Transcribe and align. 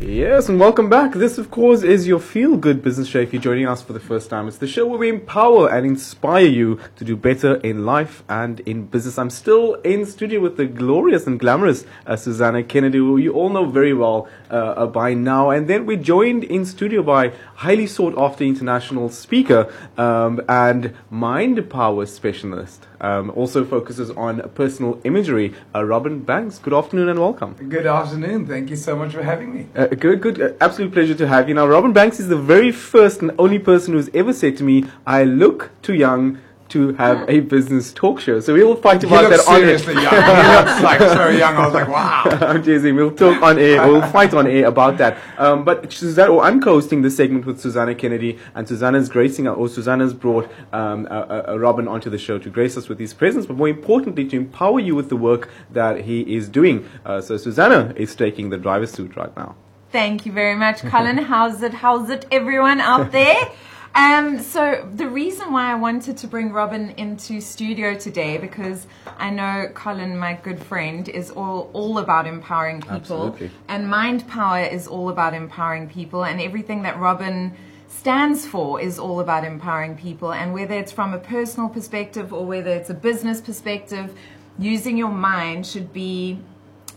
Yes, 0.00 0.48
and 0.48 0.60
welcome 0.60 0.88
back. 0.88 1.12
This, 1.14 1.38
of 1.38 1.50
course, 1.50 1.82
is 1.82 2.06
your 2.06 2.20
Feel 2.20 2.56
Good 2.56 2.84
Business 2.84 3.08
Show. 3.08 3.18
If 3.18 3.32
you're 3.32 3.42
joining 3.42 3.66
us 3.66 3.82
for 3.82 3.92
the 3.92 3.98
first 3.98 4.30
time, 4.30 4.46
it's 4.46 4.58
the 4.58 4.68
show 4.68 4.86
where 4.86 4.96
we 4.98 5.08
empower 5.08 5.68
and 5.68 5.84
inspire 5.84 6.46
you 6.46 6.78
to 6.94 7.04
do 7.04 7.16
better 7.16 7.56
in 7.56 7.84
life 7.84 8.22
and 8.28 8.60
in 8.60 8.86
business. 8.86 9.18
I'm 9.18 9.28
still 9.28 9.74
in 9.82 10.06
studio 10.06 10.38
with 10.38 10.56
the 10.56 10.66
glorious 10.66 11.26
and 11.26 11.40
glamorous 11.40 11.84
uh, 12.06 12.14
Susanna 12.14 12.62
Kennedy, 12.62 12.98
who 12.98 13.16
you 13.16 13.32
all 13.32 13.48
know 13.48 13.64
very 13.64 13.92
well 13.92 14.28
uh, 14.52 14.54
uh, 14.54 14.86
by 14.86 15.14
now. 15.14 15.50
And 15.50 15.66
then 15.66 15.84
we're 15.84 15.96
joined 15.96 16.44
in 16.44 16.64
studio 16.64 17.02
by 17.02 17.32
highly 17.56 17.88
sought 17.88 18.16
after 18.16 18.44
international 18.44 19.08
speaker 19.08 19.72
um, 19.96 20.40
and 20.48 20.94
mind 21.10 21.68
power 21.68 22.06
specialist. 22.06 22.87
Um, 23.00 23.30
also 23.30 23.64
focuses 23.64 24.10
on 24.10 24.48
personal 24.54 25.00
mastery. 25.04 25.54
Uh, 25.74 25.84
Robin 25.84 26.20
Banks, 26.20 26.58
good 26.58 26.74
afternoon 26.74 27.08
and 27.08 27.20
welcome. 27.20 27.54
Good 27.54 27.86
afternoon. 27.86 28.46
Thank 28.46 28.70
you 28.70 28.76
so 28.76 28.96
much 28.96 29.12
for 29.12 29.22
having 29.22 29.54
me. 29.54 29.66
Uh, 29.76 29.86
good, 29.86 30.20
good. 30.20 30.40
Uh, 30.40 30.52
absolute 30.60 30.92
pleasure 30.92 31.14
to 31.14 31.28
have 31.28 31.48
you. 31.48 31.54
Now, 31.54 31.66
Robin 31.66 31.92
Banks 31.92 32.18
is 32.18 32.28
the 32.28 32.36
very 32.36 32.72
first 32.72 33.22
and 33.22 33.30
only 33.38 33.58
person 33.58 33.94
who's 33.94 34.10
ever 34.14 34.32
said 34.32 34.56
to 34.56 34.64
me, 34.64 34.84
I 35.06 35.24
look 35.24 35.70
too 35.82 35.94
young 35.94 36.38
to 36.70 36.92
have 36.94 37.28
a 37.28 37.40
business 37.40 37.92
talk 37.92 38.20
show. 38.20 38.40
So 38.40 38.54
we'll 38.54 38.76
fight 38.76 39.02
about 39.04 39.24
he 39.24 39.30
that 39.30 39.48
on 39.48 39.62
air. 39.62 39.78
seriously 39.78 39.94
young. 39.94 40.04
He 40.04 40.18
looks 40.18 40.82
like 40.82 41.00
so 41.00 41.28
young. 41.28 41.56
I 41.56 41.64
was 41.64 41.74
like, 41.74 41.88
wow. 41.88 42.22
I'm 42.40 42.62
teasing. 42.62 42.94
We'll 42.96 43.14
talk 43.14 43.42
on 43.42 43.58
air. 43.58 43.86
We'll 43.86 44.06
fight 44.10 44.34
on 44.34 44.46
air 44.46 44.66
about 44.66 44.98
that. 44.98 45.18
Um, 45.38 45.64
but 45.64 45.92
Susanna, 45.92 46.32
or 46.32 46.42
I'm 46.42 46.60
co-hosting 46.60 47.02
this 47.02 47.16
segment 47.16 47.46
with 47.46 47.60
Susanna 47.60 47.94
Kennedy, 47.94 48.38
and 48.54 48.68
Susanna's 48.68 49.08
gracing, 49.08 49.48
or 49.48 49.68
Susanna's 49.68 50.14
brought 50.14 50.50
um, 50.72 51.06
a, 51.10 51.44
a 51.48 51.58
Robin 51.58 51.88
onto 51.88 52.10
the 52.10 52.18
show 52.18 52.38
to 52.38 52.50
grace 52.50 52.76
us 52.76 52.88
with 52.88 52.98
his 52.98 53.14
presence, 53.14 53.46
but 53.46 53.56
more 53.56 53.68
importantly, 53.68 54.26
to 54.26 54.36
empower 54.36 54.80
you 54.80 54.94
with 54.94 55.08
the 55.08 55.16
work 55.16 55.50
that 55.70 56.02
he 56.02 56.20
is 56.34 56.48
doing. 56.48 56.88
Uh, 57.04 57.20
so 57.20 57.36
Susanna 57.36 57.92
is 57.96 58.14
taking 58.14 58.50
the 58.50 58.58
driver's 58.58 58.92
seat 58.92 59.16
right 59.16 59.34
now. 59.36 59.56
Thank 59.90 60.26
you 60.26 60.32
very 60.32 60.54
much, 60.54 60.82
Colin. 60.82 61.16
How's 61.32 61.62
it? 61.62 61.72
How's 61.72 62.10
it, 62.10 62.26
everyone 62.30 62.80
out 62.80 63.10
there? 63.10 63.50
Um, 63.98 64.38
so 64.38 64.88
the 64.94 65.08
reason 65.08 65.52
why 65.52 65.72
I 65.72 65.74
wanted 65.74 66.16
to 66.18 66.28
bring 66.28 66.52
Robin 66.52 66.90
into 66.90 67.40
studio 67.40 67.98
today 67.98 68.38
because 68.38 68.86
I 69.18 69.28
know 69.30 69.72
Colin, 69.74 70.16
my 70.16 70.34
good 70.34 70.62
friend, 70.62 71.08
is 71.08 71.32
all 71.32 71.68
all 71.72 71.98
about 71.98 72.24
empowering 72.24 72.80
people, 72.80 72.94
Absolutely. 72.96 73.50
and 73.66 73.90
Mind 73.90 74.28
Power 74.28 74.60
is 74.60 74.86
all 74.86 75.08
about 75.08 75.34
empowering 75.34 75.88
people, 75.88 76.24
and 76.24 76.40
everything 76.40 76.82
that 76.82 76.96
Robin 77.00 77.56
stands 77.88 78.46
for 78.46 78.80
is 78.80 79.00
all 79.00 79.18
about 79.18 79.44
empowering 79.44 79.96
people, 79.96 80.32
and 80.32 80.54
whether 80.54 80.74
it's 80.74 80.92
from 80.92 81.12
a 81.12 81.18
personal 81.18 81.68
perspective 81.68 82.32
or 82.32 82.46
whether 82.46 82.70
it's 82.70 82.90
a 82.90 82.94
business 82.94 83.40
perspective, 83.40 84.16
using 84.60 84.96
your 84.96 85.10
mind 85.10 85.66
should 85.66 85.92
be 85.92 86.38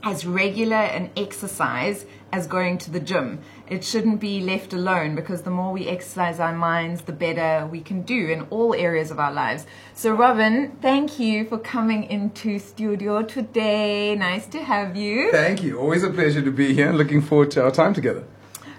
as 0.04 0.26
regular 0.26 0.76
an 0.76 1.10
exercise 1.16 2.06
as 2.32 2.48
going 2.48 2.78
to 2.80 2.92
the 2.92 3.00
gym. 3.00 3.40
It 3.68 3.84
shouldn't 3.84 4.20
be 4.20 4.42
left 4.42 4.74
alone 4.74 5.16
because 5.16 5.42
the 5.44 5.50
more 5.50 5.72
we 5.72 5.88
exercise 5.88 6.40
our 6.40 6.54
minds, 6.54 7.02
the 7.02 7.12
better 7.12 7.68
we 7.68 7.82
can 7.82 8.02
do 8.02 8.28
in 8.30 8.42
all 8.50 8.74
areas 8.74 9.12
of 9.12 9.20
our 9.20 9.32
lives. 9.32 9.66
So, 9.94 10.14
Robin, 10.14 10.78
thank 10.82 11.20
you 11.20 11.46
for 11.46 11.58
coming 11.58 12.04
into 12.06 12.60
studio 12.60 13.22
today. 13.22 14.16
Nice 14.16 14.48
to 14.48 14.64
have 14.64 14.96
you. 14.96 15.32
Thank 15.32 15.64
you. 15.64 15.80
Always 15.80 16.04
a 16.04 16.10
pleasure 16.10 16.42
to 16.42 16.52
be 16.52 16.74
here. 16.74 16.92
Looking 16.92 17.22
forward 17.22 17.52
to 17.52 17.64
our 17.64 17.72
time 17.72 17.94
together. 17.94 18.24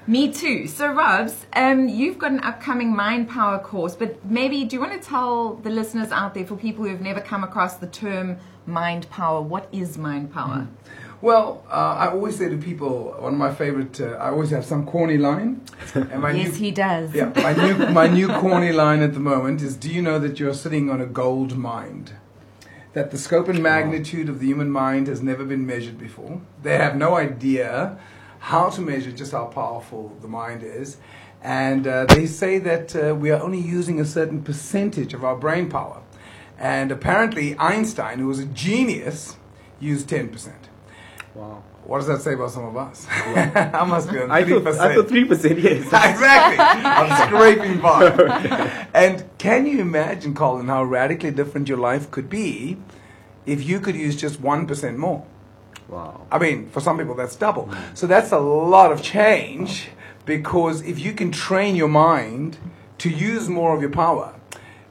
Me 0.04 0.32
too. 0.32 0.66
So, 0.66 0.92
Robs, 0.92 1.46
um, 1.52 1.88
you've 1.88 2.18
got 2.18 2.32
an 2.32 2.40
upcoming 2.40 2.94
Mind 2.94 3.28
Power 3.28 3.60
course, 3.60 3.94
but 3.94 4.24
maybe 4.24 4.64
do 4.64 4.74
you 4.74 4.80
want 4.80 5.00
to 5.00 5.08
tell 5.08 5.54
the 5.54 5.70
listeners 5.70 6.10
out 6.10 6.34
there, 6.34 6.44
for 6.44 6.56
people 6.56 6.84
who 6.84 6.90
have 6.90 7.00
never 7.00 7.20
come 7.20 7.44
across 7.44 7.76
the 7.76 7.86
term 7.86 8.38
Mind 8.66 9.08
Power, 9.10 9.40
what 9.40 9.68
is 9.70 9.96
Mind 9.96 10.32
Power? 10.32 10.66
Well, 11.22 11.62
uh, 11.70 11.74
I 12.00 12.08
always 12.08 12.36
say 12.36 12.48
to 12.48 12.56
people, 12.56 13.14
one 13.16 13.34
of 13.34 13.38
my 13.38 13.54
favorite, 13.54 14.00
uh, 14.00 14.16
I 14.18 14.30
always 14.30 14.50
have 14.50 14.64
some 14.64 14.84
corny 14.84 15.18
line. 15.18 15.60
And 15.94 16.20
my 16.20 16.32
yes, 16.32 16.48
new, 16.48 16.52
he 16.54 16.70
does. 16.72 17.14
Yeah, 17.14 17.30
my 17.36 17.52
new, 17.64 17.76
my 17.90 18.08
new 18.08 18.26
corny 18.26 18.72
line 18.72 19.02
at 19.02 19.14
the 19.14 19.20
moment 19.20 19.62
is 19.62 19.76
Do 19.76 19.88
you 19.88 20.02
know 20.02 20.18
that 20.18 20.40
you're 20.40 20.52
sitting 20.52 20.90
on 20.90 21.00
a 21.00 21.06
gold 21.06 21.56
mind? 21.56 22.14
That 22.94 23.12
the 23.12 23.18
scope 23.18 23.46
and 23.46 23.62
magnitude 23.62 24.28
of 24.28 24.40
the 24.40 24.46
human 24.48 24.68
mind 24.72 25.06
has 25.06 25.22
never 25.22 25.44
been 25.44 25.64
measured 25.64 25.96
before. 25.96 26.40
They 26.60 26.76
have 26.76 26.96
no 26.96 27.14
idea 27.14 27.98
how 28.40 28.70
to 28.70 28.80
measure 28.80 29.12
just 29.12 29.30
how 29.30 29.44
powerful 29.44 30.16
the 30.20 30.28
mind 30.28 30.64
is. 30.64 30.96
And 31.40 31.86
uh, 31.86 32.06
they 32.06 32.26
say 32.26 32.58
that 32.58 32.96
uh, 32.96 33.14
we 33.14 33.30
are 33.30 33.40
only 33.40 33.60
using 33.60 34.00
a 34.00 34.04
certain 34.04 34.42
percentage 34.42 35.14
of 35.14 35.22
our 35.24 35.36
brain 35.36 35.70
power. 35.70 36.02
And 36.58 36.90
apparently, 36.90 37.56
Einstein, 37.58 38.18
who 38.18 38.26
was 38.26 38.40
a 38.40 38.46
genius, 38.46 39.36
used 39.78 40.08
10%. 40.08 40.52
Wow. 41.34 41.62
What 41.84 41.98
does 41.98 42.06
that 42.08 42.20
say 42.20 42.34
about 42.34 42.50
some 42.50 42.64
of 42.64 42.76
us? 42.76 43.06
I 43.10 43.84
must 43.84 44.10
be 44.10 44.18
on 44.18 44.30
I 44.30 44.44
three 44.44 44.60
thought, 44.60 44.78
I 44.78 44.94
thought 44.94 45.08
3%, 45.08 45.62
yes. 45.62 45.82
exactly. 45.86 46.58
I'm 46.58 47.28
scraping 47.28 47.80
by. 47.80 48.86
And 48.94 49.24
can 49.38 49.66
you 49.66 49.80
imagine, 49.80 50.34
Colin, 50.34 50.68
how 50.68 50.84
radically 50.84 51.30
different 51.30 51.68
your 51.68 51.78
life 51.78 52.10
could 52.10 52.28
be 52.28 52.76
if 53.46 53.64
you 53.64 53.80
could 53.80 53.96
use 53.96 54.14
just 54.14 54.40
one 54.40 54.66
percent 54.66 54.98
more? 54.98 55.26
Wow. 55.88 56.26
I 56.30 56.38
mean, 56.38 56.68
for 56.68 56.80
some 56.80 56.98
people, 56.98 57.14
that's 57.14 57.36
double. 57.36 57.68
So 57.94 58.06
that's 58.06 58.30
a 58.30 58.38
lot 58.38 58.92
of 58.92 59.02
change 59.02 59.88
because 60.24 60.82
if 60.82 60.98
you 60.98 61.12
can 61.12 61.32
train 61.32 61.74
your 61.74 61.88
mind 61.88 62.58
to 62.98 63.10
use 63.10 63.48
more 63.48 63.74
of 63.74 63.80
your 63.80 63.90
power, 63.90 64.34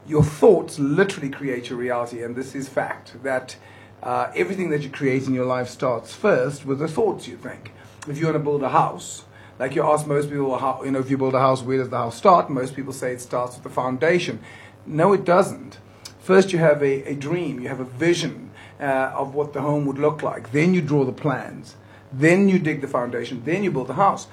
your 0.05 0.23
thoughts 0.23 0.77
literally 0.77 1.29
create 1.29 1.69
your 1.69 1.79
reality. 1.79 2.21
And 2.21 2.35
this 2.35 2.53
is 2.53 2.67
fact 2.67 3.23
that 3.23 3.55
uh, 4.03 4.31
everything 4.35 4.69
that 4.71 4.81
you 4.81 4.89
create 4.89 5.27
in 5.27 5.33
your 5.33 5.45
life 5.45 5.69
starts 5.69 6.13
first 6.13 6.65
with 6.65 6.79
the 6.79 6.87
thoughts 6.87 7.27
you 7.27 7.37
think. 7.37 7.71
If 8.07 8.17
you 8.17 8.25
want 8.25 8.35
to 8.35 8.43
build 8.43 8.63
a 8.63 8.69
house, 8.69 9.25
like 9.59 9.75
you 9.75 9.83
ask 9.83 10.07
most 10.07 10.29
people, 10.29 10.57
how, 10.57 10.81
you 10.83 10.91
know, 10.91 10.99
if 10.99 11.09
you 11.11 11.17
build 11.17 11.35
a 11.35 11.39
house, 11.39 11.61
where 11.61 11.77
does 11.77 11.89
the 11.89 11.97
house 11.97 12.17
start? 12.17 12.49
Most 12.49 12.75
people 12.75 12.93
say 12.93 13.13
it 13.13 13.21
starts 13.21 13.55
with 13.55 13.63
the 13.63 13.69
foundation. 13.69 14.39
No, 14.87 15.13
it 15.13 15.23
doesn't. 15.23 15.77
First, 16.19 16.51
you 16.51 16.59
have 16.59 16.81
a, 16.81 17.03
a 17.03 17.15
dream, 17.15 17.59
you 17.59 17.67
have 17.67 17.79
a 17.79 17.85
vision 17.85 18.51
uh, 18.79 19.11
of 19.15 19.35
what 19.35 19.53
the 19.53 19.61
home 19.61 19.85
would 19.85 19.99
look 19.99 20.23
like. 20.23 20.51
Then 20.51 20.73
you 20.73 20.81
draw 20.81 21.03
the 21.03 21.11
plans. 21.11 21.75
Then 22.11 22.49
you 22.49 22.57
dig 22.57 22.81
the 22.81 22.87
foundation. 22.87 23.43
Then 23.45 23.63
you 23.63 23.71
build 23.71 23.87
the 23.87 23.93
house. 23.93 24.27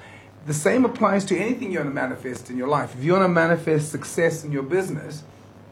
The 0.47 0.53
same 0.53 0.83
applies 0.83 1.25
to 1.25 1.37
anything 1.37 1.71
you 1.71 1.77
want 1.77 1.91
to 1.91 1.93
manifest 1.93 2.49
in 2.49 2.57
your 2.57 2.67
life. 2.67 2.95
If 2.97 3.03
you 3.03 3.11
want 3.13 3.25
to 3.25 3.29
manifest 3.29 3.91
success 3.91 4.43
in 4.43 4.51
your 4.51 4.63
business, 4.63 5.23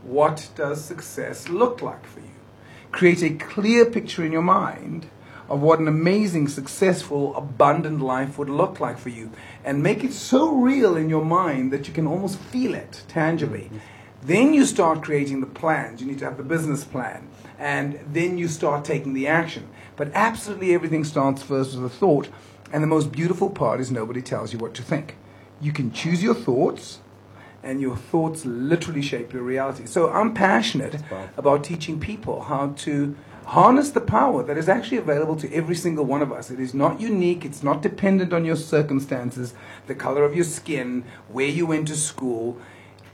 what 0.03 0.49
does 0.55 0.83
success 0.83 1.49
look 1.49 1.81
like 1.81 2.05
for 2.05 2.19
you? 2.19 2.36
Create 2.91 3.21
a 3.21 3.35
clear 3.35 3.85
picture 3.85 4.25
in 4.25 4.31
your 4.31 4.41
mind 4.41 5.07
of 5.49 5.61
what 5.61 5.79
an 5.79 5.87
amazing, 5.87 6.47
successful, 6.47 7.35
abundant 7.35 8.01
life 8.01 8.37
would 8.37 8.49
look 8.49 8.79
like 8.79 8.97
for 8.97 9.09
you. 9.09 9.31
And 9.63 9.83
make 9.83 10.03
it 10.03 10.13
so 10.13 10.53
real 10.53 10.97
in 10.97 11.09
your 11.09 11.23
mind 11.23 11.71
that 11.71 11.87
you 11.87 11.93
can 11.93 12.07
almost 12.07 12.39
feel 12.39 12.75
it 12.75 13.03
tangibly. 13.07 13.69
Then 14.23 14.53
you 14.53 14.65
start 14.65 15.03
creating 15.03 15.39
the 15.39 15.47
plans. 15.47 16.01
You 16.01 16.07
need 16.07 16.19
to 16.19 16.25
have 16.25 16.37
the 16.37 16.43
business 16.43 16.83
plan. 16.83 17.29
And 17.57 17.99
then 18.11 18.37
you 18.37 18.47
start 18.47 18.83
taking 18.83 19.13
the 19.13 19.27
action. 19.27 19.69
But 19.95 20.11
absolutely 20.13 20.73
everything 20.73 21.03
starts 21.03 21.43
first 21.43 21.75
with 21.75 21.85
a 21.85 21.89
thought. 21.89 22.29
And 22.73 22.83
the 22.83 22.87
most 22.87 23.11
beautiful 23.11 23.49
part 23.49 23.79
is 23.79 23.89
nobody 23.89 24.21
tells 24.21 24.51
you 24.51 24.59
what 24.59 24.73
to 24.75 24.83
think. 24.83 25.15
You 25.61 25.71
can 25.71 25.91
choose 25.91 26.21
your 26.21 26.35
thoughts, 26.35 26.99
and 27.63 27.81
your 27.81 27.95
thoughts 27.95 28.45
literally 28.45 29.01
shape 29.01 29.33
your 29.33 29.43
reality. 29.43 29.85
So 29.85 30.11
I'm 30.11 30.33
passionate 30.33 31.01
about 31.35 31.63
teaching 31.63 31.99
people 31.99 32.43
how 32.43 32.69
to 32.77 33.15
harness 33.47 33.91
the 33.91 34.01
power 34.01 34.43
that 34.43 34.57
is 34.57 34.67
actually 34.67 34.97
available 34.97 35.35
to 35.37 35.51
every 35.53 35.75
single 35.75 36.03
one 36.03 36.21
of 36.21 36.31
us. 36.31 36.51
It 36.51 36.59
is 36.59 36.73
not 36.73 36.99
unique, 36.99 37.45
it's 37.45 37.63
not 37.63 37.81
dependent 37.81 38.33
on 38.33 38.43
your 38.43 38.57
circumstances, 38.57 39.53
the 39.87 39.95
color 39.95 40.23
of 40.25 40.35
your 40.35 40.43
skin, 40.43 41.05
where 41.29 41.47
you 41.47 41.65
went 41.65 41.87
to 41.87 41.95
school. 41.95 42.59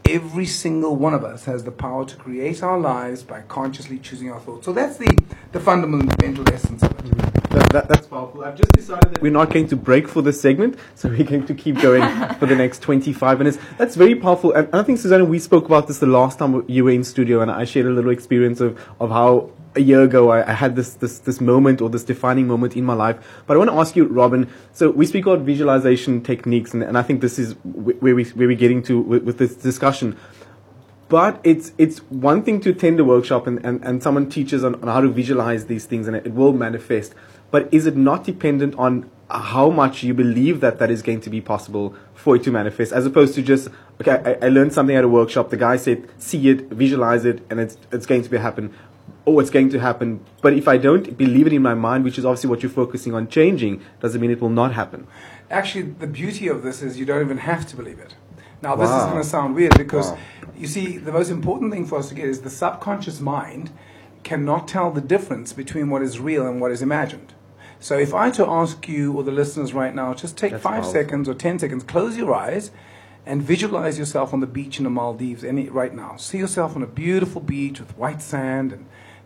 Every 0.05 0.45
single 0.45 0.95
one 0.95 1.13
of 1.13 1.23
us 1.23 1.45
has 1.45 1.63
the 1.63 1.71
power 1.71 2.03
to 2.05 2.15
create 2.15 2.61
our 2.61 2.79
lives 2.79 3.23
by 3.23 3.41
consciously 3.41 3.99
choosing 3.99 4.31
our 4.31 4.39
thoughts. 4.39 4.65
So 4.65 4.73
that's 4.73 4.97
the, 4.97 5.17
the 5.51 5.59
fundamental 5.59 6.51
essence 6.51 6.83
of 6.83 6.91
it. 6.91 7.05
Mm-hmm. 7.05 7.32
That, 7.53 7.71
that, 7.71 7.87
that's 7.87 8.07
powerful. 8.07 8.43
I've 8.43 8.55
just 8.55 8.71
decided 8.71 9.13
that 9.13 9.21
we're 9.21 9.31
not 9.31 9.51
going 9.51 9.67
to 9.67 9.75
break 9.75 10.07
for 10.07 10.23
this 10.23 10.41
segment, 10.41 10.79
so 10.95 11.07
we're 11.07 11.23
going 11.23 11.45
to 11.45 11.53
keep 11.53 11.79
going 11.79 12.01
for 12.39 12.47
the 12.47 12.55
next 12.55 12.81
25 12.81 13.37
minutes. 13.37 13.59
That's 13.77 13.95
very 13.95 14.15
powerful. 14.15 14.53
And 14.53 14.67
I 14.73 14.81
think, 14.81 14.97
Susanna, 14.97 15.23
we 15.23 15.37
spoke 15.37 15.67
about 15.67 15.87
this 15.87 15.99
the 15.99 16.07
last 16.07 16.39
time 16.39 16.65
you 16.67 16.83
were 16.83 16.89
in 16.89 17.03
studio, 17.03 17.41
and 17.41 17.51
I 17.51 17.65
shared 17.65 17.85
a 17.85 17.91
little 17.91 18.09
experience 18.09 18.59
of, 18.59 18.83
of 18.99 19.11
how 19.11 19.51
a 19.75 19.81
year 19.81 20.01
ago 20.01 20.31
I, 20.31 20.49
I 20.49 20.53
had 20.53 20.75
this, 20.75 20.95
this, 20.95 21.19
this 21.19 21.39
moment 21.39 21.79
or 21.79 21.91
this 21.91 22.03
defining 22.03 22.47
moment 22.47 22.75
in 22.75 22.85
my 22.85 22.95
life. 22.95 23.43
But 23.45 23.53
I 23.53 23.57
want 23.59 23.69
to 23.69 23.77
ask 23.77 23.95
you, 23.95 24.05
Robin, 24.05 24.49
so 24.71 24.89
we 24.89 25.05
speak 25.05 25.27
about 25.27 25.41
visualization 25.41 26.23
techniques, 26.23 26.73
and, 26.73 26.81
and 26.81 26.97
I 26.97 27.03
think 27.03 27.21
this 27.21 27.37
is 27.37 27.53
wh- 27.53 28.01
where, 28.01 28.15
we, 28.15 28.23
where 28.25 28.47
we're 28.47 28.57
getting 28.57 28.81
to 28.83 28.99
with, 28.99 29.23
with 29.25 29.37
this 29.37 29.53
discussion 29.53 30.17
but 31.09 31.39
it's 31.43 31.73
it's 31.77 31.99
one 32.09 32.41
thing 32.41 32.59
to 32.59 32.71
attend 32.71 32.99
a 32.99 33.03
workshop 33.03 33.45
and, 33.45 33.63
and, 33.63 33.83
and 33.83 34.01
someone 34.01 34.27
teaches 34.27 34.63
on, 34.63 34.73
on 34.75 34.87
how 34.87 34.99
to 34.99 35.09
visualize 35.09 35.67
these 35.67 35.85
things 35.85 36.07
and 36.07 36.15
it, 36.15 36.25
it 36.25 36.33
will 36.33 36.53
manifest 36.53 37.13
but 37.53 37.61
is 37.77 37.85
it 37.91 37.95
not 38.09 38.19
dependent 38.31 38.73
on 38.85 38.93
how 39.29 39.69
much 39.81 40.03
you 40.07 40.13
believe 40.23 40.59
that 40.65 40.75
that 40.79 40.89
is 40.95 41.01
going 41.07 41.21
to 41.25 41.29
be 41.35 41.41
possible 41.53 41.85
for 42.23 42.35
it 42.37 42.43
to 42.47 42.51
manifest 42.51 42.91
as 42.99 43.05
opposed 43.09 43.33
to 43.35 43.41
just 43.51 43.67
okay 44.01 44.17
I, 44.29 44.45
I 44.45 44.49
learned 44.57 44.73
something 44.77 44.95
at 45.01 45.03
a 45.09 45.11
workshop 45.19 45.49
the 45.55 45.61
guy 45.67 45.75
said 45.85 45.99
see 46.29 46.41
it 46.51 46.59
visualize 46.83 47.23
it 47.31 47.37
and 47.49 47.59
it's 47.63 47.75
it's 47.95 48.07
going 48.11 48.23
to 48.27 48.29
be 48.29 48.37
happen 48.37 48.65
oh 49.25 49.39
it's 49.41 49.49
going 49.57 49.69
to 49.75 49.79
happen 49.79 50.09
but 50.45 50.51
if 50.61 50.67
i 50.67 50.77
don't 50.87 51.17
believe 51.23 51.47
it 51.47 51.53
in 51.59 51.63
my 51.71 51.73
mind 51.87 52.03
which 52.03 52.17
is 52.19 52.25
obviously 52.25 52.49
what 52.51 52.61
you're 52.63 52.77
focusing 52.83 53.13
on 53.19 53.27
changing 53.37 53.81
doesn't 54.01 54.19
mean 54.21 54.31
it 54.37 54.41
will 54.41 54.55
not 54.61 54.73
happen 54.81 55.07
Actually, 55.53 55.83
the 55.83 56.07
beauty 56.07 56.47
of 56.47 56.63
this 56.63 56.81
is 56.81 56.97
you 56.99 57.05
don't 57.05 57.21
even 57.21 57.37
have 57.37 57.67
to 57.67 57.75
believe 57.75 57.99
it. 57.99 58.15
Now, 58.63 58.75
this 58.75 58.89
is 58.89 59.03
going 59.05 59.21
to 59.21 59.29
sound 59.35 59.53
weird 59.55 59.77
because 59.77 60.09
Wow. 60.11 60.17
you 60.57 60.67
see, 60.67 60.97
the 60.97 61.11
most 61.11 61.29
important 61.29 61.71
thing 61.73 61.85
for 61.85 61.99
us 61.99 62.09
to 62.09 62.15
get 62.15 62.25
is 62.25 62.41
the 62.41 62.49
subconscious 62.49 63.19
mind 63.19 63.69
cannot 64.23 64.67
tell 64.67 64.89
the 64.89 65.01
difference 65.01 65.53
between 65.53 65.89
what 65.91 66.01
is 66.01 66.19
real 66.19 66.47
and 66.47 66.59
what 66.61 66.71
is 66.71 66.81
imagined. 66.81 67.33
So, 67.83 67.97
if 67.97 68.13
I 68.13 68.31
to 68.31 68.47
ask 68.47 68.87
you 68.87 69.11
or 69.11 69.23
the 69.23 69.31
listeners 69.33 69.73
right 69.73 69.93
now, 69.93 70.13
just 70.13 70.37
take 70.37 70.51
That's 70.51 70.63
five 70.63 70.83
powerful. 70.83 70.91
seconds 70.93 71.27
or 71.27 71.33
ten 71.33 71.59
seconds, 71.59 71.83
close 71.83 72.15
your 72.15 72.33
eyes, 72.33 72.71
and 73.25 73.43
visualize 73.43 73.99
yourself 73.99 74.33
on 74.33 74.39
the 74.39 74.47
beach 74.47 74.77
in 74.77 74.85
the 74.85 74.89
Maldives 74.89 75.43
any 75.43 75.67
right 75.67 75.93
now. 75.93 76.15
See 76.15 76.37
yourself 76.37 76.77
on 76.77 76.81
a 76.81 76.87
beautiful 76.87 77.41
beach 77.41 77.81
with 77.81 77.97
white 77.97 78.21
sand 78.21 78.71
and 78.71 78.85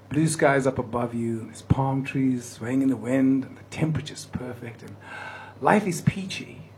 blue 0.09 0.27
skies 0.27 0.65
up 0.65 0.79
above 0.79 1.13
you. 1.13 1.41
There's 1.41 1.61
palm 1.61 2.03
trees 2.03 2.45
swaying 2.45 2.81
in 2.81 2.89
the 2.89 2.95
wind, 2.95 3.43
and 3.43 3.59
the 3.59 3.63
temperature's 3.69 4.25
perfect, 4.25 4.81
and 4.81 4.95
life 5.61 5.85
is 5.85 6.01
peachy. 6.01 6.71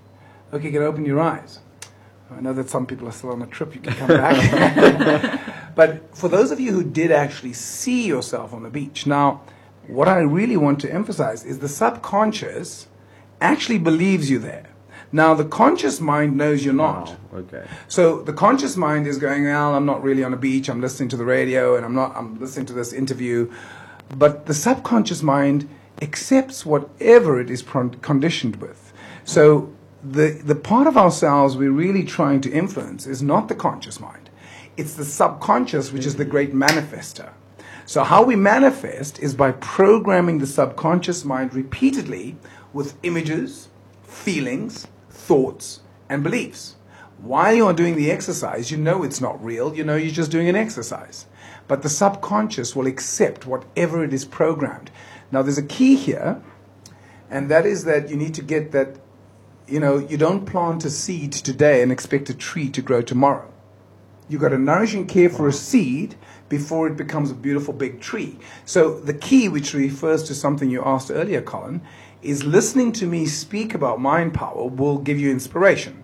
Okay, 0.52 0.66
you 0.66 0.74
can 0.74 0.84
open 0.84 1.06
your 1.06 1.22
eyes. 1.22 1.60
I 2.30 2.42
know 2.42 2.52
that 2.52 2.70
some 2.70 2.88
people 2.88 3.08
are 3.08 3.14
still 3.14 3.32
on 3.32 3.42
a 3.42 3.48
trip. 3.48 3.74
You 3.74 3.80
can 3.80 3.94
come 3.94 4.08
back. 4.10 5.40
but 5.76 6.14
for 6.14 6.28
those 6.28 6.52
of 6.52 6.60
you 6.60 6.74
who 6.74 6.84
did 6.84 7.10
actually 7.10 7.54
see 7.54 8.06
yourself 8.06 8.54
on 8.54 8.64
the 8.64 8.70
beach, 8.70 9.08
now, 9.08 9.44
what 9.90 10.08
I 10.08 10.20
really 10.20 10.58
want 10.58 10.80
to 10.82 10.94
emphasize 10.94 11.44
is 11.44 11.60
the 11.60 11.68
subconscious 11.68 12.88
actually 13.42 13.80
believes 13.80 14.30
you 14.30 14.40
there. 14.40 14.70
Now, 15.12 15.34
the 15.34 15.46
conscious 15.46 16.00
mind 16.00 16.38
knows 16.38 16.64
you're 16.64 16.74
not. 16.74 17.18
Okay. 17.34 17.66
So 17.88 18.22
the 18.22 18.34
conscious 18.34 18.78
mind 18.78 19.08
is 19.08 19.18
going, 19.18 19.46
well, 19.46 19.74
I'm 19.74 19.86
not 19.86 20.04
really 20.04 20.24
on 20.24 20.34
a 20.34 20.38
beach. 20.38 20.70
I'm 20.70 20.82
listening 20.82 21.10
to 21.10 21.18
the 21.18 21.26
radio 21.26 21.76
and 21.76 21.84
I'm 21.84 21.96
not, 21.96 22.16
I'm 22.16 22.40
listening 22.40 22.68
to 22.68 22.74
this 22.74 22.94
interview. 22.94 23.52
But 24.16 24.46
the 24.46 24.54
subconscious 24.54 25.24
mind 25.24 25.68
accepts 26.02 26.66
whatever 26.66 27.40
it 27.40 27.50
is 27.50 27.64
conditioned 27.64 28.58
with. 28.58 28.94
So 29.26 29.74
the, 30.04 30.30
the 30.44 30.56
part 30.56 30.86
of 30.88 30.96
ourselves 30.96 31.58
we're 31.58 31.72
really 31.72 32.04
trying 32.04 32.42
to 32.42 32.52
influence 32.52 33.08
is 33.08 33.24
not 33.24 33.48
the 33.48 33.56
conscious 33.56 34.00
mind. 34.00 34.30
It's 34.78 34.94
the 34.94 35.06
subconscious, 35.06 35.92
which 35.92 36.06
is 36.06 36.16
the 36.16 36.26
great 36.26 36.54
manifester. 36.54 37.32
So 37.90 38.04
how 38.04 38.22
we 38.22 38.36
manifest 38.36 39.18
is 39.18 39.34
by 39.34 39.52
programming 39.52 40.38
the 40.38 40.46
subconscious 40.46 41.26
mind 41.26 41.56
repeatedly 41.56 42.36
with 42.72 42.96
images, 43.02 43.70
feelings, 44.04 44.86
thoughts, 45.10 45.80
and 46.08 46.22
beliefs. 46.22 46.76
While 47.18 47.56
you're 47.56 47.74
doing 47.74 47.96
the 47.96 48.12
exercise, 48.12 48.70
you 48.70 48.78
know 48.78 49.02
it's 49.02 49.20
not 49.20 49.44
real, 49.44 49.74
you 49.74 49.84
know 49.84 49.96
you're 49.96 50.14
just 50.14 50.30
doing 50.30 50.48
an 50.48 50.56
exercise. 50.56 51.26
But 51.68 51.82
the 51.82 51.90
subconscious 51.90 52.76
will 52.76 52.86
accept 52.86 53.48
whatever 53.48 54.04
it 54.04 54.14
is 54.14 54.24
programmed. 54.24 54.92
Now, 55.32 55.42
there's 55.42 55.58
a 55.58 55.64
key 55.64 55.96
here, 55.96 56.44
and 57.28 57.50
that 57.50 57.66
is 57.66 57.86
that 57.86 58.08
you 58.12 58.18
need 58.18 58.36
to 58.36 58.44
get 58.44 58.72
that, 58.72 58.98
you 59.68 59.80
know, 59.80 59.98
you 59.98 60.16
don't 60.16 60.46
plant 60.46 60.86
a 60.86 60.92
seed 60.92 61.32
today 61.32 61.82
and 61.82 61.92
expect 61.92 62.30
a 62.30 62.36
tree 62.36 62.70
to 62.70 62.84
grow 62.84 63.02
tomorrow. 63.02 63.52
You've 64.30 64.42
got 64.42 64.50
to 64.50 64.58
nourish 64.60 64.94
and 64.94 65.10
care 65.10 65.30
for 65.30 65.48
a 65.48 65.52
seed 65.52 66.16
before 66.48 66.88
it 66.88 66.96
becomes 66.96 67.32
a 67.32 67.36
beautiful 67.36 67.74
big 67.74 68.00
tree. 68.00 68.38
So 68.64 69.00
the 69.00 69.14
key, 69.14 69.50
which 69.50 69.74
refers 69.74 70.24
to 70.24 70.36
something 70.36 70.70
you 70.70 70.84
asked 70.86 71.12
earlier, 71.12 71.42
Colin, 71.42 71.82
is 72.22 72.44
listening 72.44 72.92
to 72.94 73.08
me 73.08 73.26
speak 73.26 73.74
about 73.74 74.00
mind 74.00 74.34
power 74.34 74.66
will 74.66 75.00
give 75.00 75.20
you 75.20 75.32
inspiration. 75.32 76.04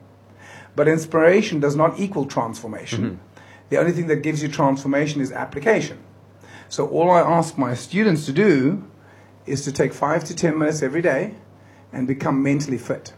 But 0.76 0.88
inspiration 0.88 1.60
does 1.60 1.76
not 1.76 2.00
equal 2.00 2.26
transformation. 2.26 3.04
Mm-hmm. 3.04 3.40
The 3.70 3.78
only 3.78 3.92
thing 3.92 4.08
that 4.08 4.18
gives 4.18 4.42
you 4.42 4.50
transformation 4.50 5.22
is 5.22 5.32
application. 5.32 6.00
So 6.68 6.88
all 6.88 7.12
I 7.12 7.20
ask 7.20 7.58
my 7.58 7.76
students 7.76 8.26
to 8.26 8.34
do 8.34 8.84
is 9.46 9.64
to 9.66 9.72
take 9.72 9.94
five 9.94 10.24
to 10.26 10.36
ten 10.36 10.58
minutes 10.58 10.82
every 10.82 11.02
day 11.02 11.36
and 11.94 12.08
become 12.08 12.42
mentally 12.42 12.78
fit. 12.78 13.14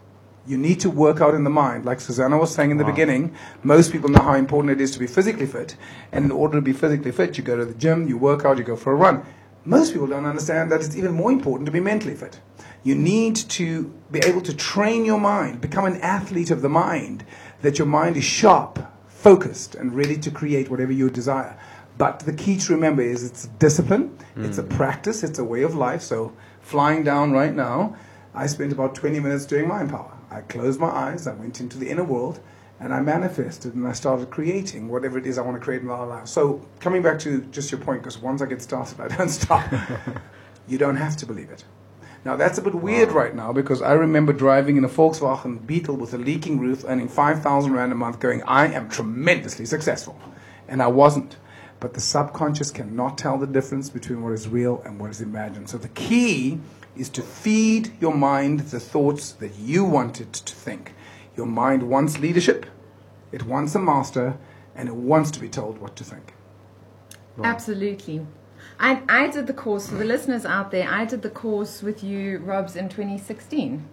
You 0.48 0.58
need 0.58 0.80
to 0.80 0.90
work 0.90 1.20
out 1.20 1.36
in 1.36 1.44
the 1.44 1.50
mind. 1.50 1.84
Like 1.84 2.00
Susanna 2.00 2.38
was 2.38 2.54
saying 2.54 2.72
in 2.72 2.78
the 2.78 2.86
Wow. 2.86 2.92
beginning, 2.92 3.34
most 3.64 3.92
people 3.92 4.10
know 4.10 4.22
how 4.22 4.36
important 4.36 4.72
it 4.72 4.80
is 4.80 4.92
to 4.92 5.00
be 5.00 5.06
physically 5.06 5.46
fit. 5.46 5.76
And 6.14 6.24
in 6.24 6.32
order 6.32 6.56
to 6.58 6.62
be 6.62 6.72
physically 6.72 7.12
fit, 7.12 7.38
you 7.38 7.44
go 7.44 7.58
to 7.58 7.66
the 7.66 7.74
gym, 7.74 8.08
you 8.08 8.18
work 8.18 8.46
out, 8.46 8.58
you 8.58 8.64
go 8.64 8.78
for 8.78 8.94
a 8.94 8.96
run. 8.96 9.24
Most 9.66 9.92
people 9.92 10.08
don't 10.08 10.26
understand 10.26 10.72
that 10.72 10.80
it's 10.80 10.96
even 10.96 11.14
more 11.14 11.30
important 11.30 11.66
to 11.66 11.72
be 11.74 11.82
mentally 11.82 12.16
fit. 12.16 12.40
You 12.84 12.96
need 12.96 13.36
to 13.36 13.92
be 14.10 14.20
able 14.20 14.40
to 14.42 14.56
train 14.56 15.04
your 15.04 15.20
mind, 15.20 15.60
become 15.60 15.84
an 15.84 16.00
athlete 16.02 16.52
of 16.52 16.62
the 16.62 16.70
mind, 16.70 17.26
that 17.62 17.78
your 17.78 17.88
mind 17.88 18.16
is 18.16 18.24
sharp, 18.24 18.80
focused, 19.08 19.76
and 19.76 19.94
ready 19.94 20.16
to 20.16 20.32
create 20.32 20.70
whatever 20.70 20.94
you 20.94 21.10
desire. 21.10 21.60
But 21.98 22.20
the 22.22 22.32
key 22.32 22.58
to 22.58 22.74
remember 22.74 23.02
is 23.02 23.26
it's 23.26 23.48
discipline, 23.60 24.18
it's 24.38 24.60
a 24.60 24.62
hmm. 24.62 24.70
practice, 24.70 25.24
it's 25.24 25.40
a 25.40 25.44
way 25.44 25.64
of 25.64 25.76
life. 25.76 26.02
So, 26.02 26.32
flying 26.62 27.04
down 27.04 27.34
right 27.34 27.54
now, 27.54 27.98
I 28.34 28.48
spent 28.48 28.72
about 28.72 28.96
20 28.96 29.20
minutes 29.20 29.46
doing 29.46 29.68
mind 29.68 29.90
power. 29.90 30.17
I 30.38 30.42
closed 30.42 30.80
my 30.80 30.90
eyes, 30.90 31.26
I 31.26 31.34
went 31.34 31.60
into 31.60 31.78
the 31.78 31.90
inner 31.90 32.04
world, 32.04 32.40
and 32.80 32.94
I 32.94 33.02
manifested 33.02 33.74
and 33.74 33.88
I 33.88 33.94
started 33.94 34.30
creating 34.30 34.88
whatever 34.88 35.18
it 35.18 35.26
is 35.26 35.40
I 35.40 35.42
want 35.42 35.58
to 35.58 35.64
create 35.64 35.82
in 35.82 35.88
my 35.88 36.04
life. 36.04 36.28
So, 36.28 36.62
coming 36.80 37.02
back 37.02 37.18
to 37.20 37.42
just 37.46 37.72
your 37.72 37.82
point, 37.82 38.04
because 38.04 38.20
once 38.20 38.42
I 38.42 38.46
get 38.46 38.62
started, 38.62 39.00
I 39.02 39.08
don't 39.08 39.30
stop. 39.42 39.68
you 40.68 40.78
don't 40.78 40.98
have 40.98 41.18
to 41.18 41.26
believe 41.26 41.50
it. 41.50 41.64
Now, 42.24 42.36
that's 42.36 42.58
a 42.58 42.62
bit 42.62 42.76
weird 42.76 43.12
right 43.12 43.34
now 43.34 43.54
because 43.54 43.82
I 43.82 43.94
remember 43.94 44.34
driving 44.34 44.78
in 44.78 44.84
a 44.84 44.90
Volkswagen 44.90 45.66
Beetle 45.66 45.96
with 45.96 46.14
a 46.14 46.18
leaking 46.18 46.60
roof, 46.60 46.84
earning 46.88 47.08
5,000 47.08 47.72
Rand 47.72 47.92
a 47.92 47.96
month, 47.96 48.20
going, 48.20 48.44
I 48.44 48.68
am 48.68 48.90
tremendously 48.90 49.66
successful. 49.66 50.20
And 50.68 50.82
I 50.82 50.88
wasn't. 50.88 51.38
But 51.80 51.94
the 51.94 52.02
subconscious 52.02 52.72
cannot 52.72 53.18
tell 53.18 53.38
the 53.38 53.48
difference 53.48 53.90
between 53.90 54.22
what 54.24 54.34
is 54.34 54.48
real 54.48 54.82
and 54.84 55.00
what 55.00 55.10
is 55.12 55.22
imagined. 55.22 55.70
So 55.70 55.78
the 55.78 55.88
key 55.90 56.60
is 57.00 57.10
to 57.10 57.22
feed 57.22 57.92
your 58.02 58.14
mind 58.14 58.60
the 58.72 58.80
thoughts 58.80 59.32
that 59.34 59.56
you 59.58 59.84
want 59.86 60.20
it 60.22 60.34
to 60.34 60.54
think. 60.56 60.94
Your 61.36 61.46
mind 61.46 61.84
wants 61.84 62.20
leadership, 62.20 62.66
it 63.32 63.44
wants 63.44 63.76
a 63.76 63.80
master, 63.80 64.38
and 64.76 64.90
it 64.90 64.96
wants 64.96 65.32
to 65.32 65.40
be 65.40 65.50
told 65.50 65.78
what 65.80 65.96
to 65.98 66.04
think. 66.04 66.34
Absolutely. 67.44 68.26
I, 68.80 69.02
I 69.10 69.28
did 69.28 69.48
the 69.48 69.54
course, 69.54 69.90
for 69.90 69.96
the 69.96 70.06
listeners 70.06 70.46
out 70.46 70.72
there, 70.72 70.88
I 70.90 71.06
did 71.06 71.22
the 71.22 71.30
course 71.30 71.82
with 71.82 72.04
you, 72.04 72.40
Robs, 72.40 72.76
in 72.76 72.90
2016. 72.90 73.88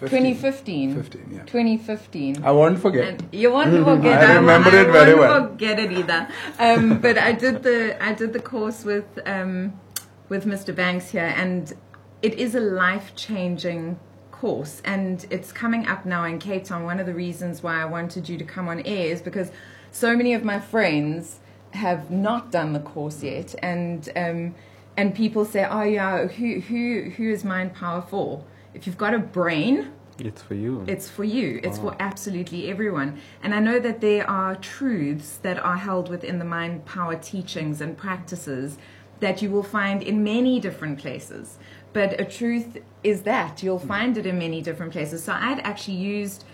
2015. 0.00 0.94
15, 1.02 1.28
yeah. 1.32 1.38
2015. 1.44 2.44
I 2.44 2.50
won't 2.50 2.78
forget. 2.78 3.08
And 3.08 3.28
you 3.32 3.52
won't 3.52 3.70
forget. 3.84 4.22
I 4.22 4.34
remembered 4.34 4.72
won't- 4.74 4.88
it 4.88 4.92
very 4.92 5.14
well. 5.14 5.32
I 5.32 5.38
won't 5.38 5.52
forget 5.52 5.78
it 5.78 5.92
either. 5.92 6.28
Um, 6.58 6.98
but 7.00 7.16
I 7.16 7.32
did 7.32 7.62
the 7.62 8.02
I 8.04 8.12
did 8.12 8.32
the 8.32 8.40
course 8.40 8.84
with 8.84 9.06
um, 9.24 9.72
with 10.28 10.44
Mr. 10.46 10.74
Banks 10.74 11.10
here, 11.10 11.32
and 11.36 11.72
it 12.24 12.38
is 12.38 12.54
a 12.54 12.60
life 12.60 13.14
changing 13.14 13.98
course, 14.30 14.80
and 14.82 15.26
it's 15.28 15.52
coming 15.52 15.86
up 15.86 16.06
now 16.06 16.24
in 16.24 16.38
Cape 16.38 16.64
Town. 16.64 16.84
One 16.84 16.98
of 16.98 17.04
the 17.04 17.12
reasons 17.12 17.62
why 17.62 17.82
I 17.82 17.84
wanted 17.84 18.30
you 18.30 18.38
to 18.38 18.44
come 18.44 18.66
on 18.66 18.80
air 18.80 19.12
is 19.12 19.20
because 19.20 19.52
so 19.90 20.16
many 20.16 20.32
of 20.32 20.42
my 20.42 20.58
friends 20.58 21.40
have 21.72 22.10
not 22.10 22.50
done 22.50 22.72
the 22.72 22.80
course 22.80 23.22
yet, 23.22 23.54
and 23.58 24.08
um, 24.16 24.54
and 24.96 25.14
people 25.14 25.44
say, 25.44 25.66
"Oh 25.70 25.82
yeah, 25.82 26.26
who 26.26 26.60
who 26.60 27.10
who 27.14 27.30
is 27.30 27.44
Mind 27.44 27.74
Power 27.74 28.00
for?" 28.00 28.42
If 28.72 28.86
you've 28.86 28.96
got 28.96 29.12
a 29.12 29.18
brain, 29.18 29.92
It's 30.18 30.40
for 30.40 30.54
you. 30.54 30.82
it's 30.86 31.10
for 31.10 31.24
you. 31.24 31.60
It's 31.62 31.78
for 31.78 31.94
absolutely 32.00 32.70
everyone. 32.70 33.18
And 33.42 33.54
I 33.54 33.60
know 33.60 33.78
that 33.80 34.00
there 34.00 34.28
are 34.28 34.56
truths 34.56 35.36
that 35.42 35.58
are 35.58 35.76
held 35.76 36.08
within 36.08 36.38
the 36.38 36.44
mind 36.46 36.86
power 36.86 37.16
teachings 37.16 37.82
and 37.82 37.98
practices 37.98 38.78
that 39.20 39.42
you 39.42 39.50
will 39.50 39.62
find 39.62 40.02
in 40.02 40.24
many 40.24 40.60
different 40.60 40.98
places. 40.98 41.58
But 41.94 42.20
a 42.20 42.24
truth 42.24 42.78
is 43.02 43.22
that 43.22 43.62
you'll 43.62 43.78
hmm. 43.78 43.88
find 43.88 44.18
it 44.18 44.26
in 44.26 44.38
many 44.38 44.60
different 44.60 44.92
places. 44.92 45.24
So 45.24 45.32
I'd 45.32 45.60
actually 45.60 45.96
used 45.96 46.44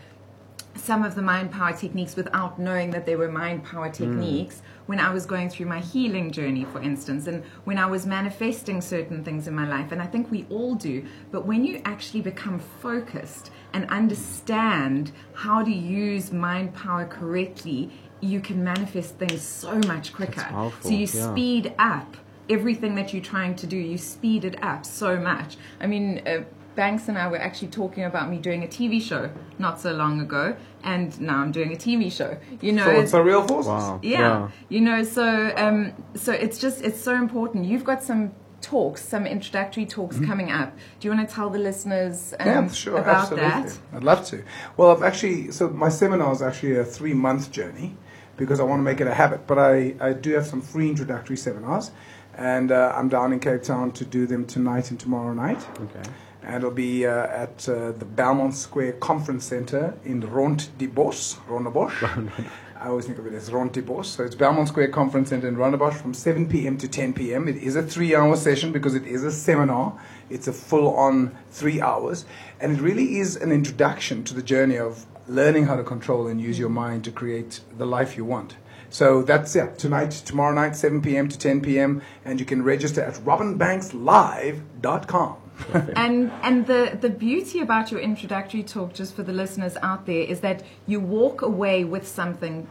some 0.77 1.03
of 1.03 1.17
the 1.17 1.23
mind 1.23 1.51
power 1.51 1.73
techniques 1.73 2.15
without 2.15 2.61
knowing 2.61 2.93
that 2.93 3.05
they 3.05 3.17
were 3.17 3.29
mind 3.29 3.65
power 3.65 3.89
hmm. 3.89 3.93
techniques 3.93 4.63
when 4.87 5.01
I 5.01 5.13
was 5.13 5.27
going 5.27 5.49
through 5.49 5.67
my 5.67 5.81
healing 5.81 6.31
journey, 6.31 6.65
for 6.65 6.81
instance, 6.81 7.27
and 7.27 7.45
when 7.65 7.79
I 7.79 7.87
was 7.87 8.07
manifesting 8.07 8.81
certain 8.81 9.25
things 9.25 9.49
in 9.49 9.55
my 9.55 9.69
life. 9.69 9.93
And 9.93 10.01
I 10.03 10.07
think 10.07 10.31
we 10.31 10.47
all 10.51 10.75
do. 10.75 11.05
But 11.33 11.47
when 11.47 11.65
you 11.65 11.81
actually 11.85 12.21
become 12.21 12.59
focused 12.59 13.51
and 13.73 13.89
understand 13.91 15.13
how 15.33 15.63
to 15.63 15.71
use 15.71 16.33
mind 16.33 16.75
power 16.75 17.07
correctly, 17.07 17.91
you 18.21 18.41
can 18.41 18.63
manifest 18.63 19.17
things 19.17 19.43
so 19.43 19.79
much 19.87 20.13
quicker. 20.13 20.47
So 20.83 20.91
you 20.91 21.07
yeah. 21.07 21.31
speed 21.31 21.75
up 21.79 22.17
everything 22.51 22.95
that 22.97 23.13
you're 23.13 23.23
trying 23.23 23.55
to 23.57 23.67
do, 23.67 23.77
you 23.77 23.97
speed 23.97 24.45
it 24.45 24.63
up 24.63 24.85
so 24.85 25.17
much. 25.19 25.57
I 25.81 25.87
mean, 25.87 26.23
uh, 26.27 26.45
Banks 26.77 27.09
and 27.09 27.19
I 27.19 27.29
were 27.29 27.37
actually 27.37 27.69
talking 27.69 28.05
about 28.05 28.31
me 28.31 28.39
doing 28.39 28.63
a 28.63 28.67
TV 28.67 29.03
show 29.03 29.31
not 29.59 29.81
so 29.81 29.93
long 29.93 30.21
ago, 30.21 30.57
and 30.85 31.21
now 31.21 31.39
I'm 31.39 31.53
doing 31.53 31.73
a 31.73 31.77
TV 31.77 32.11
show. 32.13 32.39
You 32.61 32.73
know, 32.73 32.85
Thoughts 32.85 33.13
are 33.13 33.23
real 33.23 33.47
forces. 33.47 33.69
wow. 33.69 34.01
yeah, 34.03 34.51
you 34.69 34.81
know, 34.81 35.03
so 35.03 35.53
um, 35.57 35.93
so 36.15 36.33
it's 36.33 36.59
just 36.59 36.83
it's 36.83 37.01
so 37.01 37.15
important. 37.17 37.65
You've 37.67 37.85
got 37.85 38.03
some 38.03 38.33
talks, 38.61 39.03
some 39.05 39.27
introductory 39.27 39.85
talks 39.87 40.19
coming 40.21 40.51
up. 40.51 40.77
Do 41.01 41.09
you 41.09 41.15
want 41.15 41.29
to 41.29 41.35
tell 41.35 41.51
the 41.51 41.59
listeners 41.59 42.35
um, 42.39 42.47
Mm-hmm. 42.47 42.67
Yeah, 42.67 42.73
sure, 42.73 42.99
about 42.99 43.17
absolutely. 43.23 43.49
that? 43.49 43.79
I'd 43.95 44.05
love 44.05 44.25
to. 44.27 44.45
Well, 44.77 44.91
I've 44.91 45.03
actually, 45.03 45.51
so 45.51 45.69
my 45.71 45.89
seminar 45.89 46.33
is 46.33 46.43
actually 46.43 46.77
a 46.77 46.85
three 46.85 47.15
month 47.15 47.51
journey 47.51 47.97
because 48.37 48.61
I 48.61 48.63
want 48.63 48.81
to 48.81 48.85
make 48.85 49.01
it 49.01 49.07
a 49.07 49.15
habit. 49.15 49.47
But 49.47 49.59
I, 49.59 49.95
I 50.01 50.13
do 50.13 50.33
have 50.35 50.47
some 50.47 50.63
free 50.63 50.89
introductory 50.89 51.37
seminars, 51.37 51.91
and 52.37 52.73
uh, 52.73 52.93
I'm 52.97 53.09
down 53.09 53.33
in 53.33 53.41
Cape 53.41 53.63
Town 53.63 53.93
to 53.93 54.05
do 54.05 54.27
them 54.27 54.47
tonight 54.47 54.91
and 54.91 54.99
tomorrow 54.99 55.33
night. 55.33 55.65
Okay. 55.81 56.11
and 56.43 56.57
it'll 56.57 56.71
be 56.71 57.07
uh, 57.07 57.27
at 57.27 57.69
uh, 57.69 57.93
the 57.93 58.05
Belmont 58.05 58.55
Square 58.55 58.95
Conference 58.95 59.45
Center 59.45 59.95
in 60.05 60.23
Rondebosch, 60.23 61.37
Rondebosch. 61.47 62.51
I 62.81 62.89
always 62.89 63.05
think 63.05 63.19
of 63.19 63.27
it 63.27 63.35
as 63.35 63.51
Rondebosch. 63.51 64.07
So 64.07 64.25
it's 64.25 64.35
Belmont 64.35 64.69
Square 64.69 64.89
Conference 64.89 65.29
Center 65.29 65.47
in 65.49 65.57
Rondebosch 65.57 65.95
from 65.95 66.15
7 66.15 66.49
p.m. 66.49 66.79
to 66.79 66.89
10 66.89 67.13
p.m. 67.13 67.47
It 67.47 67.57
is 67.57 67.77
a 67.77 67.83
three-hour 67.83 68.37
session 68.37 68.73
because 68.73 68.95
it 68.95 69.07
is 69.07 69.23
a 69.23 69.31
seminar. 69.31 70.01
It's 70.31 70.49
a 70.49 70.53
full-on 70.53 71.37
three 71.51 71.83
hours, 71.83 72.25
and 72.59 72.79
it 72.79 72.81
really 72.81 73.19
is 73.19 73.37
an 73.37 73.53
introduction 73.53 74.25
to 74.25 74.33
the 74.33 74.43
journey 74.43 74.79
of 74.79 75.05
learning 75.29 75.67
how 75.67 75.77
to 75.77 75.85
control 75.85 76.27
and 76.27 76.41
use 76.41 76.59
your 76.59 76.71
mind 76.71 77.05
to 77.05 77.11
create 77.13 77.61
the 77.77 77.87
life 77.87 78.17
you 78.17 78.25
want. 78.25 78.57
So 78.91 79.23
that's 79.23 79.55
yeah, 79.55 79.69
tonight, 79.69 80.11
tomorrow 80.11 80.53
night, 80.53 80.77
7 80.77 81.01
p.m. 81.01 81.29
to 81.29 81.39
10 81.39 81.63
p.m. 81.63 82.03
And 82.25 82.41
you 82.41 82.47
can 82.47 82.63
register 82.63 83.03
at 83.03 83.15
robinbankslive.com. 83.15 85.37
and 85.95 86.33
and 86.43 86.67
the 86.67 86.99
the 87.01 87.11
beauty 87.11 87.61
about 87.61 87.91
your 87.91 88.01
introductory 88.01 88.63
talk, 88.63 88.95
just 88.95 89.15
for 89.15 89.23
the 89.23 89.33
listeners 89.33 89.77
out 89.83 90.07
there, 90.07 90.23
is 90.23 90.41
that 90.41 90.63
you 90.87 91.01
walk 91.01 91.43
away 91.43 91.85
with 91.85 92.09
something 92.09 92.67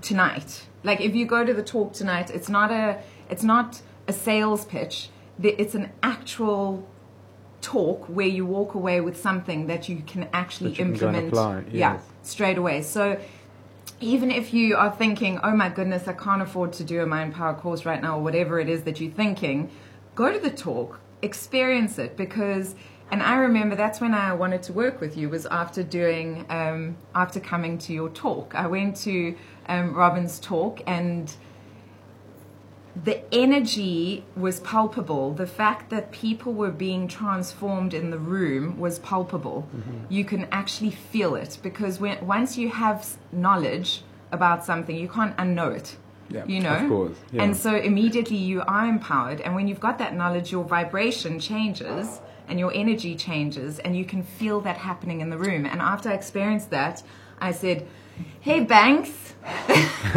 tonight. 0.00 0.66
Like 0.84 1.00
if 1.00 1.14
you 1.14 1.26
go 1.26 1.44
to 1.44 1.52
the 1.52 1.64
talk 1.64 1.92
tonight, 1.92 2.30
it's 2.30 2.48
not 2.48 2.70
a 2.70 3.02
it's 3.28 3.42
not 3.42 3.82
a 4.06 4.12
sales 4.12 4.64
pitch. 4.64 5.08
It's 5.42 5.74
an 5.74 5.90
actual 6.02 6.86
talk 7.60 8.08
where 8.08 8.26
you 8.26 8.46
walk 8.46 8.74
away 8.74 9.00
with 9.00 9.20
something 9.20 9.66
that 9.66 9.88
you 9.88 10.02
can 10.06 10.28
actually 10.32 10.70
That 10.70 10.78
you 10.78 10.84
can 10.84 10.94
go 10.94 11.08
and 11.08 11.16
implement. 11.16 11.72
Yeah, 11.72 11.98
straight 12.22 12.58
away. 12.58 12.82
So 12.82 13.18
even 14.02 14.30
if 14.30 14.52
you 14.52 14.76
are 14.76 14.90
thinking, 14.90 15.38
oh 15.42 15.54
my 15.54 15.68
goodness, 15.68 16.08
I 16.08 16.12
can't 16.12 16.42
afford 16.42 16.72
to 16.74 16.84
do 16.84 17.00
a 17.00 17.06
Mind 17.06 17.34
Power 17.34 17.54
course 17.54 17.84
right 17.84 18.02
now, 18.02 18.18
or 18.18 18.22
whatever 18.22 18.58
it 18.58 18.68
is 18.68 18.82
that 18.82 19.00
you're 19.00 19.12
thinking, 19.12 19.70
go 20.14 20.32
to 20.32 20.38
the 20.38 20.50
talk, 20.50 21.00
experience 21.22 21.98
it, 21.98 22.16
because. 22.16 22.74
And 23.10 23.22
I 23.22 23.34
remember 23.36 23.76
that's 23.76 24.00
when 24.00 24.14
I 24.14 24.32
wanted 24.32 24.62
to 24.64 24.72
work 24.72 25.02
with 25.02 25.18
you 25.18 25.28
was 25.28 25.44
after 25.44 25.82
doing, 25.82 26.46
um, 26.48 26.96
after 27.14 27.40
coming 27.40 27.76
to 27.78 27.92
your 27.92 28.08
talk. 28.08 28.54
I 28.54 28.66
went 28.66 28.96
to 28.98 29.36
um, 29.66 29.92
Robin's 29.92 30.38
talk 30.40 30.80
and 30.86 31.30
the 32.94 33.22
energy 33.34 34.24
was 34.36 34.60
palpable. 34.60 35.32
The 35.32 35.46
fact 35.46 35.90
that 35.90 36.12
people 36.12 36.52
were 36.52 36.70
being 36.70 37.08
transformed 37.08 37.94
in 37.94 38.10
the 38.10 38.18
room 38.18 38.78
was 38.78 38.98
palpable. 38.98 39.68
Mm-hmm. 39.74 40.12
You 40.12 40.24
can 40.24 40.46
actually 40.52 40.90
feel 40.90 41.34
it 41.34 41.58
because 41.62 41.98
when, 41.98 42.26
once 42.26 42.58
you 42.58 42.68
have 42.68 43.16
knowledge 43.32 44.02
about 44.30 44.64
something, 44.64 44.94
you 44.96 45.08
can't 45.08 45.36
unknow 45.36 45.74
it. 45.74 45.96
Yeah, 46.28 46.44
you 46.46 46.60
know? 46.60 46.76
of 46.76 46.88
course, 46.88 47.16
yeah. 47.30 47.42
And 47.42 47.56
so 47.56 47.76
immediately 47.76 48.36
you 48.36 48.62
are 48.62 48.86
empowered. 48.86 49.40
And 49.40 49.54
when 49.54 49.68
you've 49.68 49.80
got 49.80 49.98
that 49.98 50.14
knowledge, 50.14 50.50
your 50.50 50.64
vibration 50.64 51.38
changes 51.38 52.20
and 52.48 52.58
your 52.58 52.72
energy 52.74 53.14
changes, 53.14 53.78
and 53.78 53.96
you 53.96 54.04
can 54.04 54.22
feel 54.22 54.60
that 54.62 54.76
happening 54.76 55.20
in 55.20 55.30
the 55.30 55.38
room. 55.38 55.64
And 55.64 55.80
after 55.80 56.10
I 56.10 56.14
experienced 56.14 56.70
that, 56.70 57.02
I 57.38 57.52
said, 57.52 57.86
Hey, 58.40 58.60
Banks, 58.60 59.10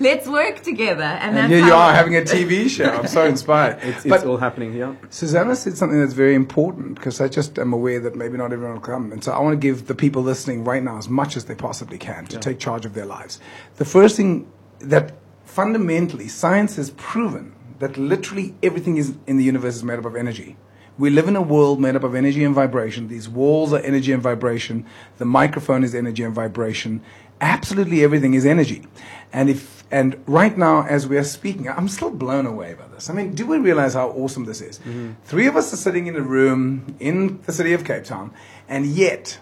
let's 0.00 0.28
work 0.28 0.62
together. 0.62 1.02
And, 1.02 1.36
that's 1.36 1.44
And 1.44 1.52
here 1.52 1.66
you 1.66 1.72
are 1.72 1.92
having 1.92 2.16
a 2.16 2.20
TV 2.20 2.68
show. 2.68 2.90
I'm 2.90 3.06
so 3.06 3.24
inspired. 3.34 3.78
It's, 3.82 4.04
it's 4.04 4.24
all 4.24 4.36
happening 4.36 4.72
here. 4.72 4.96
Susanna 5.10 5.56
said 5.56 5.76
something 5.76 5.98
that's 6.00 6.12
very 6.12 6.34
important 6.34 6.94
because 6.94 7.20
I 7.20 7.28
just 7.28 7.58
am 7.58 7.72
aware 7.72 8.00
that 8.00 8.14
maybe 8.16 8.36
not 8.36 8.52
everyone 8.52 8.74
will 8.74 8.80
come. 8.80 9.12
And 9.12 9.22
so 9.22 9.32
I 9.32 9.40
want 9.40 9.54
to 9.54 9.60
give 9.60 9.86
the 9.86 9.94
people 9.94 10.22
listening 10.22 10.64
right 10.64 10.82
now 10.82 10.98
as 10.98 11.08
much 11.08 11.36
as 11.36 11.46
they 11.46 11.54
possibly 11.54 11.98
can 11.98 12.26
to 12.26 12.38
take 12.38 12.58
charge 12.58 12.84
of 12.84 12.94
their 12.94 13.06
lives. 13.06 13.40
The 13.76 13.84
first 13.84 14.16
thing 14.16 14.50
that 14.80 15.14
fundamentally 15.44 16.28
science 16.28 16.76
has 16.76 16.90
proven 16.90 17.54
that 17.78 17.96
literally 17.96 18.54
everything 18.62 18.96
is 18.96 19.16
in 19.26 19.36
the 19.36 19.44
universe 19.44 19.76
is 19.76 19.84
made 19.84 19.98
up 19.98 20.04
of 20.04 20.16
energy. 20.16 20.56
We 20.98 21.10
live 21.10 21.28
in 21.28 21.36
a 21.36 21.42
world 21.42 21.80
made 21.80 21.94
up 21.94 22.02
of 22.02 22.16
energy 22.16 22.42
and 22.42 22.54
vibration. 22.54 23.06
These 23.06 23.28
walls 23.28 23.72
are 23.72 23.78
energy 23.78 24.12
and 24.12 24.20
vibration. 24.20 24.84
The 25.18 25.24
microphone 25.24 25.84
is 25.84 25.94
energy 25.94 26.24
and 26.24 26.34
vibration. 26.34 27.02
Absolutely 27.40 28.02
everything 28.02 28.34
is 28.34 28.44
energy. 28.44 28.84
And 29.32 29.48
if 29.48 29.78
and 29.90 30.22
right 30.26 30.58
now 30.58 30.82
as 30.86 31.06
we 31.06 31.16
are 31.16 31.24
speaking, 31.24 31.68
I'm 31.68 31.88
still 31.88 32.10
blown 32.10 32.46
away 32.46 32.74
by 32.74 32.88
this. 32.88 33.08
I 33.08 33.14
mean, 33.14 33.34
do 33.34 33.46
we 33.46 33.58
realize 33.58 33.94
how 33.94 34.10
awesome 34.10 34.44
this 34.44 34.60
is? 34.60 34.80
Mm-hmm. 34.80 35.12
Three 35.24 35.46
of 35.46 35.56
us 35.56 35.72
are 35.72 35.76
sitting 35.76 36.08
in 36.08 36.16
a 36.16 36.20
room 36.20 36.96
in 36.98 37.40
the 37.42 37.52
city 37.52 37.72
of 37.72 37.84
Cape 37.84 38.04
Town, 38.04 38.34
and 38.68 38.84
yet 38.84 39.38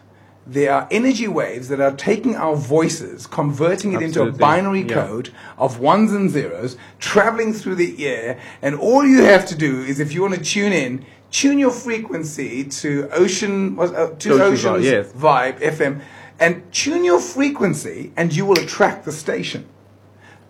there 0.46 0.72
are 0.72 0.86
energy 0.90 1.26
waves 1.26 1.68
that 1.68 1.80
are 1.80 1.90
taking 1.92 2.36
our 2.36 2.54
voices, 2.54 3.26
converting 3.26 3.92
it 3.94 4.02
into 4.02 4.22
a 4.22 4.30
binary 4.30 4.82
Yeah. 4.82 4.94
code 5.06 5.30
of 5.58 5.80
ones 5.80 6.12
and 6.12 6.30
zeros, 6.30 6.76
traveling 7.00 7.52
through 7.52 7.74
the 7.76 8.06
air, 8.06 8.38
and 8.62 8.76
all 8.76 9.04
you 9.04 9.22
have 9.24 9.44
to 9.46 9.56
do 9.56 9.80
is 9.80 9.98
if 9.98 10.12
you 10.14 10.22
want 10.22 10.34
to 10.34 10.40
tune 10.40 10.72
in, 10.72 11.04
tune 11.32 11.58
your 11.58 11.72
frequency 11.72 12.62
to 12.64 13.08
ocean 13.12 13.74
was 13.76 13.90
uh, 13.92 14.14
to 14.20 14.34
Ocean 14.34 14.70
oceans 14.70 14.76
Vibe, 14.76 14.82
yes. 14.84 15.12
vibe 15.12 15.58
FM, 15.60 16.00
and 16.38 16.62
tune 16.72 17.04
your 17.04 17.20
frequency, 17.20 18.12
and 18.16 18.34
you 18.34 18.46
will 18.46 18.58
attract 18.58 19.04
the 19.04 19.12
station. 19.12 19.66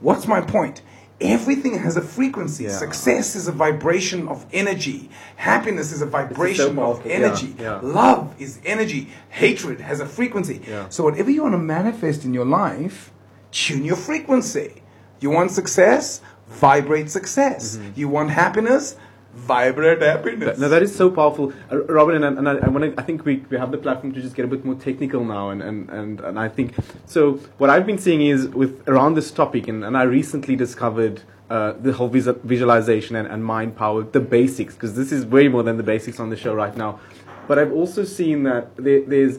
What's 0.01 0.27
my 0.27 0.43
point? 0.43 0.83
Everything 1.21 1.79
has 1.79 1.97
a 1.97 2.03
frequency. 2.03 2.65
Yeah. 2.65 2.71
Success 2.71 3.35
is 3.37 3.49
a 3.49 3.53
vibration 3.53 4.29
of 4.29 4.45
energy. 4.53 5.09
Happiness 5.37 5.91
is 5.93 6.03
a 6.03 6.07
vibration 6.07 6.71
of 6.71 6.77
powerful. 6.77 7.11
Yeah, 7.11 7.17
energy. 7.17 7.55
yeah. 7.59 7.81
Love 7.83 8.35
is 8.39 8.61
energy. 8.67 9.09
Hatred 9.31 9.81
has 9.81 10.01
a 10.01 10.07
frequency. 10.07 10.61
So 10.91 11.05
whatever 11.05 11.31
you 11.31 11.43
want 11.43 11.55
to 11.55 11.59
manifest 11.59 12.25
in 12.25 12.35
your 12.35 12.45
life, 12.45 13.13
tune 13.51 13.85
your 13.85 13.97
frequency. 13.97 14.83
You 15.21 15.31
want 15.31 15.53
success? 15.53 16.21
Vibrate 16.49 17.11
success. 17.11 17.77
Mm-hmm. 17.77 17.99
You 17.99 18.09
want 18.09 18.31
happiness? 18.31 18.97
Vibrate 19.37 20.01
happiness. 20.01 20.57
That, 20.57 20.59
no, 20.59 20.69
that 20.69 20.83
is 20.83 20.95
so 20.95 21.11
powerful, 21.11 21.53
uh, 21.71 21.83
Robin. 21.85 22.25
And, 22.25 22.39
and 22.39 22.49
I, 22.49 22.55
I 22.57 22.69
want 22.69 22.85
to. 22.85 23.01
I 23.01 23.05
think 23.05 23.25
we, 23.25 23.45
we 23.51 23.59
have 23.59 23.71
the 23.71 23.79
platform 23.79 24.13
to 24.15 24.21
just 24.23 24.35
get 24.35 24.45
a 24.45 24.49
bit 24.49 24.65
more 24.65 24.75
technical 24.75 25.25
now, 25.25 25.51
and, 25.51 25.63
and, 25.63 25.91
and, 25.91 26.21
and 26.21 26.39
I 26.39 26.49
think 26.49 26.75
so. 27.05 27.35
What 27.59 27.69
I've 27.69 27.87
been 27.87 27.99
seeing 27.99 28.23
is 28.23 28.49
with 28.49 28.89
around 28.89 29.15
this 29.15 29.31
topic, 29.31 29.69
and, 29.69 29.85
and 29.85 29.97
I 29.97 30.05
recently 30.05 30.57
discovered 30.57 31.23
uh, 31.51 31.73
the 31.73 31.93
whole 31.93 32.09
visual, 32.09 32.39
visualization 32.45 33.15
and, 33.15 33.29
and 33.29 33.45
mind 33.45 33.77
power, 33.77 34.03
the 34.03 34.21
basics, 34.21 34.75
because 34.75 34.95
this 34.97 35.13
is 35.13 35.27
way 35.27 35.49
more 35.49 35.63
than 35.63 35.77
the 35.77 35.83
basics 35.83 36.19
on 36.19 36.31
the 36.31 36.37
show 36.37 36.55
right 36.55 36.77
now. 36.77 36.99
But 37.47 37.59
I've 37.59 37.73
also 37.73 38.05
seen 38.05 38.43
that 38.45 38.75
there, 38.77 39.03
there's 39.03 39.39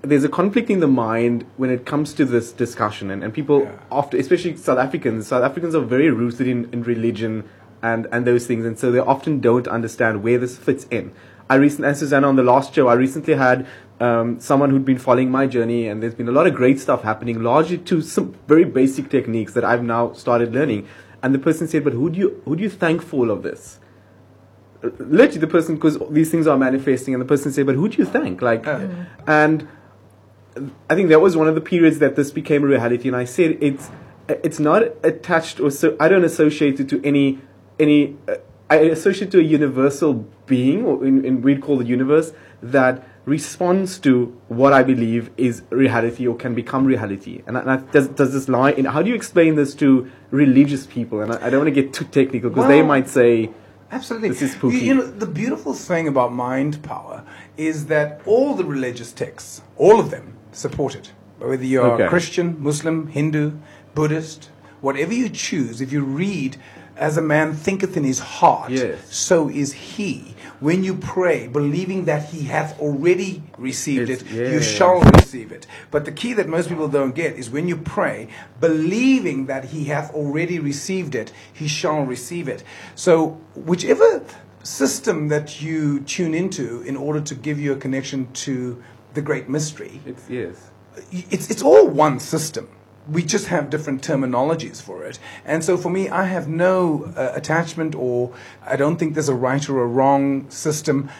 there's 0.00 0.24
a 0.24 0.30
conflict 0.30 0.70
in 0.70 0.80
the 0.80 0.88
mind 0.88 1.44
when 1.58 1.68
it 1.68 1.84
comes 1.84 2.14
to 2.14 2.24
this 2.24 2.52
discussion, 2.52 3.10
and, 3.10 3.22
and 3.22 3.34
people 3.34 3.64
Yeah. 3.64 3.72
often, 3.90 4.18
especially 4.20 4.56
South 4.56 4.78
Africans, 4.78 5.26
South 5.26 5.42
Africans 5.42 5.74
are 5.74 5.82
very 5.82 6.08
rooted 6.08 6.46
in, 6.46 6.70
in 6.72 6.84
religion 6.84 7.44
and, 7.84 8.06
and 8.12 8.26
those 8.26 8.46
things, 8.46 8.64
and 8.66 8.78
so 8.78 8.90
they 8.90 8.98
often 8.98 9.40
don't 9.40 9.68
understand 9.68 10.22
where 10.24 10.38
this 10.38 10.56
fits 10.56 10.84
in. 10.90 11.12
I 11.50 11.56
recently, 11.56 11.88
and 11.88 11.96
Susanna, 11.96 12.26
on 12.28 12.36
the 12.36 12.42
last 12.42 12.74
show, 12.74 12.88
I 12.88 12.94
recently 12.94 13.34
had 13.34 13.66
um, 14.00 14.40
someone 14.40 14.70
who'd 14.70 14.84
been 14.86 14.98
following 14.98 15.30
my 15.30 15.46
journey, 15.46 15.86
and 15.88 16.02
there's 16.02 16.14
been 16.14 16.28
a 16.28 16.32
lot 16.32 16.46
of 16.46 16.54
great 16.54 16.80
stuff 16.80 17.02
happening, 17.02 17.42
largely 17.42 17.78
to 17.90 18.00
some 18.00 18.34
very 18.48 18.64
basic 18.64 19.10
techniques 19.10 19.52
that 19.52 19.64
I've 19.64 19.84
now 19.84 20.12
started 20.14 20.54
learning. 20.54 20.88
And 21.22 21.34
the 21.34 21.38
person 21.38 21.68
said, 21.68 21.84
"But 21.84 21.92
who 21.92 22.10
do 22.10 22.18
you 22.18 22.42
who 22.46 22.56
do 22.56 22.62
you 22.62 22.70
thank 22.70 23.02
for 23.02 23.16
all 23.20 23.30
of 23.30 23.42
this?" 23.42 23.78
literally 24.98 25.38
the 25.38 25.46
person 25.46 25.76
because 25.76 25.98
these 26.10 26.30
things 26.30 26.46
are 26.46 26.58
manifesting 26.58 27.14
and 27.14 27.20
the 27.20 27.26
person 27.26 27.50
said 27.50 27.64
but 27.64 27.74
who 27.74 27.88
do 27.88 27.96
you 28.02 28.04
thank 28.04 28.42
like 28.42 28.66
Yeah. 28.66 28.88
and 29.26 29.66
i 30.90 30.94
think 30.94 31.08
that 31.08 31.20
was 31.20 31.36
one 31.38 31.48
of 31.48 31.54
the 31.54 31.60
periods 31.60 31.98
that 32.00 32.16
this 32.16 32.30
became 32.30 32.62
a 32.64 32.66
reality 32.66 33.08
and 33.08 33.16
i 33.16 33.24
said 33.24 33.56
it's 33.62 33.90
it's 34.28 34.60
not 34.60 34.82
attached 35.02 35.58
or 35.58 35.70
so 35.70 35.96
i 35.98 36.06
don't 36.08 36.24
associate 36.32 36.80
it 36.80 36.88
to 36.90 37.00
any 37.12 37.40
any 37.78 38.16
uh, 38.28 38.36
i 38.70 38.76
associate 38.76 39.30
to 39.30 39.38
a 39.38 39.42
universal 39.42 40.14
being 40.46 40.84
or 40.84 41.04
in, 41.04 41.24
in 41.24 41.42
we'd 41.42 41.60
call 41.60 41.76
the 41.78 41.84
universe 41.84 42.32
that 42.62 43.06
responds 43.24 43.98
to 43.98 44.38
what 44.48 44.72
i 44.72 44.82
believe 44.82 45.30
is 45.36 45.62
reality 45.70 46.26
or 46.26 46.36
can 46.36 46.54
become 46.54 46.84
reality 46.84 47.42
and, 47.46 47.56
and 47.56 47.70
I, 47.70 47.76
does, 47.76 48.08
does 48.08 48.32
this 48.32 48.48
lie 48.48 48.72
in 48.72 48.84
how 48.84 49.02
do 49.02 49.08
you 49.08 49.14
explain 49.14 49.54
this 49.54 49.74
to 49.76 50.10
religious 50.30 50.86
people 50.86 51.20
and 51.22 51.32
i, 51.32 51.46
I 51.46 51.50
don't 51.50 51.64
want 51.64 51.74
to 51.74 51.82
get 51.82 51.92
too 51.92 52.04
technical 52.04 52.50
because 52.50 52.68
they 52.68 52.82
might 52.82 53.08
say 53.08 53.50
Absolutely. 53.90 54.30
This 54.30 54.42
is 54.42 54.52
spooky. 54.52 54.78
You, 54.78 54.82
you 54.82 54.94
know, 54.94 55.06
the 55.06 55.26
beautiful 55.26 55.72
thing 55.72 56.08
about 56.08 56.32
mind 56.32 56.82
power 56.82 57.24
is 57.56 57.86
that 57.86 58.20
all 58.26 58.54
the 58.54 58.64
religious 58.64 59.12
texts, 59.12 59.62
all 59.76 60.00
of 60.00 60.10
them, 60.10 60.36
support 60.50 60.96
it. 60.96 61.12
Whether 61.38 61.64
you're 61.64 61.92
Okay. 61.92 62.08
Christian, 62.08 62.56
Muslim, 62.60 63.06
Hindu, 63.06 63.52
Buddhist, 63.94 64.50
whatever 64.80 65.12
you 65.12 65.28
choose, 65.28 65.80
if 65.80 65.92
you 65.92 66.02
read, 66.02 66.56
as 66.96 67.16
a 67.16 67.22
man 67.22 67.54
thinketh 67.54 67.96
in 67.96 68.04
his 68.04 68.18
heart, 68.18 68.70
Yes. 68.70 68.98
so 69.14 69.48
is 69.48 69.72
he. 69.72 70.34
When 70.60 70.84
you 70.84 70.94
pray, 70.94 71.48
believing 71.48 72.04
that 72.04 72.30
he 72.30 72.44
hath 72.44 72.78
already 72.80 73.42
received 73.58 74.08
It's- 74.08 74.22
it, 74.22 74.34
yeah. 74.34 74.52
you 74.52 74.62
shall 74.62 75.00
receive 75.00 75.52
it. 75.52 75.66
But 75.90 76.04
the 76.04 76.12
key 76.12 76.32
that 76.34 76.48
most 76.48 76.68
people 76.68 76.88
don't 76.88 77.14
get 77.14 77.34
is 77.36 77.50
when 77.50 77.68
you 77.68 77.76
pray, 77.76 78.28
believing 78.60 79.46
that 79.46 79.66
he 79.66 79.84
hath 79.84 80.12
already 80.14 80.58
received 80.58 81.14
it, 81.14 81.32
he 81.52 81.68
shall 81.68 82.02
receive 82.04 82.48
it. 82.48 82.62
So, 82.94 83.38
whichever 83.54 84.22
system 84.62 85.28
that 85.28 85.60
you 85.60 86.00
tune 86.00 86.34
into 86.34 86.82
in 86.82 86.96
order 86.96 87.20
to 87.20 87.34
give 87.34 87.58
you 87.60 87.72
a 87.72 87.76
connection 87.76 88.28
to 88.32 88.82
the 89.12 89.20
great 89.20 89.48
mystery, 89.48 90.00
it's 90.06 90.22
yes 90.30 90.70
it's, 91.10 91.50
it's 91.50 91.62
all 91.62 91.88
one 91.88 92.20
system. 92.20 92.68
We 93.10 93.22
just 93.22 93.48
have 93.48 93.68
different 93.68 94.02
terminologies 94.02 94.80
for 94.80 95.04
it. 95.04 95.18
And 95.44 95.62
so 95.62 95.76
for 95.76 95.90
me, 95.90 96.08
I 96.08 96.24
have 96.24 96.48
no 96.48 97.12
uh, 97.16 97.32
attachment 97.34 97.94
or 97.94 98.32
I 98.64 98.76
don't 98.76 98.96
think 98.96 99.14
there's 99.14 99.28
a 99.28 99.34
right 99.34 99.68
or 99.68 99.82
a 99.82 99.86
wrong 99.86 100.48
system. 100.50 101.10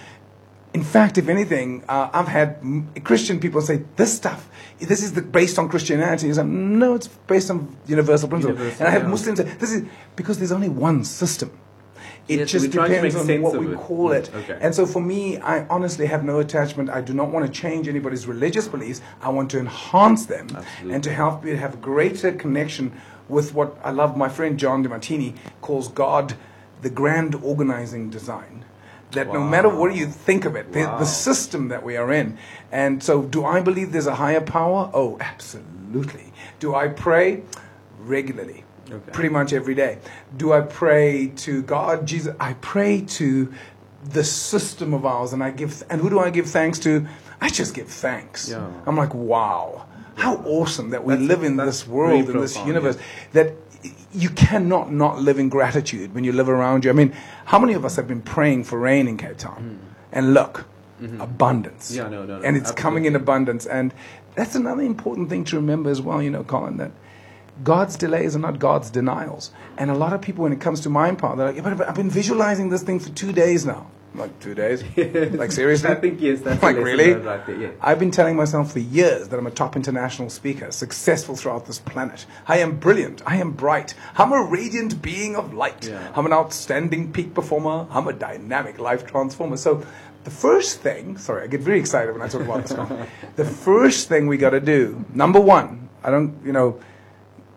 in 0.75 0.83
fact, 0.83 1.19
if 1.19 1.29
anything, 1.29 1.85
uh, 1.88 2.11
I've 2.12 2.26
had 2.29 2.57
m- 2.61 2.88
Christian 3.05 3.38
people 3.38 3.61
say 3.61 3.85
this 3.97 4.12
stuff. 4.12 4.49
This 4.81 5.03
is 5.05 5.12
the, 5.12 5.23
based 5.23 5.59
on 5.59 5.69
Christianity. 5.69 6.29
It's 6.29 6.38
like, 6.38 6.49
no, 6.49 6.95
it's 6.95 7.07
based 7.07 7.50
on 7.50 7.76
universal 7.87 8.29
principle. 8.29 8.57
Universal, 8.57 8.81
and 8.81 8.88
I 8.88 8.91
have 8.91 9.03
yeah. 9.03 9.09
Muslims 9.09 9.38
say 9.38 9.45
this 9.45 9.73
is 9.73 9.85
because 10.17 10.38
there's 10.38 10.53
only 10.53 10.69
one 10.69 11.05
system. 11.05 11.50
It 12.26 12.38
Yes, 12.38 12.50
just 12.50 12.66
we're 12.66 12.73
trying 12.73 12.90
to 12.90 12.97
depends 12.97 13.16
on 13.16 13.43
what 13.43 13.59
we 13.59 13.75
call 13.75 14.12
it. 14.12 14.31
Mm, 14.33 14.43
okay. 14.43 14.59
And 14.61 14.75
so 14.75 14.87
for 14.87 15.00
me, 15.00 15.38
I 15.38 15.66
honestly 15.66 16.07
have 16.07 16.25
no 16.25 16.38
attachment. 16.38 16.88
I 16.88 17.02
do 17.02 17.12
not 17.12 17.28
want 17.28 17.45
to 17.47 17.52
change 17.52 17.87
anybody's 17.87 18.26
religious 18.26 18.66
beliefs. 18.66 19.02
I 19.21 19.28
want 19.28 19.50
to 19.50 19.59
enhance 19.59 20.25
them 20.25 20.49
Absolutely. 20.54 20.95
and 20.95 21.04
to 21.04 21.12
help 21.12 21.45
you 21.45 21.57
have 21.57 21.83
greater 21.83 22.33
connection 22.33 22.93
with 23.28 23.52
what 23.52 23.76
I 23.85 23.90
love. 23.90 24.16
My 24.16 24.31
friend 24.31 24.59
John 24.59 24.83
DeMartini 24.83 25.37
calls 25.61 25.88
God 25.88 26.35
the 26.81 26.90
grand 26.90 27.35
organizing 27.35 28.09
design. 28.11 28.64
That 29.11 29.33
no 29.33 29.45
matter 29.45 29.69
what 29.69 29.95
you 29.95 30.07
think 30.07 30.45
of 30.45 30.57
it, 30.57 30.73
the, 30.73 30.81
the 30.87 31.04
system 31.04 31.69
that 31.69 31.85
we 31.85 31.97
are 31.97 32.12
in. 32.12 32.37
And 32.73 33.00
so, 33.00 33.23
do 33.23 33.45
I 33.45 33.61
believe 33.61 33.93
there's 33.93 34.09
a 34.09 34.16
higher 34.16 34.40
power? 34.40 34.90
Oh, 34.93 35.19
absolutely. 35.21 36.33
Do 36.59 36.75
I 36.75 36.88
pray? 36.88 37.43
Regularly. 38.00 38.63
Okay. 38.94 39.12
Pretty 39.12 39.28
much 39.30 39.52
every 39.52 39.74
day. 39.74 39.98
Do 40.36 40.52
I 40.52 40.60
pray 40.60 41.32
to 41.36 41.62
God, 41.62 42.06
Jesus? 42.06 42.34
I 42.40 42.54
pray 42.54 43.00
to 43.02 43.52
the 44.04 44.24
system 44.24 44.92
of 44.94 45.04
ours, 45.06 45.32
and 45.32 45.42
I 45.42 45.50
give. 45.50 45.82
And 45.90 46.00
who 46.00 46.10
do 46.10 46.18
I 46.18 46.30
give 46.30 46.46
thanks 46.46 46.78
to? 46.80 47.06
I 47.40 47.48
just 47.48 47.74
give 47.74 47.88
thanks. 47.88 48.48
Yeah. 48.50 48.66
I'm 48.86 48.96
like, 48.96 49.14
wow, 49.14 49.86
how 50.16 50.36
awesome 50.44 50.90
that 50.90 51.04
we 51.04 51.12
That's- 51.14 51.28
live 51.28 51.42
in 51.42 51.56
this 51.56 51.86
world, 51.86 52.28
in 52.30 52.40
this 52.40 52.56
universe, 52.64 52.96
that 53.32 53.52
you 54.14 54.30
cannot 54.30 54.92
not 54.92 55.20
live 55.20 55.38
in 55.38 55.48
gratitude 55.48 56.14
when 56.14 56.24
you 56.24 56.32
live 56.32 56.48
around 56.48 56.84
you. 56.84 56.90
I 56.90 56.94
mean, 56.94 57.12
how 57.46 57.58
many 57.58 57.74
of 57.74 57.84
us 57.84 57.96
have 57.96 58.06
been 58.08 58.22
praying 58.22 58.64
for 58.64 58.78
rain 58.78 59.08
in 59.08 59.16
Cape 59.16 59.36
Town? 59.38 59.78
And 60.12 60.32
look, 60.32 60.64
abundance. 61.20 61.90
Mm-hmm. 61.90 61.98
Yeah, 61.98 62.08
no, 62.08 62.24
no, 62.24 62.38
no, 62.38 62.44
And 62.44 62.56
it's 62.56 62.70
coming 62.70 63.04
in 63.04 63.16
abundance. 63.16 63.66
And 63.66 63.92
that's 64.36 64.54
another 64.54 64.82
important 64.82 65.28
thing 65.28 65.44
to 65.44 65.56
remember 65.56 65.90
as 65.90 66.00
well, 66.00 66.22
you 66.22 66.30
know, 66.30 66.44
Colin, 66.44 66.76
that 66.78 66.92
God's 67.62 67.96
delays 67.96 68.34
are 68.34 68.40
not 68.40 68.58
God's 68.58 68.90
denials. 68.90 69.52
And 69.78 69.90
a 69.90 69.94
lot 69.94 70.12
of 70.12 70.20
people, 70.20 70.42
when 70.42 70.52
it 70.52 70.61
comes 70.61 70.80
to 70.80 70.90
mind 70.90 71.18
power, 71.18 71.37
they're 71.37 71.46
like, 71.46 71.56
yeah, 71.56 71.75
but 71.75 71.88
I've 71.88 71.94
been 71.94 72.11
visualizing 72.11 72.68
this 72.70 72.82
thing 72.82 72.99
for 72.99 73.11
two 73.11 73.32
days 73.32 73.64
now. 73.64 73.87
I'm 74.12 74.20
like, 74.20 74.40
two 74.40 74.54
days? 74.54 74.82
like, 75.32 75.50
seriously? 75.50 75.90
I 75.90 75.96
think, 75.96 76.20
yes, 76.20 76.40
that's 76.40 76.62
like, 76.62 76.76
really? 76.76 77.14
there, 77.14 77.61
yeah. 77.61 77.70
I've 77.80 77.99
been 77.99 78.12
telling 78.12 78.37
myself 78.37 78.73
for 78.73 78.78
years 78.78 79.28
that 79.28 79.38
I'm 79.38 79.46
a 79.46 79.50
top 79.50 79.75
international 79.75 80.30
speaker, 80.30 80.70
successful 80.70 81.34
throughout 81.34 81.66
this 81.66 81.80
planet. 81.80 82.25
I 82.46 82.58
am 82.58 82.76
brilliant. 82.78 83.23
I 83.26 83.37
am 83.37 83.52
bright. 83.52 83.94
I'm 84.16 84.32
a 84.32 84.42
radiant 84.42 85.02
being 85.02 85.34
of 85.34 85.52
light. 85.52 85.88
Yeah. 85.88 86.12
I'm 86.14 86.26
an 86.26 86.32
outstanding 86.32 87.12
peak 87.12 87.34
performer. 87.34 87.88
I'm 87.90 88.06
a 88.06 88.12
dynamic 88.12 88.78
life 88.78 89.04
transformer. 89.04 89.56
So, 89.56 89.84
the 90.23 90.30
first 90.30 90.80
thing, 90.80 91.18
sorry, 91.18 91.42
I 91.42 91.46
get 91.49 91.61
very 91.61 91.80
excited 91.80 92.12
when 92.12 92.23
I 92.23 92.28
talk 92.28 92.42
about 92.42 92.66
this. 92.66 93.08
The 93.37 93.44
first 93.44 94.08
thing 94.08 94.28
we 94.28 94.37
got 94.37 94.50
to 94.50 94.61
do, 94.61 95.04
number 95.12 95.40
one, 95.40 95.88
I 96.04 96.11
don't, 96.11 96.38
you 96.44 96.52
know, 96.52 96.80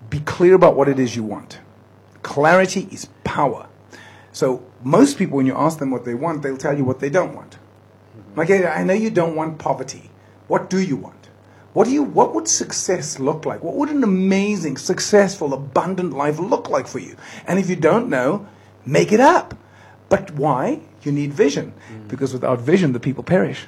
be 0.10 0.20
clear 0.20 0.56
about 0.56 0.76
what 0.76 0.88
it 0.88 1.00
is 1.00 1.16
you 1.16 1.24
want. 1.24 1.60
Clarity 2.24 2.88
is 2.92 3.08
power. 3.24 3.68
So 4.32 4.64
most 4.84 5.18
people, 5.18 5.38
when 5.38 5.46
you 5.46 5.56
ask 5.56 5.80
them 5.80 5.92
what 5.92 6.06
they 6.06 6.14
want, 6.14 6.42
they'll 6.42 6.58
tell 6.58 6.78
you 6.78 6.86
what 6.86 7.00
they 7.00 7.10
don't 7.10 7.36
want. 7.36 7.58
Like, 8.36 8.52
I 8.52 8.84
know 8.84 8.94
you 8.94 9.10
don't 9.10 9.36
want 9.36 9.58
poverty. 9.58 10.12
What 10.48 10.70
do 10.70 10.80
you 10.80 10.96
want? 10.96 11.30
What 11.74 11.86
do 11.86 11.92
you? 11.92 12.04
What 12.04 12.34
would 12.34 12.48
success 12.48 13.20
look 13.20 13.46
like? 13.46 13.64
What 13.64 13.76
would 13.76 13.90
an 13.90 14.04
amazing, 14.04 14.78
successful, 14.78 15.54
abundant 15.54 16.14
life 16.14 16.40
look 16.40 16.70
like 16.70 16.88
for 16.88 17.00
you? 17.00 17.16
And 17.48 17.60
if 17.60 17.70
you 17.70 17.76
don't 17.76 18.10
know, 18.10 18.48
make 18.86 19.12
it 19.12 19.20
up. 19.20 19.56
But 20.10 20.32
why? 20.32 20.82
You 21.04 21.12
need 21.12 21.34
vision, 21.34 21.74
because 22.08 22.34
without 22.34 22.60
vision, 22.60 22.94
the 22.94 23.00
people 23.00 23.24
perish. 23.24 23.68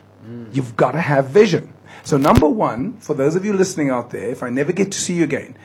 You've 0.51 0.75
got 0.75 0.91
to 0.91 1.01
have 1.01 1.29
vision. 1.29 1.74
So 2.03 2.17
number 2.17 2.48
one, 2.48 2.98
for 3.00 3.13
those 3.13 3.36
of 3.36 3.46
you 3.46 3.53
listening 3.53 3.89
out 3.89 4.10
there, 4.10 4.29
if 4.29 4.43
I 4.43 4.50
never 4.50 4.72
get 4.72 4.91
to 4.91 5.00
see 5.00 5.15
you 5.15 5.24
again, 5.24 5.55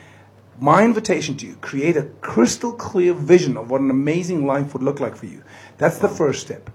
my 0.59 0.83
invitation 0.83 1.35
to 1.37 1.47
you 1.47 1.55
create 1.57 1.97
a 1.97 2.03
crystal 2.21 2.71
clear 2.73 3.13
vision 3.13 3.57
of 3.57 3.69
what 3.69 3.81
an 3.81 3.89
amazing 3.89 4.45
life 4.45 4.73
would 4.73 4.83
look 4.83 4.99
like 4.99 5.15
for 5.15 5.25
you. 5.25 5.43
That's 5.77 5.97
the 5.97 6.07
first 6.07 6.41
step. 6.41 6.69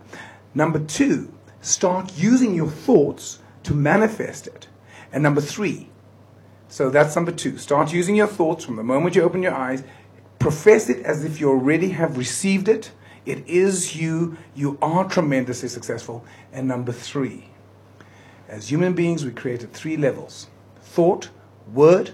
Number 0.54 0.78
two 0.78 1.32
start 1.62 2.12
using 2.16 2.54
your 2.54 2.70
thoughts 2.70 3.38
to 3.64 3.74
manifest 3.74 4.46
it. 4.46 4.68
And 5.12 5.22
number 5.22 5.40
three 5.40 5.88
so 6.68 6.88
that's 6.88 7.16
number 7.16 7.32
two 7.32 7.58
start 7.58 7.92
using 7.92 8.14
your 8.14 8.28
thoughts 8.28 8.64
from 8.64 8.76
the 8.76 8.84
moment 8.84 9.16
you 9.16 9.22
open 9.22 9.42
your 9.42 9.54
eyes 9.54 9.82
profess 10.40 10.88
it 10.88 11.04
as 11.04 11.22
if 11.22 11.38
you 11.38 11.48
already 11.48 11.90
have 11.90 12.18
received 12.18 12.68
it. 12.68 12.90
It 13.24 13.46
is 13.46 13.94
you. 13.94 14.36
You 14.56 14.76
are 14.82 15.08
tremendously 15.08 15.68
successful. 15.68 16.24
And 16.52 16.66
number 16.66 16.90
three 16.90 17.44
as 18.48 18.68
human 18.68 18.94
beings, 18.94 19.24
we 19.24 19.30
created 19.30 19.72
three 19.72 19.96
levels 19.96 20.48
thought, 20.80 21.30
word, 21.72 22.10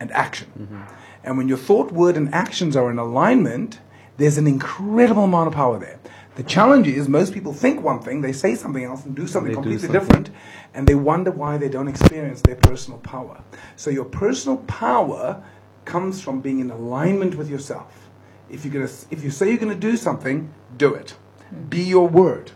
and 0.00 0.10
action. 0.12 0.50
Mm-hmm. 0.58 1.03
And 1.24 1.38
when 1.38 1.48
your 1.48 1.58
thought, 1.58 1.90
word, 1.90 2.16
and 2.16 2.32
actions 2.34 2.76
are 2.76 2.90
in 2.90 2.98
alignment, 2.98 3.80
there's 4.18 4.38
an 4.38 4.46
incredible 4.46 5.24
amount 5.24 5.48
of 5.48 5.54
power 5.54 5.78
there. 5.78 5.98
The 6.36 6.42
challenge 6.42 6.86
is 6.86 7.08
most 7.08 7.32
people 7.32 7.52
think 7.52 7.82
one 7.82 8.00
thing, 8.00 8.20
they 8.20 8.32
say 8.32 8.54
something 8.54 8.84
else, 8.84 9.04
and 9.04 9.16
do 9.16 9.26
something 9.26 9.52
They 9.52 9.54
do 9.54 9.62
completely 9.62 9.88
something. 9.88 10.00
different, 10.00 10.30
and 10.74 10.86
they 10.86 10.94
wonder 10.94 11.30
why 11.30 11.56
they 11.56 11.68
don't 11.68 11.88
experience 11.88 12.42
their 12.42 12.56
personal 12.56 12.98
power. 13.00 13.42
So, 13.76 13.90
your 13.90 14.04
personal 14.04 14.58
power 14.58 15.42
comes 15.84 16.20
from 16.20 16.40
being 16.40 16.60
in 16.60 16.70
alignment 16.70 17.36
with 17.36 17.48
yourself. 17.48 18.10
If, 18.50 18.64
you're 18.64 18.74
gonna, 18.74 18.92
if 19.10 19.24
you 19.24 19.30
say 19.30 19.48
you're 19.48 19.58
going 19.58 19.72
to 19.72 19.78
do 19.90 19.96
something, 19.96 20.52
do 20.76 20.94
it. 20.94 21.14
Hmm. 21.48 21.64
Be 21.64 21.82
your 21.82 22.08
word. 22.08 22.52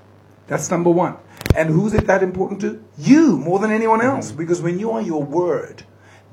That's 0.47 0.71
number 0.71 0.91
one. 0.91 1.17
And 1.55 1.71
who's 1.71 1.95
it 1.95 2.07
that 2.07 2.23
important 2.23 2.61
to? 2.63 2.85
You 2.99 3.39
more 3.39 3.59
than 3.59 3.71
anyone 3.71 4.03
else. 4.03 4.31
Hmm. 4.31 4.37
Because 4.39 4.61
when 4.61 4.79
you 4.79 4.91
are 4.91 5.01
your 5.01 5.23
word, 5.23 5.85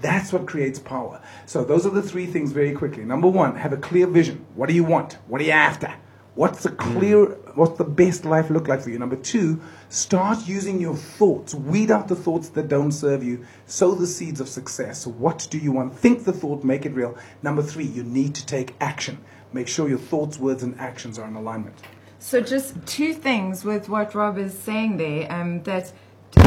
that's 0.05 0.31
what 0.31 0.45
creates 0.45 0.77
power. 0.77 1.19
So 1.47 1.63
those 1.63 1.83
are 1.87 1.89
the 1.89 2.03
three 2.03 2.27
things 2.27 2.51
very 2.51 2.73
quickly. 2.73 3.03
Number 3.03 3.27
one, 3.27 3.55
have 3.55 3.73
a 3.73 3.77
clear 3.77 4.05
vision. 4.05 4.45
What 4.53 4.69
do 4.69 4.75
you 4.75 4.83
want? 4.83 5.13
What 5.27 5.41
are 5.41 5.45
you 5.45 5.51
after? 5.51 5.91
What's 6.35 6.61
the 6.63 6.69
clear, 6.69 7.25
what's 7.55 7.77
the 7.77 7.85
best 7.85 8.23
life 8.23 8.51
look 8.51 8.67
like 8.67 8.81
for 8.81 8.91
you? 8.91 8.99
Number 8.99 9.15
two, 9.15 9.59
start 9.89 10.47
using 10.47 10.79
your 10.79 10.95
thoughts. 10.95 11.55
Weed 11.55 11.89
out 11.89 12.07
the 12.07 12.15
thoughts 12.15 12.49
that 12.49 12.67
don't 12.67 12.91
serve 12.91 13.23
you. 13.23 13.45
Sow 13.65 13.95
the 13.95 14.05
seeds 14.05 14.39
of 14.39 14.47
success. 14.47 15.07
What 15.07 15.47
do 15.49 15.57
you 15.57 15.71
want? 15.71 15.97
Think 15.97 16.25
the 16.25 16.33
thought, 16.33 16.63
make 16.63 16.85
it 16.85 16.93
real. 16.93 17.17
Number 17.41 17.63
three, 17.63 17.85
you 17.85 18.03
need 18.03 18.35
to 18.35 18.45
take 18.45 18.75
action. 18.79 19.17
Make 19.53 19.67
sure 19.67 19.89
your 19.89 19.97
thoughts, 19.97 20.37
words, 20.37 20.61
and 20.61 20.79
actions 20.79 21.17
are 21.17 21.27
in 21.27 21.35
alignment. 21.35 21.77
So 22.19 22.41
just 22.41 22.75
two 22.85 23.13
things 23.13 23.63
with 23.63 23.89
what 23.89 24.13
Rob 24.13 24.37
is 24.37 24.55
saying 24.55 24.97
there, 24.97 25.31
um, 25.31 25.63
that 25.63 25.93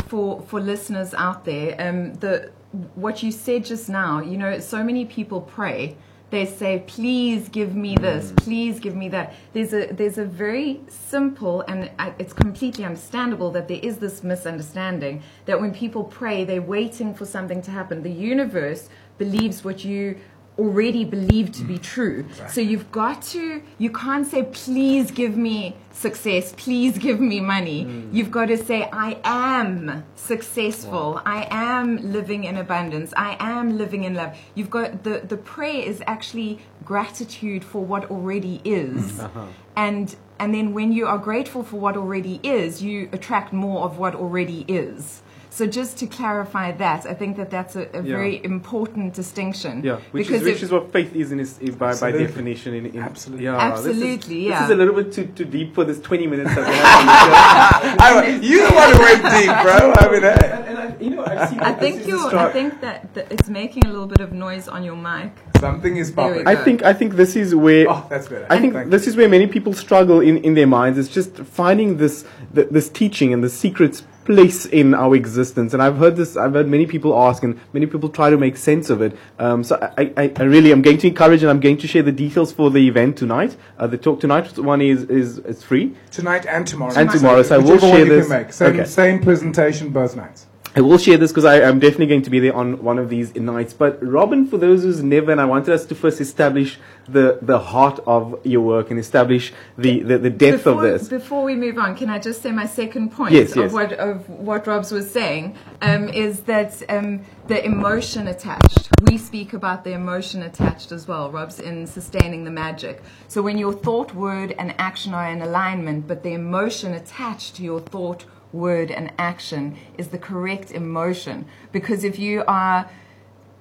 for 0.07 0.43
for 0.43 0.61
listeners 0.61 1.15
out 1.15 1.45
there, 1.45 1.75
um, 1.81 2.15
the 2.15 2.53
what 2.95 3.23
you 3.23 3.33
said 3.33 3.65
just 3.65 3.89
now, 3.89 4.21
you 4.21 4.37
know, 4.37 4.59
so 4.59 4.85
many 4.85 5.05
people 5.05 5.41
pray. 5.41 5.97
They 6.31 6.45
say, 6.45 6.85
"Please 6.87 7.49
give 7.49 7.75
me 7.75 7.97
this. 7.97 8.33
Mm. 8.33 8.37
Please 8.37 8.81
give 8.81 8.95
me 8.95 9.09
that." 9.09 9.35
There's 9.55 9.73
a 9.73 9.87
there's 9.87 10.19
a 10.19 10.27
very 10.27 10.81
simple 10.89 11.63
and 11.63 11.91
uh, 11.99 12.11
it's 12.19 12.35
completely 12.35 12.85
understandable 12.85 13.51
that 13.53 13.67
there 13.69 13.81
is 13.83 13.97
this 13.97 14.23
misunderstanding 14.23 15.23
that 15.47 15.59
when 15.59 15.73
people 15.73 16.05
pray, 16.05 16.45
they're 16.45 16.61
waiting 16.61 17.15
for 17.15 17.25
something 17.25 17.63
to 17.63 17.71
happen. 17.71 18.03
The 18.03 18.11
universe 18.11 18.91
believes 19.17 19.65
what 19.65 19.85
you 19.85 20.19
already 20.59 21.05
believe 21.05 21.53
to 21.53 21.63
be 21.63 21.79
mm. 21.79 21.83
true. 21.83 22.27
So 22.49 22.61
you've 22.61 22.91
got 22.91 23.23
to, 23.35 23.63
you 23.79 23.91
can't 23.91 24.27
say, 24.27 24.43
please 24.45 25.11
give 25.11 25.37
me 25.37 25.77
success, 25.93 26.53
please 26.57 26.99
give 26.99 27.21
me 27.21 27.41
money. 27.41 27.85
Mm. 27.85 28.15
You've 28.15 28.31
got 28.31 28.47
to 28.47 28.59
say, 28.59 28.89
I 28.93 29.19
am 29.25 30.05
successful, 30.17 31.23
I 31.25 31.47
am 31.51 32.13
living 32.13 32.45
in 32.45 32.57
abundance, 32.57 33.13
I 33.17 33.37
am 33.39 33.79
living 33.79 34.05
in 34.05 34.15
love. 34.15 34.37
You've 34.55 34.71
got, 34.71 35.05
the, 35.05 35.21
the 35.21 35.37
prayer 35.37 35.83
is 35.83 36.03
actually 36.07 36.59
gratitude 36.85 37.65
for 37.65 37.85
what 37.85 38.11
already 38.11 38.61
is. 38.65 39.21
Uh-huh. 39.29 39.47
And, 39.77 40.17
and 40.39 40.55
then 40.55 40.73
when 40.73 40.91
you 40.91 41.07
are 41.07 41.19
grateful 41.19 41.63
for 41.63 41.79
what 41.79 41.97
already 41.97 42.41
is, 42.43 42.83
you 42.83 43.09
attract 43.13 43.53
more 43.53 43.85
of 43.85 43.99
what 43.99 44.15
already 44.15 44.65
is. 44.67 45.23
So 45.59 45.67
just 45.67 45.99
to 45.99 46.07
clarify 46.07 46.71
that, 46.85 47.05
I 47.05 47.15
think 47.15 47.37
that 47.37 47.51
that's 47.51 47.75
a, 47.75 47.83
a 47.93 48.01
Yeah. 48.01 48.15
very 48.17 48.35
important 48.45 49.13
distinction. 49.15 49.83
Yeah, 49.83 49.97
which 50.13 50.31
is 50.31 50.43
which 50.45 50.59
if- 50.59 50.63
is 50.67 50.71
what 50.71 50.93
faith 50.93 51.17
is 51.17 51.33
in 51.33 51.41
its, 51.41 51.55
by, 51.83 51.99
by 52.05 52.13
definition. 52.13 52.75
In, 52.75 52.87
in 52.87 53.03
Absolutely. 53.11 53.47
yeah, 53.47 53.57
this 53.71 53.81
is- 53.81 53.87
Absolutely, 53.89 54.41
This 54.51 54.61
is 54.67 54.71
a 54.71 54.79
little 54.81 54.95
bit 55.01 55.09
too 55.17 55.27
too 55.39 55.45
deep 55.57 55.75
for 55.75 55.83
this 55.89 55.99
twenty 56.09 56.29
minutes 56.33 56.55
that 56.55 56.65
we 56.71 56.77
have. 56.77 57.01
on 57.01 57.07
the 57.09 57.17
show. 57.19 58.07
I, 58.07 58.39
you 58.51 58.59
the 58.69 58.75
one 58.83 58.91
who 58.95 59.01
went 59.09 59.23
deep, 59.37 59.55
bro. 59.65 59.79
I 60.03 60.05
mean, 60.13 60.23
hey. 60.23 60.49
and, 60.57 60.65
and 60.71 60.79
I, 60.85 60.87
you 61.05 61.11
know, 61.11 61.25
I've 61.31 61.49
seen. 61.51 61.59
I 61.59 61.73
this 61.73 61.81
think 61.85 62.07
you. 62.07 62.19
I 62.47 62.53
think 62.53 62.81
that, 62.87 62.99
that 63.15 63.27
it's 63.35 63.49
making 63.49 63.85
a 63.89 63.91
little 63.95 64.07
bit 64.15 64.21
of 64.27 64.31
noise 64.33 64.69
on 64.69 64.81
your 64.89 64.99
mic. 65.11 65.33
something 65.59 65.97
is 65.97 66.15
There 66.15 66.29
popping. 66.29 66.47
I 66.47 66.55
think 66.65 66.79
I 66.85 66.93
think 67.01 67.11
this 67.23 67.35
is 67.35 67.49
where 67.65 67.85
Oh, 67.91 68.07
that's 68.13 68.29
better. 68.29 68.47
I 68.49 68.61
think 68.61 68.75
Thank 68.75 68.91
this 68.95 69.09
is 69.09 69.17
where 69.17 69.29
many 69.37 69.49
people 69.57 69.73
struggle 69.73 70.21
in, 70.21 70.35
in 70.47 70.55
their 70.55 70.71
minds. 70.79 70.97
It's 71.03 71.09
just 71.21 71.33
finding 71.61 71.97
this 72.05 72.15
th- 72.55 72.69
this 72.77 72.89
teaching 73.01 73.33
and 73.35 73.43
the 73.43 73.51
secrets 73.65 73.99
place 74.29 74.67
in 74.67 74.95
our 74.95 75.17
existence? 75.17 75.73
And 75.73 75.83
I've 75.83 75.97
heard 75.97 76.17
this, 76.17 76.37
I've 76.37 76.53
heard 76.53 76.69
many 76.69 76.87
people 76.87 77.19
ask, 77.19 77.43
and 77.43 77.59
many 77.73 77.87
people 77.87 78.09
try 78.11 78.29
to 78.29 78.37
make 78.37 78.57
sense 78.57 78.91
of 78.91 79.01
it. 79.01 79.17
Um, 79.39 79.65
so 79.65 79.77
I, 79.97 80.13
I, 80.17 80.33
I, 80.37 80.43
really 80.43 80.71
am 80.71 80.83
going 80.83 80.99
to 80.99 81.09
encourage, 81.09 81.43
and 81.43 81.51
I'm 81.51 81.61
going 81.61 81.79
to 81.79 81.87
share 81.87 82.03
the 82.03 82.13
details 82.13 82.53
for 82.53 82.71
the 82.71 82.87
event 82.87 83.17
tonight. 83.17 83.57
Uh, 83.79 83.87
the 83.87 83.97
talk 83.97 84.21
tonight 84.21 84.59
one 84.59 84.83
is 84.83 85.05
is, 85.05 85.39
is 85.39 85.63
free 85.63 85.95
tonight 86.11 86.45
and 86.47 86.67
tomorrow. 86.67 86.95
And 86.95 87.11
tomorrow, 87.11 87.43
so 87.43 87.55
I 87.55 87.59
will 87.59 87.79
share 87.79 88.05
this. 88.05 88.29
Same, 88.55 88.69
Okay. 88.75 88.85
same 88.85 89.23
presentation 89.23 89.89
both 89.91 90.15
nights. 90.15 90.48
I 90.77 90.81
will 90.81 90.99
share 90.99 91.17
this 91.17 91.33
because 91.33 91.45
I'm 91.45 91.79
definitely 91.79 92.07
going 92.07 92.23
to 92.23 92.31
be 92.31 92.41
there 92.41 92.55
on 92.55 92.83
one 92.83 92.99
of 92.99 93.09
these 93.09 93.35
nights. 93.35 93.73
But 93.73 94.05
Robin, 94.05 94.47
for 94.47 94.59
those 94.59 94.83
who's 94.83 95.03
never, 95.03 95.33
and 95.33 95.41
I 95.41 95.45
wanted 95.45 95.73
us 95.75 95.87
to 95.87 95.95
first 95.95 96.21
establish 96.21 96.79
the, 97.09 97.39
the 97.41 97.59
heart 97.59 98.01
of 98.07 98.39
your 98.45 98.61
work 98.61 98.91
and 98.91 99.01
establish 99.01 99.53
the, 99.77 100.01
the, 100.01 100.19
the 100.19 100.31
depth 100.31 100.65
before, 100.65 100.85
of 100.85 101.01
this. 101.01 101.09
Before 101.09 101.43
we 101.43 101.55
move 101.55 101.79
on, 101.79 101.97
can 101.97 102.11
I 102.11 102.19
just 102.19 102.43
say 102.43 102.53
my 102.53 102.67
second 102.67 103.13
point 103.13 103.33
Yes, 103.33 103.57
of 103.57 103.73
what 103.73 103.93
of 103.95 104.29
what 104.29 104.67
Robs 104.67 104.93
was 104.93 105.11
saying 105.11 105.57
um, 105.81 106.09
is 106.09 106.41
that 106.43 106.83
um, 106.89 107.25
the 107.47 107.65
emotion 107.65 108.29
attached. 108.29 108.91
We 109.11 109.17
speak 109.17 109.55
about 109.55 109.85
the 109.85 109.93
emotion 109.93 110.43
attached 110.43 110.93
as 110.93 111.09
well, 111.09 111.31
Robs, 111.31 111.61
in 111.61 111.87
sustaining 111.87 112.45
the 112.45 112.51
magic. 112.51 113.03
So 113.29 113.43
when 113.43 113.59
your 113.59 113.73
thought, 113.73 114.15
word, 114.15 114.55
and 114.59 114.75
action 114.79 115.15
are 115.15 115.31
in 115.31 115.41
alignment, 115.41 116.07
but 116.07 116.23
the 116.23 116.35
emotion 116.35 116.93
attached 116.93 117.57
to 117.57 117.63
your 117.63 117.81
thought, 117.81 118.25
word, 118.53 118.91
and 118.91 119.13
action 119.19 119.77
is 119.97 120.09
the 120.09 120.19
correct 120.19 120.71
emotion. 120.71 121.47
Because 121.73 122.05
if 122.05 122.19
you 122.19 122.45
are 122.47 122.89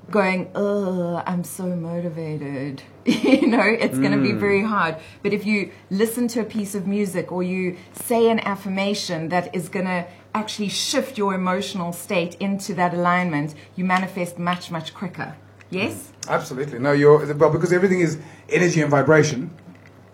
going, 0.09 0.49
oh, 0.55 1.21
I'm 1.25 1.43
so 1.43 1.63
motivated. 1.63 2.81
you 3.05 3.47
know, 3.47 3.63
it's 3.63 3.97
going 3.97 4.11
to 4.11 4.21
be 4.21 4.33
mm. 4.33 4.39
very 4.39 4.63
hard. 4.63 4.97
But 5.21 5.33
if 5.33 5.45
you 5.45 5.71
listen 5.89 6.27
to 6.29 6.41
a 6.41 6.45
piece 6.45 6.75
of 6.75 6.87
music 6.87 7.31
or 7.31 7.43
you 7.43 7.77
say 7.91 8.29
an 8.29 8.39
affirmation 8.39 9.29
that 9.29 9.53
is 9.53 9.69
going 9.69 9.85
to 9.85 10.07
actually 10.33 10.69
shift 10.69 11.17
your 11.17 11.33
emotional 11.33 11.91
state 11.91 12.35
into 12.35 12.73
that 12.75 12.93
alignment, 12.93 13.55
you 13.75 13.83
manifest 13.83 14.39
much, 14.39 14.71
much 14.71 14.93
quicker. 14.93 15.35
Yes? 15.69 16.11
Absolutely. 16.29 16.79
No, 16.79 16.91
you're 16.93 17.33
well 17.33 17.49
because 17.49 17.73
everything 17.73 17.99
is 17.99 18.17
energy 18.49 18.81
and 18.81 18.89
vibration. 18.89 19.51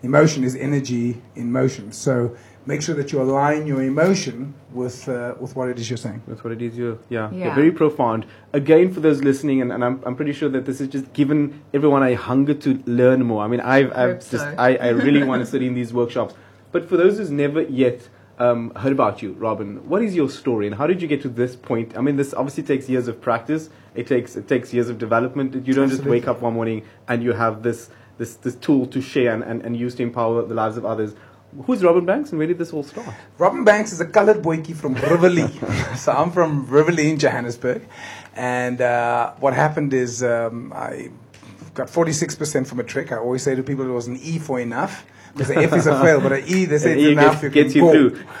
Emotion 0.02 0.44
is 0.44 0.54
energy 0.56 1.22
in 1.36 1.50
motion. 1.52 1.92
So 1.92 2.36
make 2.66 2.82
sure 2.82 2.94
that 2.94 3.12
you 3.12 3.20
align 3.20 3.66
your 3.66 3.82
emotion 3.82 4.54
with 4.72 5.08
uh, 5.08 5.34
with 5.38 5.54
what 5.56 5.68
it 5.68 5.78
is 5.78 5.90
you're 5.90 5.96
saying. 5.96 6.22
That's 6.26 6.42
what 6.42 6.52
it 6.52 6.62
is. 6.62 6.76
You, 6.76 6.98
yeah, 7.08 7.30
yeah. 7.30 7.46
Yeah. 7.46 7.54
very 7.54 7.72
profound. 7.72 8.26
Again, 8.52 8.92
for 8.92 9.00
those 9.00 9.22
listening, 9.22 9.60
and, 9.60 9.72
and 9.72 9.84
I'm, 9.84 10.02
I'm 10.04 10.16
pretty 10.16 10.32
sure 10.32 10.48
that 10.48 10.64
this 10.64 10.78
has 10.78 10.88
just 10.88 11.12
given 11.12 11.62
everyone 11.72 12.02
a 12.02 12.14
hunger 12.14 12.54
to 12.54 12.82
learn 12.86 13.24
more. 13.24 13.44
I 13.44 13.48
mean, 13.48 13.60
I've, 13.60 13.90
I've 13.92 14.10
Hope 14.12 14.30
just, 14.30 14.30
so. 14.30 14.54
I, 14.58 14.76
I 14.76 14.88
really 15.06 15.22
want 15.22 15.42
to 15.42 15.46
study 15.46 15.66
in 15.66 15.74
these 15.74 15.92
workshops. 15.92 16.34
But 16.72 16.88
for 16.88 16.96
those 16.96 17.18
who's 17.18 17.30
never 17.30 17.62
yet 17.62 18.08
um, 18.38 18.72
heard 18.74 18.92
about 18.92 19.22
you, 19.22 19.32
Robin, 19.34 19.88
what 19.88 20.02
is 20.02 20.14
your 20.14 20.28
story, 20.28 20.66
and 20.66 20.74
how 20.74 20.86
did 20.86 21.00
you 21.00 21.08
get 21.08 21.22
to 21.22 21.28
this 21.28 21.54
point? 21.54 21.96
I 21.96 22.00
mean, 22.00 22.16
this 22.16 22.34
obviously 22.34 22.64
takes 22.64 22.88
years 22.88 23.08
of 23.08 23.20
practice. 23.20 23.70
It 23.94 24.06
takes 24.08 24.34
it 24.36 24.48
takes 24.48 24.74
years 24.74 24.88
of 24.88 24.98
development. 24.98 25.66
You 25.66 25.74
don't 25.74 25.88
just 25.88 26.04
wake 26.04 26.26
up 26.26 26.40
one 26.40 26.54
morning 26.54 26.82
and 27.06 27.22
you 27.22 27.32
have 27.32 27.62
this 27.62 27.90
this 28.18 28.34
this 28.36 28.56
tool 28.56 28.86
to 28.86 29.00
share 29.00 29.32
and, 29.32 29.42
and, 29.44 29.62
and 29.62 29.76
use 29.76 29.94
to 29.96 30.02
empower 30.02 30.42
the 30.42 30.54
lives 30.54 30.76
of 30.76 30.84
others. 30.84 31.14
Who's 31.66 31.84
Robin 31.84 32.04
Banks, 32.04 32.30
and 32.30 32.38
where 32.38 32.48
did 32.48 32.58
this 32.58 32.72
all 32.72 32.82
start? 32.82 33.14
Robin 33.38 33.64
Banks 33.64 33.92
is 33.92 34.00
a 34.00 34.06
colored 34.06 34.42
boykie 34.42 34.74
from 34.74 34.96
Riverlea. 34.96 35.96
so 35.96 36.12
I'm 36.12 36.32
from 36.32 36.66
Riverlea 36.66 37.10
in 37.10 37.18
Johannesburg. 37.18 37.82
And 38.34 38.80
uh, 38.80 39.32
what 39.38 39.54
happened 39.54 39.94
is 39.94 40.22
um, 40.22 40.72
I 40.74 41.10
got 41.74 41.88
46% 41.88 42.66
from 42.66 42.78
matric. 42.78 43.12
I 43.12 43.18
always 43.18 43.42
say 43.42 43.54
to 43.54 43.62
people 43.62 43.84
it 43.84 43.92
was 43.92 44.08
an 44.08 44.16
E 44.16 44.38
for 44.38 44.58
enough. 44.58 45.06
Because 45.34 45.48
the 45.48 45.56
F 45.58 45.72
is 45.74 45.86
a 45.88 46.00
fail, 46.00 46.20
but 46.20 46.32
an 46.32 46.44
E, 46.46 46.64
they 46.64 46.78
say 46.78 46.92
An 46.92 46.98
it's 46.98 47.06
E 47.08 47.12
enough. 47.12 47.42
gets- 47.42 47.42
you 47.42 47.50
gets 47.50 47.74
you 47.74 47.90
through. 47.90 48.24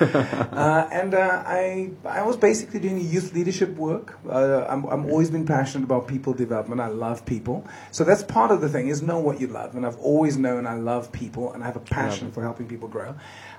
uh, 0.52 0.88
and 0.92 1.12
uh, 1.12 1.42
I, 1.44 1.90
I 2.04 2.22
was 2.22 2.36
basically 2.36 2.78
doing 2.78 3.00
youth 3.00 3.34
leadership 3.34 3.70
work. 3.76 4.16
Uh, 4.28 4.64
I'm, 4.68 4.84
I'm 4.84 5.06
always 5.06 5.28
been 5.28 5.44
passionate 5.44 5.82
about 5.84 6.06
people 6.06 6.32
development. 6.34 6.80
I 6.80 6.86
love 6.88 7.26
people. 7.26 7.66
So 7.90 8.04
that's 8.04 8.22
part 8.22 8.52
of 8.52 8.60
the 8.60 8.68
thing 8.68 8.88
is 8.88 9.02
know 9.02 9.18
what 9.18 9.40
you 9.40 9.48
love. 9.48 9.74
And 9.74 9.84
I've 9.84 9.98
always 9.98 10.36
known 10.36 10.66
I 10.68 10.74
love 10.74 11.10
people 11.10 11.52
and 11.52 11.62
I 11.64 11.66
have 11.66 11.76
a 11.76 11.80
passion 11.80 12.30
for 12.30 12.42
helping 12.42 12.68
people 12.68 12.88
grow. 12.88 13.16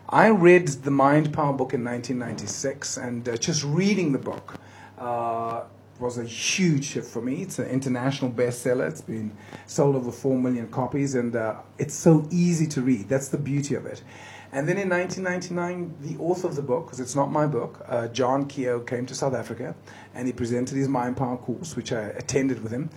I 0.07 0.27
read 0.27 0.67
the 0.69 0.91
Mind 0.91 1.33
Power 1.33 1.51
book 1.51 1.73
in 1.73 1.83
1996 1.83 2.97
and 2.97 3.27
uh, 3.27 3.35
just 3.37 3.63
reading 3.65 4.11
the 4.13 4.19
book 4.19 4.55
uh, 4.97 5.63
was 5.99 6.17
a 6.17 6.23
huge 6.25 6.86
shift 6.86 7.10
for 7.10 7.21
me. 7.21 7.41
It's 7.41 7.60
an 7.60 7.67
international 7.67 8.31
bestseller. 8.31 8.88
It's 8.89 9.01
been 9.01 9.36
sold 9.65 9.95
over 9.95 10.12
4 10.12 10.38
million 10.38 10.67
copies 10.67 11.15
and 11.15 11.36
uh, 11.36 11.55
it's 11.77 11.93
so 11.93 12.27
easy 12.31 12.67
to 12.67 12.81
read. 12.81 13.08
That's 13.10 13.29
the 13.29 13.38
beauty 13.38 13.75
of 13.75 13.86
it. 13.86 14.03
And 14.51 14.67
then 14.69 14.77
in 14.77 14.89
1999, 14.89 15.95
the 16.01 16.21
author 16.23 16.47
of 16.47 16.55
the 16.55 16.62
book, 16.62 16.86
because 16.86 16.99
it's 16.99 17.15
not 17.15 17.31
my 17.31 17.45
book, 17.47 17.84
uh, 17.88 18.08
John 18.10 18.45
Kehoe 18.47 18.81
came 18.81 19.05
to 19.08 19.15
South 19.15 19.34
Africa 19.34 19.75
and 20.13 20.27
he 20.27 20.34
presented 20.34 20.75
his 20.77 20.88
Mind 20.88 21.17
Power 21.17 21.38
course, 21.38 21.75
which 21.75 21.91
I 21.91 22.01
attended 22.01 22.62
with 22.63 22.71
him. 22.71 22.89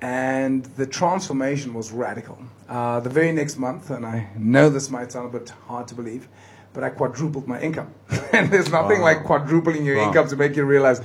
And 0.00 0.64
the 0.64 0.86
transformation 0.86 1.74
was 1.74 1.92
radical. 1.92 2.38
Uh, 2.68 2.98
the 3.00 3.10
very 3.10 3.30
next 3.32 3.56
month, 3.56 3.90
and 3.90 4.04
I 4.04 4.28
know 4.36 4.68
this 4.68 4.90
might 4.90 5.12
sound 5.12 5.32
a 5.32 5.38
bit 5.38 5.50
hard 5.68 5.86
to 5.88 5.94
believe, 5.94 6.28
but 6.72 6.82
I 6.82 6.90
quadrupled 6.90 7.46
my 7.46 7.60
income. 7.60 7.92
and 8.32 8.50
there's 8.50 8.70
nothing 8.70 8.98
Wow. 8.98 9.04
like 9.04 9.24
quadrupling 9.24 9.84
your 9.84 9.98
Wow. 9.98 10.08
income 10.08 10.28
to 10.28 10.36
make 10.36 10.56
you 10.56 10.64
realize 10.64 11.00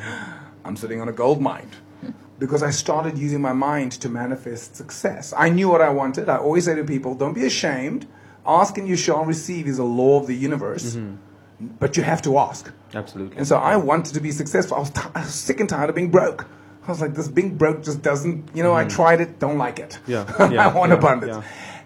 I'm 0.68 0.76
sitting 0.76 1.02
on 1.02 1.10
a 1.10 1.14
gold 1.14 1.42
mine. 1.42 1.70
Because 2.40 2.62
I 2.62 2.70
started 2.70 3.18
using 3.18 3.42
my 3.42 3.54
mind 3.54 3.94
to 3.94 4.10
manifest 4.10 4.76
success. 4.76 5.34
I 5.36 5.50
knew 5.50 5.70
what 5.70 5.82
I 5.82 5.90
wanted. 5.90 6.30
I 6.30 6.38
always 6.38 6.66
say 6.66 6.76
to 6.76 6.84
people, 6.84 7.16
don't 7.16 7.34
be 7.34 7.46
ashamed. 7.48 8.06
Ask 8.46 8.78
and 8.78 8.88
you 8.88 8.96
shall 8.96 9.26
receive 9.26 9.66
is 9.66 9.80
a 9.80 9.84
law 9.84 10.20
of 10.20 10.28
the 10.28 10.36
universe. 10.36 10.96
But 11.80 11.98
you 11.98 12.04
have 12.04 12.22
to 12.22 12.38
ask. 12.38 12.72
Absolutely. 12.94 13.38
And 13.38 13.48
so 13.48 13.58
I 13.58 13.76
wanted 13.76 14.14
to 14.14 14.20
be 14.20 14.30
successful. 14.32 14.78
I 14.78 14.82
was, 14.82 14.92
t- 14.92 15.02
I 15.16 15.22
was 15.22 15.34
sick 15.34 15.60
and 15.60 15.68
tired 15.68 15.90
of 15.90 15.96
being 15.96 16.12
broke. 16.12 16.46
I 16.88 16.92
was 16.92 17.02
like, 17.02 17.16
this 17.16 17.28
being 17.28 17.58
broke 17.58 17.82
just 17.84 18.04
doesn't, 18.04 18.50
you 18.54 18.62
know, 18.62 18.76
I 18.76 18.84
tried 18.86 19.20
it, 19.20 19.40
don't 19.40 19.58
like 19.58 19.80
it. 19.80 19.98
Yeah, 20.06 20.26
yeah, 20.52 20.66
I 20.66 20.72
want 20.72 20.92
yeah, 20.92 20.98
abundance. 21.00 21.38
yeah. 21.38 21.44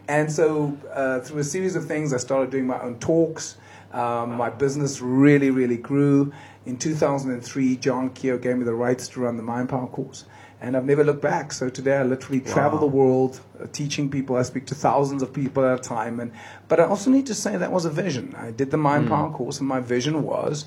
And 0.09 0.29
so 0.29 0.77
uh, 0.93 1.21
through 1.21 1.39
a 1.39 1.43
series 1.45 1.77
of 1.77 1.85
things, 1.85 2.13
I 2.13 2.17
started 2.17 2.49
doing 2.51 2.67
my 2.67 2.79
own 2.81 2.99
talks. 2.99 3.55
Um, 3.93 4.35
my 4.35 4.49
business 4.49 5.01
really, 5.01 5.49
really 5.49 5.77
grew. 5.77 6.33
In 6.65 6.77
2003, 6.77 7.75
John 7.77 8.09
Kehoe 8.11 8.37
gave 8.37 8.57
me 8.57 8.63
the 8.63 8.73
rights 8.73 9.07
to 9.09 9.19
run 9.21 9.37
the 9.37 9.43
Mind 9.43 9.69
Power 9.69 9.87
course. 9.87 10.25
And 10.61 10.77
I've 10.77 10.85
never 10.85 11.03
looked 11.03 11.23
back. 11.23 11.53
So 11.53 11.69
today 11.69 11.97
I 11.97 12.03
literally 12.03 12.39
travel 12.39 12.77
Wow. 12.77 12.81
the 12.81 12.85
world 12.91 13.41
uh, 13.59 13.65
teaching 13.71 14.11
people. 14.11 14.35
I 14.35 14.43
speak 14.43 14.67
to 14.67 14.75
thousands 14.75 15.23
of 15.23 15.33
people 15.33 15.65
at 15.65 15.79
a 15.79 15.81
time. 15.81 16.19
And, 16.19 16.31
but 16.67 16.79
I 16.79 16.83
also 16.85 17.09
need 17.09 17.25
to 17.27 17.33
say 17.33 17.57
that 17.57 17.71
was 17.71 17.85
a 17.85 17.89
vision. 17.89 18.35
I 18.37 18.51
did 18.51 18.69
the 18.69 18.77
Mind 18.77 19.07
Power 19.07 19.31
course, 19.31 19.57
and 19.59 19.67
my 19.67 19.79
vision 19.79 20.21
was 20.23 20.65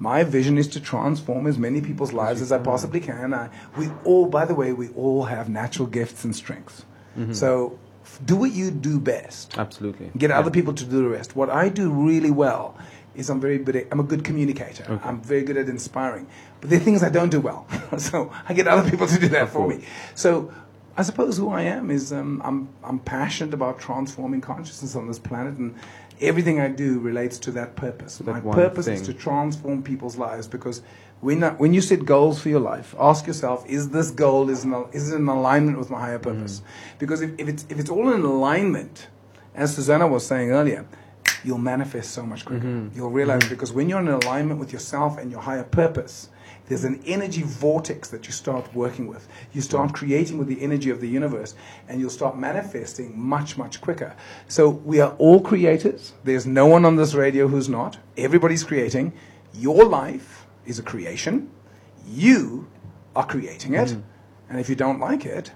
my 0.00 0.24
vision 0.24 0.58
is 0.58 0.66
to 0.66 0.80
transform 0.80 1.46
as 1.46 1.56
many 1.56 1.80
people's 1.80 2.12
lives 2.12 2.42
as 2.42 2.50
I 2.50 2.58
possibly 2.58 2.98
can. 2.98 3.32
I, 3.32 3.48
we 3.78 3.88
all, 4.04 4.26
by 4.26 4.44
the 4.44 4.54
way, 4.54 4.72
we 4.72 4.88
all 4.88 5.24
have 5.24 5.48
natural 5.48 5.86
gifts 5.86 6.24
and 6.24 6.34
strengths. 6.34 6.84
So 7.30 7.78
f- 8.02 8.18
do 8.24 8.34
what 8.34 8.50
you 8.50 8.72
do 8.72 8.98
best. 8.98 9.56
Absolutely. 9.56 10.10
Get 10.18 10.32
other 10.32 10.50
people 10.50 10.72
to 10.74 10.84
do 10.84 10.96
the 11.02 11.08
rest. 11.08 11.36
What 11.36 11.48
I 11.48 11.68
do 11.68 11.90
really 11.92 12.32
well 12.32 12.76
is 13.14 13.30
I'm 13.30 13.40
very 13.40 13.58
good 13.58 13.76
at, 13.76 13.86
I'm 13.92 14.00
a 14.00 14.04
good 14.04 14.24
communicator. 14.24 15.00
I'm 15.04 15.20
very 15.20 15.42
good 15.42 15.56
at 15.56 15.68
inspiring. 15.68 16.26
But 16.60 16.70
there 16.70 16.80
are 16.80 16.82
things 16.82 17.02
I 17.02 17.08
don't 17.10 17.30
do 17.30 17.40
well. 17.40 17.66
so 17.98 18.32
I 18.48 18.54
get 18.54 18.66
other 18.66 18.88
people 18.90 19.06
to 19.06 19.18
do 19.18 19.28
that 19.28 19.48
for 19.50 19.68
me. 19.68 19.84
So 20.14 20.52
I 20.96 21.02
suppose 21.02 21.36
who 21.36 21.50
I 21.50 21.62
am 21.62 21.90
is 21.90 22.12
um, 22.12 22.40
I'm, 22.44 22.68
I'm 22.82 22.98
passionate 22.98 23.54
about 23.54 23.78
transforming 23.78 24.40
consciousness 24.40 24.94
on 24.96 25.06
this 25.08 25.18
planet 25.18 25.54
and 25.56 25.74
everything 26.20 26.60
I 26.60 26.68
do 26.68 26.98
relates 27.00 27.38
to 27.40 27.50
that 27.52 27.74
purpose. 27.76 28.18
that 28.18 28.30
My 28.32 28.40
purpose 28.54 28.86
is 28.88 29.02
to 29.02 29.12
transform 29.14 29.82
people's 29.82 30.16
lives 30.16 30.46
because 30.46 30.82
when, 31.20 31.42
I- 31.42 31.50
when 31.52 31.74
you 31.74 31.80
set 31.80 32.04
goals 32.04 32.40
for 32.40 32.48
your 32.48 32.60
life, 32.60 32.94
ask 32.98 33.26
yourself, 33.26 33.64
is 33.68 33.90
this 33.90 34.10
goal 34.10 34.48
is, 34.50 34.64
in, 34.64 34.72
is 34.92 35.12
it 35.12 35.16
in 35.16 35.26
alignment 35.28 35.78
with 35.78 35.90
my 35.90 36.00
higher 36.00 36.18
purpose? 36.20 36.62
Because 36.98 37.20
if, 37.22 37.30
if, 37.38 37.48
it's, 37.48 37.64
if 37.68 37.78
it's 37.80 37.90
all 37.90 38.12
in 38.12 38.22
alignment, 38.22 39.08
as 39.54 39.74
Susanna 39.74 40.06
was 40.06 40.24
saying 40.26 40.50
earlier, 40.50 40.86
you'll 41.44 41.58
manifest 41.58 42.12
so 42.12 42.24
much 42.24 42.44
quicker. 42.44 42.66
Mm-hmm. 42.66 42.96
You'll 42.96 43.10
realize 43.10 43.42
mm-hmm. 43.42 43.50
because 43.50 43.72
when 43.72 43.88
you're 43.88 44.00
in 44.00 44.08
alignment 44.08 44.58
with 44.58 44.72
yourself 44.72 45.18
and 45.18 45.30
your 45.30 45.40
higher 45.40 45.64
purpose, 45.64 46.30
there's 46.66 46.84
an 46.84 47.02
energy 47.06 47.42
vortex 47.42 48.08
that 48.08 48.26
you 48.26 48.32
start 48.32 48.74
working 48.74 49.06
with. 49.06 49.28
You 49.52 49.60
start 49.60 49.90
mm. 49.90 49.94
creating 49.94 50.38
with 50.38 50.48
the 50.48 50.60
energy 50.62 50.88
of 50.88 51.00
the 51.00 51.08
universe, 51.08 51.54
and 51.88 52.00
you'll 52.00 52.08
start 52.08 52.38
manifesting 52.38 53.18
much, 53.18 53.58
much 53.58 53.82
quicker. 53.82 54.16
So 54.48 54.70
we 54.70 54.98
are 55.00 55.14
all 55.18 55.40
creators. 55.40 56.14
There's 56.24 56.46
no 56.46 56.66
one 56.66 56.86
on 56.86 56.96
this 56.96 57.12
radio 57.12 57.48
who's 57.48 57.68
not. 57.68 57.98
Everybody's 58.16 58.64
creating. 58.64 59.12
Your 59.52 59.84
life 59.84 60.46
is 60.64 60.78
a 60.78 60.82
creation. 60.82 61.50
You 62.06 62.66
are 63.14 63.26
creating 63.26 63.74
it. 63.74 63.88
Mm. 63.88 64.02
And 64.48 64.60
if 64.60 64.70
you 64.70 64.74
don't 64.74 65.00
like 65.00 65.26
it, 65.26 65.52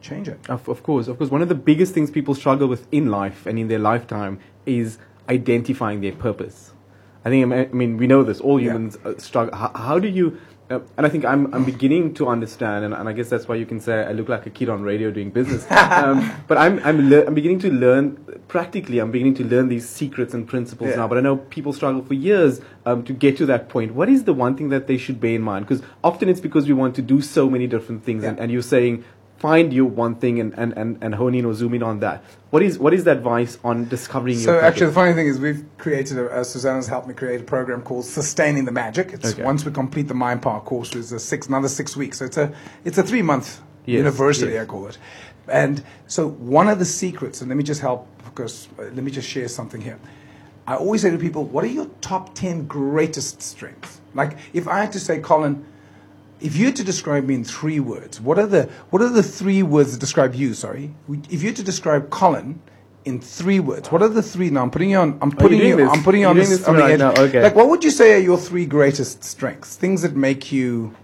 change 0.00 0.28
it. 0.28 0.38
Of, 0.48 0.68
of 0.68 0.82
course, 0.82 1.08
of 1.08 1.18
course. 1.18 1.30
One 1.30 1.42
of 1.42 1.48
the 1.48 1.54
biggest 1.54 1.94
things 1.94 2.10
people 2.10 2.34
struggle 2.34 2.68
with 2.68 2.86
in 2.92 3.06
life 3.10 3.46
and 3.46 3.58
in 3.58 3.68
their 3.68 3.78
lifetime 3.78 4.38
is 4.66 4.98
identifying 5.28 6.00
their 6.00 6.12
purpose. 6.12 6.72
I 7.24 7.30
think, 7.30 7.52
I 7.52 7.66
mean, 7.72 7.96
we 7.96 8.06
know 8.06 8.22
this. 8.22 8.40
All 8.40 8.60
humans 8.60 8.96
uh, 9.04 9.18
struggle. 9.18 9.54
How, 9.56 9.70
how 9.74 9.98
do 9.98 10.08
you 10.08 10.38
Uh, 10.70 10.80
and 10.98 11.06
I 11.06 11.08
think 11.08 11.24
I'm, 11.24 11.42
I'm 11.54 11.64
beginning 11.64 12.12
to 12.20 12.28
understand, 12.28 12.84
and, 12.84 12.92
and 12.92 13.08
I 13.08 13.14
guess 13.14 13.30
that's 13.30 13.48
why 13.48 13.56
you 13.56 13.64
can 13.64 13.80
say 13.80 14.04
I 14.04 14.12
look 14.12 14.28
like 14.28 14.44
a 14.44 14.50
kid 14.50 14.68
on 14.68 14.82
radio 14.82 15.10
doing 15.10 15.30
business. 15.30 15.64
um, 15.70 16.30
but 16.46 16.58
I'm, 16.58 16.78
I'm, 16.84 17.08
le- 17.08 17.24
I'm 17.26 17.32
beginning 17.34 17.58
to 17.60 17.70
learn, 17.72 18.18
practically, 18.48 18.98
I'm 18.98 19.10
beginning 19.10 19.32
to 19.40 19.44
learn 19.44 19.68
these 19.68 19.88
secrets 19.88 20.34
and 20.34 20.46
principles 20.46 20.90
Yeah. 20.90 20.96
now. 21.00 21.08
But 21.08 21.16
I 21.16 21.22
know 21.22 21.36
people 21.56 21.72
struggle 21.72 22.02
for 22.02 22.12
years 22.12 22.60
um, 22.84 23.02
to 23.04 23.14
get 23.14 23.38
to 23.38 23.46
that 23.46 23.70
point. 23.70 23.94
What 23.94 24.10
is 24.10 24.24
the 24.24 24.34
one 24.34 24.56
thing 24.58 24.68
that 24.68 24.86
they 24.88 24.98
should 24.98 25.18
bear 25.20 25.36
in 25.36 25.42
mind? 25.52 25.66
Because 25.66 25.82
often 26.04 26.28
it's 26.28 26.40
because 26.48 26.66
we 26.66 26.74
want 26.74 26.94
to 26.96 27.02
do 27.14 27.22
so 27.22 27.48
many 27.48 27.66
different 27.66 28.04
things, 28.04 28.22
and, 28.22 28.38
and 28.38 28.52
you're 28.52 28.70
saying, 28.76 29.04
find 29.38 29.72
you 29.72 29.86
one 29.86 30.16
thing 30.16 30.40
and, 30.40 30.52
and, 30.58 30.72
and, 30.76 30.98
and 31.00 31.14
hone 31.14 31.34
in 31.34 31.44
or 31.44 31.54
zoom 31.54 31.74
in 31.74 31.82
on 31.82 32.00
that. 32.00 32.22
What 32.50 32.62
is, 32.62 32.78
what 32.78 32.92
is 32.92 33.04
the 33.04 33.12
advice 33.12 33.58
on 33.62 33.88
discovering 33.88 34.36
So 34.36 34.52
your 34.52 34.60
So 34.60 34.66
actually, 34.66 34.86
the 34.86 34.92
funny 34.92 35.12
thing 35.12 35.28
is, 35.28 35.38
we've 35.38 35.64
created. 35.78 36.18
A, 36.18 36.30
uh, 36.30 36.44
Susanna's 36.44 36.88
helped 36.88 37.06
me 37.06 37.14
create 37.14 37.40
a 37.40 37.44
program 37.44 37.82
called 37.82 38.04
Sustaining 38.04 38.64
the 38.64 38.72
Magic. 38.72 39.12
It's 39.12 39.32
Okay. 39.34 39.44
once 39.44 39.64
we 39.64 39.70
complete 39.72 40.08
the 40.08 40.14
Mind 40.14 40.42
Power 40.42 40.60
course, 40.60 40.94
it's 40.94 41.12
a 41.12 41.20
six 41.20 41.46
another 41.46 41.68
six 41.68 41.96
weeks. 41.96 42.18
So 42.18 42.24
it's 42.24 42.36
a 42.36 42.52
it's 42.84 42.98
a 42.98 43.02
three 43.02 43.22
month 43.22 43.60
Yes, 43.86 43.98
university, 43.98 44.52
yes. 44.52 44.62
I 44.62 44.66
call 44.66 44.86
it. 44.86 44.98
And 45.46 45.82
so 46.06 46.28
one 46.28 46.68
of 46.68 46.78
the 46.78 46.84
secrets, 46.84 47.40
and 47.40 47.48
let 47.48 47.56
me 47.56 47.64
just 47.64 47.80
help 47.80 48.06
because 48.24 48.68
uh, 48.78 48.82
let 48.82 49.04
me 49.04 49.10
just 49.10 49.28
share 49.28 49.48
something 49.48 49.80
here. 49.80 49.98
I 50.66 50.76
always 50.76 51.02
say 51.02 51.10
to 51.10 51.18
people, 51.18 51.44
"What 51.44 51.64
are 51.64 51.68
your 51.68 51.88
top 52.00 52.34
ten 52.34 52.66
greatest 52.66 53.40
strengths?" 53.40 54.00
Like 54.14 54.36
if 54.52 54.66
I 54.66 54.80
had 54.80 54.92
to 54.92 55.00
say, 55.00 55.20
Colin. 55.20 55.64
If 56.40 56.56
you 56.56 56.66
had 56.66 56.76
to 56.76 56.84
describe 56.84 57.24
me 57.24 57.34
in 57.34 57.44
three 57.44 57.80
words, 57.80 58.20
what 58.20 58.38
are 58.38 58.46
the 58.46 58.64
what 58.90 59.02
are 59.02 59.08
the 59.08 59.22
three 59.22 59.62
words 59.62 59.92
that 59.92 59.98
describe 59.98 60.34
you? 60.34 60.54
Sorry, 60.54 60.94
if 61.30 61.42
you 61.42 61.48
had 61.48 61.56
to 61.56 61.64
describe 61.64 62.10
Colin 62.10 62.60
in 63.04 63.20
three 63.20 63.58
words, 63.60 63.90
what 63.90 64.02
are 64.02 64.08
the 64.08 64.22
three? 64.22 64.50
Now 64.50 64.62
I'm 64.62 64.70
putting 64.70 64.90
you 64.90 64.98
on. 64.98 65.18
I'm 65.20 65.30
putting 65.32 65.58
doing 65.58 65.70
you. 65.70 65.76
this? 65.76 65.90
I'm 65.92 66.02
putting 66.02 66.20
you 66.22 66.26
on, 66.28 66.36
this, 66.36 66.64
on 66.64 66.76
the 66.76 66.82
right 66.82 66.92
edge. 66.92 66.98
now, 67.00 67.12
okay. 67.12 67.42
Like, 67.42 67.54
what 67.54 67.68
would 67.68 67.82
you 67.82 67.90
say 67.90 68.14
are 68.14 68.18
your 68.18 68.38
three 68.38 68.66
greatest 68.66 69.24
strengths? 69.24 69.76
Things 69.76 70.02
that 70.02 70.14
make 70.14 70.52
you, 70.52 70.94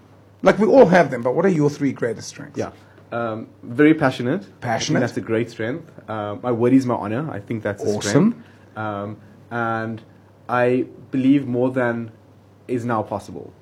like 0.42 0.58
we 0.58 0.66
all 0.66 0.86
have 0.86 1.10
them, 1.10 1.22
but 1.22 1.34
what 1.34 1.44
are 1.44 1.48
your 1.60 1.70
three 1.70 1.92
greatest 1.92 2.28
strengths? 2.28 2.58
Yeah. 2.58 2.70
Um, 3.10 3.48
very 3.62 3.94
passionate. 3.94 4.46
Passionate. 4.60 5.00
that's 5.00 5.16
a 5.16 5.20
great 5.20 5.50
strength. 5.50 5.90
Um, 6.10 6.40
my 6.42 6.50
word 6.52 6.72
is 6.72 6.84
my 6.84 6.94
honor. 6.94 7.30
I 7.30 7.38
think 7.40 7.62
that's 7.62 7.82
a 7.82 7.86
Awesome. 7.86 8.32
strength. 8.32 8.78
Um, 8.78 9.16
and 9.50 10.02
I 10.48 10.86
believe 11.10 11.46
more 11.46 11.70
than 11.70 12.10
is 12.66 12.84
now 12.84 13.02
possible. 13.02 13.52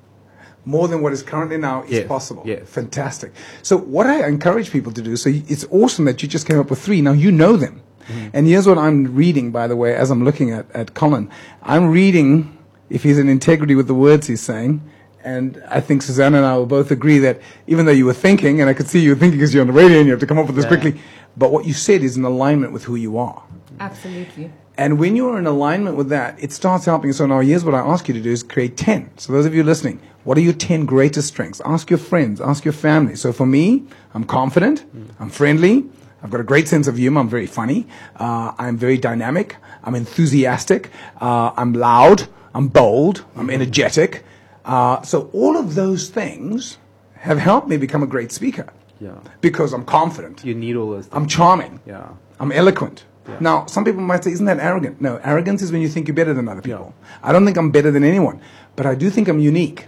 More 0.65 0.87
than 0.89 1.03
what 1.03 1.13
is 1.13 1.23
currently 1.23 1.57
now 1.59 1.83
is 1.85 1.91
Yes, 1.91 2.07
possible. 2.09 2.43
yes. 2.47 2.69
Fantastic. 2.69 3.33
So 3.63 3.77
what 3.77 4.07
I 4.07 4.27
encourage 4.29 4.71
people 4.71 4.93
to 4.93 5.03
do, 5.03 5.17
so 5.17 5.31
it's 5.31 5.65
awesome 5.71 6.05
that 6.05 6.23
you 6.23 6.29
just 6.29 6.47
came 6.47 6.59
up 6.59 6.71
with 6.71 6.81
three. 6.81 7.01
Now 7.03 7.13
you 7.13 7.33
know 7.33 7.57
them. 7.57 7.83
Mm-hmm. 8.07 8.29
And 8.33 8.47
here's 8.47 8.67
what 8.67 8.79
I'm 8.79 9.15
reading, 9.15 9.51
by 9.53 9.67
the 9.67 9.77
way, 9.77 9.95
as 9.95 10.11
I'm 10.11 10.25
looking 10.25 10.51
at, 10.53 10.71
at 10.73 10.95
Colin. 10.95 11.31
I'm 11.63 11.89
reading, 11.91 12.57
if 12.91 13.03
he's 13.03 13.19
in 13.19 13.29
integrity 13.29 13.75
with 13.75 13.87
the 13.87 13.95
words 13.95 14.27
he's 14.27 14.41
saying, 14.41 14.83
and 15.25 15.63
I 15.69 15.81
think 15.81 16.03
Susanna 16.03 16.39
and 16.39 16.47
I 16.47 16.57
will 16.57 16.67
both 16.67 16.91
agree 16.91 17.19
that 17.21 17.41
even 17.69 17.87
though 17.87 17.93
you 17.93 18.05
were 18.07 18.13
thinking, 18.13 18.61
and 18.61 18.69
I 18.69 18.75
could 18.75 18.89
see 18.89 18.99
you 19.01 19.11
were 19.11 19.17
thinking 19.17 19.39
because 19.39 19.55
you're 19.55 19.61
on 19.61 19.69
the 19.69 19.73
radio 19.73 19.99
and 19.99 20.07
you 20.07 20.11
have 20.13 20.21
to 20.21 20.27
come 20.27 20.39
up 20.39 20.47
with 20.47 20.57
this 20.57 20.65
Yeah. 20.65 20.69
quickly, 20.81 21.01
but 21.37 21.53
what 21.53 21.65
you 21.65 21.73
said 21.73 22.03
is 22.03 22.17
in 22.17 22.25
alignment 22.25 22.73
with 22.73 22.85
who 22.85 22.97
you 22.97 23.19
are. 23.19 23.43
Absolutely. 23.79 24.53
And 24.77 24.99
when 24.99 25.15
you're 25.15 25.39
in 25.39 25.47
alignment 25.47 25.97
with 25.97 26.09
that, 26.09 26.43
it 26.43 26.51
starts 26.51 26.87
helping. 26.87 27.13
So 27.13 27.27
now 27.27 27.41
here's 27.41 27.65
what 27.65 27.75
I 27.75 27.79
ask 27.81 28.09
you 28.09 28.15
to 28.15 28.21
do 28.21 28.31
is 28.33 28.43
create 28.43 28.77
10. 28.77 29.11
So 29.17 29.33
those 29.33 29.47
of 29.47 29.55
you 29.55 29.63
listening, 29.63 30.01
what 30.25 30.39
are 30.39 30.41
your 30.41 30.53
10 30.53 30.87
greatest 30.87 31.29
strengths? 31.29 31.61
Ask 31.65 31.91
your 31.91 31.99
friends, 31.99 32.41
ask 32.41 32.65
your 32.65 32.73
family. 32.73 33.17
So 33.17 33.33
for 33.33 33.47
me, 33.47 33.85
I'm 34.15 34.25
confident, 34.25 34.85
I'm 35.19 35.31
friendly, 35.31 35.85
I've 36.23 36.31
got 36.31 36.41
a 36.41 36.45
great 36.45 36.69
sense 36.69 36.87
of 36.87 36.97
humor, 36.97 37.21
I'm 37.21 37.29
very 37.29 37.47
funny, 37.47 37.87
uh, 38.17 38.53
I'm 38.59 38.77
very 38.77 38.97
dynamic, 38.97 39.57
I'm 39.83 39.95
enthusiastic, 39.95 40.91
uh, 41.21 41.53
I'm 41.57 41.73
loud, 41.73 42.29
I'm 42.55 42.69
bold, 42.69 43.25
I'm 43.35 43.51
energetic. 43.51 44.25
Uh, 44.65 45.03
so 45.03 45.29
all 45.33 45.57
of 45.57 45.75
those 45.75 46.09
things 46.09 46.79
have 47.15 47.39
helped 47.39 47.69
me 47.69 47.77
become 47.77 48.03
a 48.03 48.07
great 48.07 48.31
speaker. 48.31 48.73
Yeah. 49.01 49.17
Because 49.41 49.73
I'm 49.73 49.85
confident. 49.85 50.45
You 50.45 50.55
need 50.55 50.77
all 50.77 50.91
those 50.91 51.07
things. 51.07 51.15
I'm 51.17 51.27
charming. 51.27 51.81
Yeah. 51.85 52.09
I'm 52.39 52.53
eloquent. 52.53 53.05
Yeah. 53.29 53.37
Now, 53.41 53.67
some 53.67 53.85
people 53.85 54.01
might 54.01 54.23
say, 54.23 54.33
isn't 54.33 54.47
that 54.47 54.59
arrogant? 54.59 55.01
No, 55.01 55.17
arrogance 55.25 55.63
is 55.63 55.73
when 55.73 55.81
you 55.81 55.89
think 55.89 56.07
you're 56.07 56.15
better 56.15 56.35
than 56.35 56.49
other 56.49 56.63
people. 56.63 56.95
Yeah. 56.97 57.19
I 57.23 57.33
don't 57.33 57.45
think 57.45 57.57
I'm 57.57 57.71
better 57.71 57.91
than 57.91 58.05
anyone, 58.05 58.41
but 58.77 58.87
I 58.87 58.95
do 58.95 59.11
think 59.11 59.29
I'm 59.29 59.39
unique, 59.39 59.87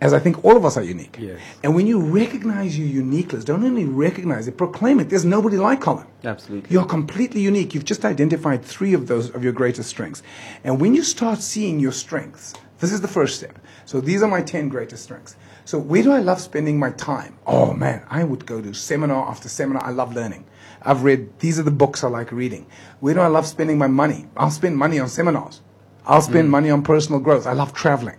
as 0.00 0.14
I 0.14 0.18
think 0.18 0.44
all 0.44 0.56
of 0.56 0.64
us 0.64 0.76
are 0.76 0.82
unique. 0.82 1.16
Yes. 1.20 1.40
And 1.62 1.74
when 1.74 1.86
you 1.86 2.00
recognize 2.00 2.78
your 2.78 2.88
uniqueness, 2.88 3.44
don't 3.44 3.64
only 3.64 3.84
recognize 3.84 4.48
it, 4.48 4.56
proclaim 4.56 4.98
it. 5.00 5.10
There's 5.10 5.24
nobody 5.24 5.58
like 5.58 5.80
Colin. 5.82 6.06
Absolutely. 6.24 6.70
You're 6.70 6.86
completely 6.86 7.42
unique. 7.42 7.74
You've 7.74 7.84
just 7.84 8.04
identified 8.04 8.64
three 8.64 8.94
of 8.94 9.06
those 9.06 9.30
of 9.30 9.44
your 9.44 9.52
greatest 9.52 9.90
strengths. 9.90 10.22
And 10.64 10.80
when 10.80 10.94
you 10.94 11.02
start 11.02 11.40
seeing 11.40 11.78
your 11.80 11.92
strengths, 11.92 12.54
this 12.78 12.92
is 12.92 13.02
the 13.02 13.08
first 13.08 13.36
step. 13.36 13.58
So 13.84 14.00
these 14.00 14.22
are 14.22 14.28
my 14.28 14.40
10 14.40 14.70
greatest 14.70 15.02
strengths. 15.02 15.36
So 15.66 15.78
where 15.78 16.02
do 16.02 16.12
I 16.12 16.20
love 16.20 16.40
spending 16.40 16.78
my 16.78 16.90
time? 16.92 17.36
Oh 17.46 17.74
man, 17.74 18.02
I 18.08 18.24
would 18.24 18.46
go 18.46 18.62
to 18.62 18.72
seminar 18.72 19.28
after 19.28 19.48
seminar. 19.48 19.84
I 19.84 19.90
love 19.90 20.14
learning. 20.14 20.46
I've 20.82 21.02
read, 21.02 21.38
these 21.40 21.60
are 21.60 21.62
the 21.62 21.70
books 21.70 22.02
I 22.02 22.08
like 22.08 22.32
reading. 22.32 22.66
Where 23.00 23.12
do 23.12 23.20
I 23.20 23.26
love 23.26 23.46
spending 23.46 23.76
my 23.76 23.86
money? 23.86 24.26
I'll 24.34 24.50
spend 24.50 24.78
money 24.78 24.98
on 24.98 25.08
seminars. 25.08 25.60
I'll 26.06 26.22
spend 26.22 26.50
money 26.50 26.70
on 26.70 26.82
personal 26.82 27.20
growth. 27.20 27.46
I 27.46 27.52
love 27.52 27.74
traveling. 27.74 28.16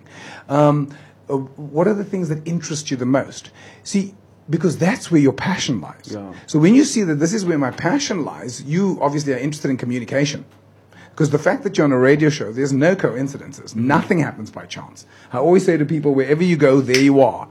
Um, 0.47 0.95
uh, 1.31 1.37
what 1.73 1.87
are 1.87 1.93
the 1.93 2.03
things 2.03 2.29
that 2.29 2.45
interest 2.47 2.91
you 2.91 2.97
the 2.97 3.05
most? 3.05 3.51
See, 3.83 4.13
because 4.49 4.77
that's 4.77 5.09
where 5.11 5.21
your 5.21 5.33
passion 5.33 5.81
lies. 5.81 6.09
Yeah. 6.11 6.33
So 6.47 6.59
when 6.59 6.75
you 6.75 6.83
see 6.83 7.03
that 7.03 7.15
this 7.15 7.33
is 7.33 7.45
where 7.45 7.57
my 7.57 7.71
passion 7.71 8.25
lies, 8.25 8.61
you 8.63 8.97
obviously 9.01 9.33
are 9.33 9.37
interested 9.37 9.69
in 9.71 9.77
communication. 9.77 10.43
Because 11.11 11.29
the 11.29 11.39
fact 11.39 11.63
that 11.63 11.77
you're 11.77 11.85
on 11.85 11.91
a 11.91 11.97
radio 11.97 12.29
show, 12.29 12.51
there's 12.51 12.73
no 12.73 12.95
coincidences. 12.95 13.75
Nothing 13.75 14.19
happens 14.19 14.49
by 14.49 14.65
chance. 14.65 15.05
I 15.31 15.37
always 15.37 15.65
say 15.65 15.77
to 15.77 15.85
people, 15.85 16.13
wherever 16.13 16.43
you 16.43 16.57
go, 16.57 16.81
there 16.81 17.01
you 17.01 17.21
are. 17.21 17.47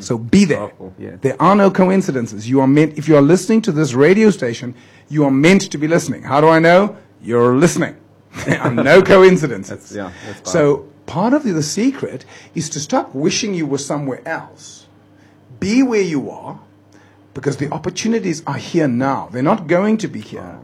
So 0.00 0.18
be 0.18 0.44
there. 0.46 0.58
Powerful, 0.66 0.94
yeah. 0.98 1.16
There 1.20 1.40
are 1.40 1.54
no 1.54 1.70
coincidences. 1.70 2.48
You 2.48 2.60
are 2.60 2.66
meant, 2.66 2.98
if 2.98 3.06
you 3.06 3.14
are 3.16 3.22
listening 3.22 3.62
to 3.62 3.72
this 3.72 3.92
radio 3.94 4.30
station, 4.30 4.74
you 5.08 5.24
are 5.24 5.30
meant 5.30 5.70
to 5.70 5.78
be 5.78 5.86
listening. 5.86 6.24
How 6.24 6.40
do 6.40 6.48
I 6.48 6.58
know? 6.58 6.96
You're 7.22 7.56
listening. 7.56 7.96
There 8.46 8.60
are 8.60 8.72
no 8.74 9.00
coincidences. 9.14 9.90
That's- 9.90 9.94
yeah, 9.94 10.12
that's 10.26 10.50
so 10.50 10.88
part 11.10 11.34
of 11.34 11.42
the, 11.42 11.60
secret 11.60 12.24
is 12.54 12.70
to 12.70 12.78
stop 12.78 13.12
wishing 13.14 13.52
you 13.52 13.66
were 13.66 13.78
somewhere 13.78 14.22
else. 14.26 14.86
Be 15.58 15.82
where 15.82 16.00
you 16.00 16.30
are, 16.30 16.60
because 17.34 17.56
the 17.56 17.68
opportunities 17.72 18.44
are 18.46 18.56
here 18.56 18.86
now. 18.86 19.28
They're 19.32 19.42
not 19.42 19.66
going 19.66 19.96
to 19.98 20.08
be 20.08 20.20
here. 20.20 20.60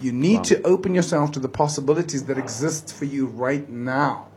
You 0.00 0.12
need 0.12 0.44
to 0.44 0.62
open 0.62 0.94
yourself 0.94 1.32
to 1.32 1.40
the 1.40 1.48
possibilities 1.48 2.24
that 2.26 2.38
exist 2.38 2.94
for 2.94 3.06
you 3.06 3.26
right 3.26 3.68
now. 3.68 4.28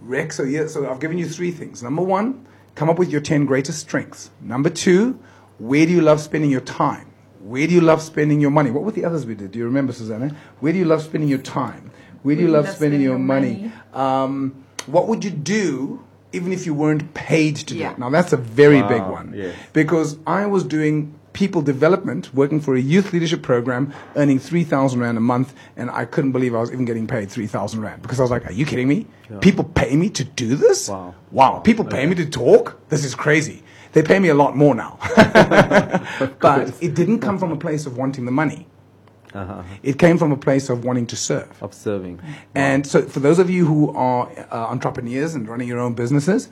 Rex, 0.00 0.36
so 0.36 0.42
yeah, 0.42 0.66
so 0.66 0.90
I've 0.90 0.98
given 0.98 1.18
you 1.18 1.28
three 1.28 1.52
things. 1.52 1.84
Number 1.84 2.02
one, 2.02 2.44
come 2.74 2.90
up 2.90 2.98
with 2.98 3.10
your 3.10 3.20
10 3.20 3.46
greatest 3.46 3.78
strengths. 3.78 4.30
Number 4.40 4.70
two, 4.70 5.20
where 5.58 5.86
do 5.86 5.92
you 5.92 6.00
love 6.00 6.20
spending 6.20 6.50
your 6.50 6.62
time? 6.62 7.06
Where 7.38 7.68
do 7.68 7.74
you 7.74 7.80
love 7.80 8.02
spending 8.02 8.40
your 8.40 8.50
money? 8.50 8.72
What 8.72 8.82
were 8.82 8.90
the 8.90 9.04
others 9.04 9.24
we 9.24 9.36
did? 9.36 9.52
Do 9.52 9.60
you 9.60 9.66
remember, 9.66 9.92
Susanna? 9.92 10.34
Where 10.58 10.72
do 10.72 10.80
you 10.80 10.84
love 10.84 11.02
spending 11.02 11.30
your 11.30 11.38
time? 11.38 11.92
Where 12.22 12.34
do 12.34 12.42
you 12.42 12.48
love 12.48 12.68
spending 12.68 13.00
your 13.00 13.18
money? 13.18 13.72
Um, 13.94 14.59
what 14.88 15.08
would 15.08 15.24
you 15.24 15.30
do 15.30 16.02
even 16.32 16.52
if 16.52 16.64
you 16.66 16.74
weren't 16.74 17.12
paid 17.14 17.56
to 17.56 17.64
do 17.64 17.80
it? 17.82 17.98
Now, 17.98 18.08
that's 18.10 18.32
a 18.32 18.36
very 18.36 18.82
Wow, 18.82 18.88
big 18.88 19.02
one. 19.02 19.32
yes. 19.36 19.54
Because 19.72 20.16
I 20.26 20.46
was 20.46 20.62
doing 20.64 21.14
people 21.32 21.62
development, 21.62 22.32
working 22.34 22.60
for 22.60 22.74
a 22.74 22.80
youth 22.80 23.12
leadership 23.12 23.42
program, 23.42 23.92
earning 24.16 24.38
3,000 24.38 25.00
Rand 25.00 25.16
a 25.16 25.20
month, 25.20 25.54
and 25.76 25.90
I 25.90 26.04
couldn't 26.04 26.32
believe 26.32 26.54
I 26.54 26.60
was 26.60 26.72
even 26.72 26.84
getting 26.84 27.06
paid 27.06 27.30
3,000 27.30 27.80
Rand. 27.80 28.02
Because 28.02 28.18
I 28.18 28.22
was 28.22 28.30
like, 28.30 28.46
are 28.46 28.52
you 28.52 28.66
kidding 28.66 28.88
me? 28.88 29.06
People 29.40 29.64
pay 29.64 29.94
me 29.96 30.08
to 30.10 30.24
do 30.24 30.56
this? 30.56 30.88
Wow. 30.88 31.14
Wow. 31.30 31.58
People 31.60 31.84
pay 31.84 32.06
me 32.06 32.14
to 32.16 32.26
talk? 32.26 32.80
This 32.88 33.04
is 33.04 33.14
crazy. 33.14 33.62
They 33.92 34.02
pay 34.02 34.18
me 34.18 34.28
a 34.28 34.34
lot 34.34 34.56
more 34.56 34.74
now. 34.74 34.98
but 36.40 36.72
it 36.80 36.94
didn't 36.94 37.20
come 37.20 37.38
from 37.38 37.52
a 37.52 37.56
place 37.56 37.86
of 37.86 37.96
wanting 37.96 38.24
the 38.24 38.32
money. 38.32 38.66
Uh-huh. 39.32 39.62
It 39.82 39.98
came 39.98 40.18
from 40.18 40.32
a 40.32 40.36
place 40.36 40.68
of 40.68 40.84
wanting 40.84 41.06
to 41.06 41.16
serve. 41.16 41.62
Observing. 41.62 42.20
And 42.54 42.86
so, 42.86 43.02
for 43.02 43.20
those 43.20 43.38
of 43.38 43.48
you 43.48 43.66
who 43.66 43.92
are 43.94 44.28
uh, 44.50 44.66
entrepreneurs 44.66 45.34
and 45.34 45.48
running 45.48 45.68
your 45.68 45.78
own 45.78 45.94
businesses, 45.94 46.48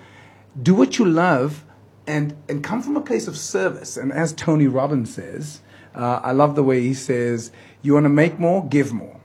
do 0.62 0.74
what 0.74 0.98
you 0.98 1.04
love 1.04 1.64
and, 2.06 2.36
and 2.48 2.62
come 2.62 2.82
from 2.82 2.96
a 2.96 3.00
place 3.00 3.28
of 3.28 3.36
service. 3.36 3.96
And 3.96 4.12
as 4.12 4.32
Tony 4.32 4.66
Robbins 4.66 5.12
says, 5.14 5.60
uh, 5.94 6.20
I 6.22 6.32
love 6.32 6.54
the 6.54 6.62
way 6.62 6.80
he 6.80 6.94
says, 6.94 7.50
you 7.82 7.94
want 7.94 8.04
to 8.04 8.10
make 8.10 8.38
more, 8.38 8.66
give 8.66 8.92
more. 8.92 9.20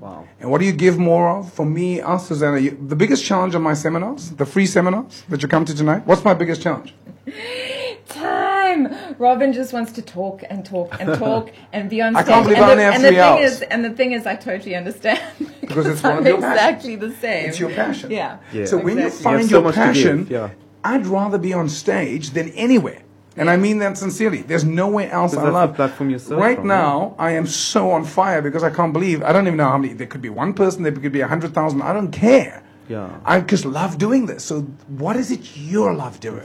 Wow. 0.00 0.28
And 0.40 0.50
what 0.50 0.60
do 0.60 0.66
you 0.66 0.72
give 0.72 0.98
more 0.98 1.38
of? 1.38 1.52
For 1.52 1.66
me, 1.66 2.00
us, 2.00 2.28
Susanna, 2.28 2.58
you, 2.58 2.70
the 2.70 2.96
biggest 2.96 3.24
challenge 3.24 3.54
on 3.54 3.62
my 3.62 3.74
seminars, 3.74 4.30
the 4.30 4.46
free 4.46 4.66
seminars 4.66 5.24
that 5.28 5.42
you 5.42 5.48
come 5.48 5.64
to 5.64 5.74
tonight, 5.74 6.06
what's 6.06 6.24
my 6.24 6.34
biggest 6.34 6.62
challenge? 6.62 6.94
Time. 8.08 8.41
Robin 9.18 9.52
just 9.52 9.72
wants 9.72 9.92
to 9.92 10.02
talk 10.02 10.42
and 10.50 10.64
talk 10.64 10.96
and 11.00 11.14
talk 11.18 11.50
and 11.72 11.88
be 11.90 12.00
on 12.02 12.14
stage. 12.14 12.20
I 12.20 12.22
stage. 12.24 12.34
can't 12.34 12.44
believe 12.44 12.58
and 12.58 12.64
I 12.64 12.66
the, 12.66 12.72
only 12.72 12.84
have 12.84 12.94
and 12.94 13.04
the 13.04 13.08
three 13.08 13.16
thing 13.16 13.24
hours. 13.24 13.52
is, 13.52 13.62
and 13.62 13.84
the 13.84 13.90
thing 13.90 14.12
is, 14.12 14.26
I 14.26 14.36
totally 14.36 14.74
understand 14.76 15.20
Because 15.60 15.86
it's 15.86 16.04
I'm 16.04 16.18
of 16.18 16.26
your 16.26 16.40
passions. 16.40 16.54
exactly 16.60 16.96
the 16.96 17.12
same. 17.16 17.48
It's 17.48 17.60
your 17.60 17.70
passion. 17.70 18.10
Yeah. 18.10 18.38
Yeah. 18.52 18.64
So 18.66 18.78
when 18.78 18.98
you 18.98 19.10
find 19.10 19.42
You 19.42 19.48
so 19.48 19.60
your 19.62 19.72
passion, 19.72 20.26
yeah. 20.30 20.50
I'd 20.84 21.06
rather 21.06 21.38
be 21.38 21.52
on 21.54 21.68
stage 21.68 22.30
than 22.30 22.50
anywhere. 22.50 23.02
And 23.36 23.48
I 23.48 23.56
mean 23.56 23.78
that 23.78 23.96
sincerely. 23.96 24.42
There's 24.42 24.64
nowhere 24.64 25.10
else 25.10 25.34
I 25.34 25.48
love. 25.48 25.74
platform 25.74 26.10
you 26.10 26.18
serve 26.18 26.38
right 26.38 26.58
from, 26.58 26.66
now, 26.68 27.14
I 27.18 27.30
am 27.30 27.46
so 27.46 27.90
on 27.92 28.04
fire 28.04 28.42
because 28.42 28.62
I 28.62 28.68
can't 28.68 28.92
believe. 28.92 29.22
I 29.22 29.32
don't 29.32 29.46
even 29.46 29.56
know 29.56 29.70
how 29.70 29.78
many. 29.78 29.94
There 29.94 30.06
could 30.06 30.20
be 30.20 30.28
one 30.28 30.52
person. 30.52 30.82
There 30.82 30.92
could 30.92 31.12
be 31.12 31.22
a 31.22 31.28
hundred 31.28 31.54
thousand. 31.54 31.80
I 31.80 31.94
don't 31.94 32.10
care. 32.12 32.62
Yeah. 32.92 33.20
I 33.24 33.40
just 33.40 33.64
love 33.64 33.96
doing 33.96 34.26
this. 34.26 34.44
So, 34.44 34.60
what 34.88 35.16
is 35.16 35.30
it 35.30 35.56
you 35.56 35.90
love 35.94 36.20
doing? 36.20 36.44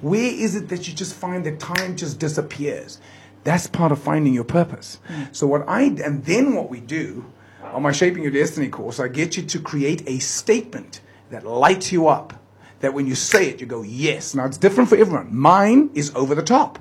Where 0.00 0.32
is 0.32 0.56
it 0.56 0.68
that 0.70 0.88
you 0.88 0.94
just 0.94 1.14
find 1.14 1.46
that 1.46 1.60
time 1.60 1.96
just 1.96 2.18
disappears? 2.18 3.00
That's 3.44 3.68
part 3.68 3.92
of 3.92 4.00
finding 4.00 4.34
your 4.34 4.42
purpose. 4.42 4.98
Mm. 5.08 5.36
So, 5.36 5.46
what 5.46 5.62
I, 5.68 5.82
and 5.82 6.24
then 6.24 6.56
what 6.56 6.70
we 6.70 6.80
do 6.80 7.24
on 7.62 7.82
my 7.82 7.92
Shaping 7.92 8.24
Your 8.24 8.32
Destiny 8.32 8.68
course, 8.68 8.98
I 8.98 9.06
get 9.06 9.36
you 9.36 9.44
to 9.44 9.60
create 9.60 10.02
a 10.08 10.18
statement 10.18 11.02
that 11.30 11.46
lights 11.46 11.92
you 11.92 12.08
up. 12.08 12.42
That 12.80 12.92
when 12.92 13.06
you 13.06 13.14
say 13.14 13.48
it, 13.48 13.60
you 13.60 13.66
go, 13.66 13.82
yes. 13.82 14.34
Now, 14.34 14.44
it's 14.44 14.58
different 14.58 14.88
for 14.88 14.96
everyone. 14.96 15.34
Mine 15.34 15.90
is 15.94 16.12
over 16.16 16.34
the 16.34 16.42
top. 16.42 16.80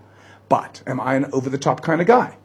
But 0.50 0.82
am 0.88 1.00
I 1.00 1.14
an 1.14 1.26
over 1.32 1.50
the 1.50 1.58
top 1.60 1.82
kind 1.82 2.02
of 2.02 2.08
guy? 2.08 2.38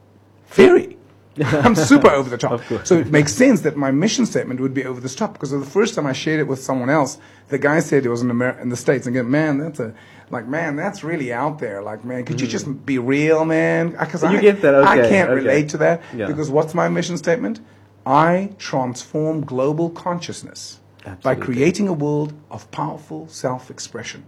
Very. 0.48 0.98
I'm 1.44 1.74
super 1.74 2.10
over 2.10 2.28
the 2.28 2.38
top. 2.38 2.60
So 2.84 2.98
it 2.98 3.08
makes 3.08 3.32
sense 3.32 3.62
that 3.62 3.76
my 3.76 3.90
mission 3.90 4.26
statement 4.26 4.60
would 4.60 4.74
be 4.74 4.84
over 4.84 5.00
the 5.00 5.08
top 5.08 5.32
because 5.34 5.50
the 5.50 5.60
first 5.60 5.94
time 5.94 6.06
I 6.06 6.12
shared 6.12 6.40
it 6.40 6.44
with 6.44 6.62
someone 6.62 6.90
else, 6.90 7.18
the 7.48 7.58
guy 7.58 7.80
said 7.80 8.04
it 8.04 8.10
was 8.10 8.22
in, 8.22 8.30
Amer- 8.30 8.58
in 8.60 8.68
the 8.68 8.76
States 8.76 9.06
and 9.06 9.14
go, 9.14 9.22
man, 9.22 9.58
that's 9.58 9.80
a, 9.80 9.94
like, 10.30 10.46
man, 10.46 10.76
that's 10.76 11.02
really 11.02 11.32
out 11.32 11.58
there. 11.58 11.82
Like, 11.82 12.04
man, 12.04 12.24
could 12.24 12.40
you 12.40 12.46
mm. 12.46 12.50
just 12.50 12.86
be 12.86 12.98
real, 12.98 13.44
man? 13.44 13.96
Uh, 13.96 14.04
because 14.04 14.22
I, 14.22 14.40
get 14.40 14.60
that, 14.62 14.74
I 14.74 15.08
can't 15.08 15.30
okay. 15.30 15.40
relate 15.40 15.68
to 15.70 15.78
that 15.78 16.02
Yeah. 16.14 16.26
because 16.26 16.50
what's 16.50 16.74
my 16.74 16.88
mission 16.88 17.16
statement? 17.16 17.60
I 18.04 18.52
transform 18.58 19.42
global 19.44 19.90
consciousness 19.90 20.80
by 21.22 21.34
creating 21.34 21.88
a 21.88 21.92
world 21.92 22.32
of 22.50 22.70
powerful 22.70 23.28
self 23.28 23.70
expression. 23.70 24.24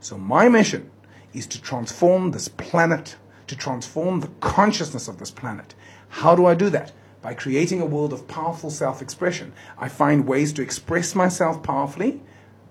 So, 0.00 0.16
my 0.18 0.48
mission 0.48 0.90
is 1.32 1.46
to 1.48 1.60
transform 1.60 2.30
this 2.30 2.48
planet, 2.48 3.16
to 3.46 3.56
transform 3.56 4.20
the 4.20 4.28
consciousness 4.40 5.08
of 5.08 5.18
this 5.18 5.30
planet. 5.30 5.74
How 6.14 6.36
do 6.36 6.46
I 6.46 6.54
do 6.54 6.70
that? 6.70 6.92
By 7.22 7.34
creating 7.34 7.80
a 7.80 7.86
world 7.86 8.12
of 8.12 8.28
powerful 8.28 8.70
self 8.70 9.02
expression. 9.02 9.52
I 9.76 9.88
find 9.88 10.28
ways 10.28 10.52
to 10.52 10.62
express 10.62 11.14
myself 11.16 11.60
powerfully, 11.62 12.22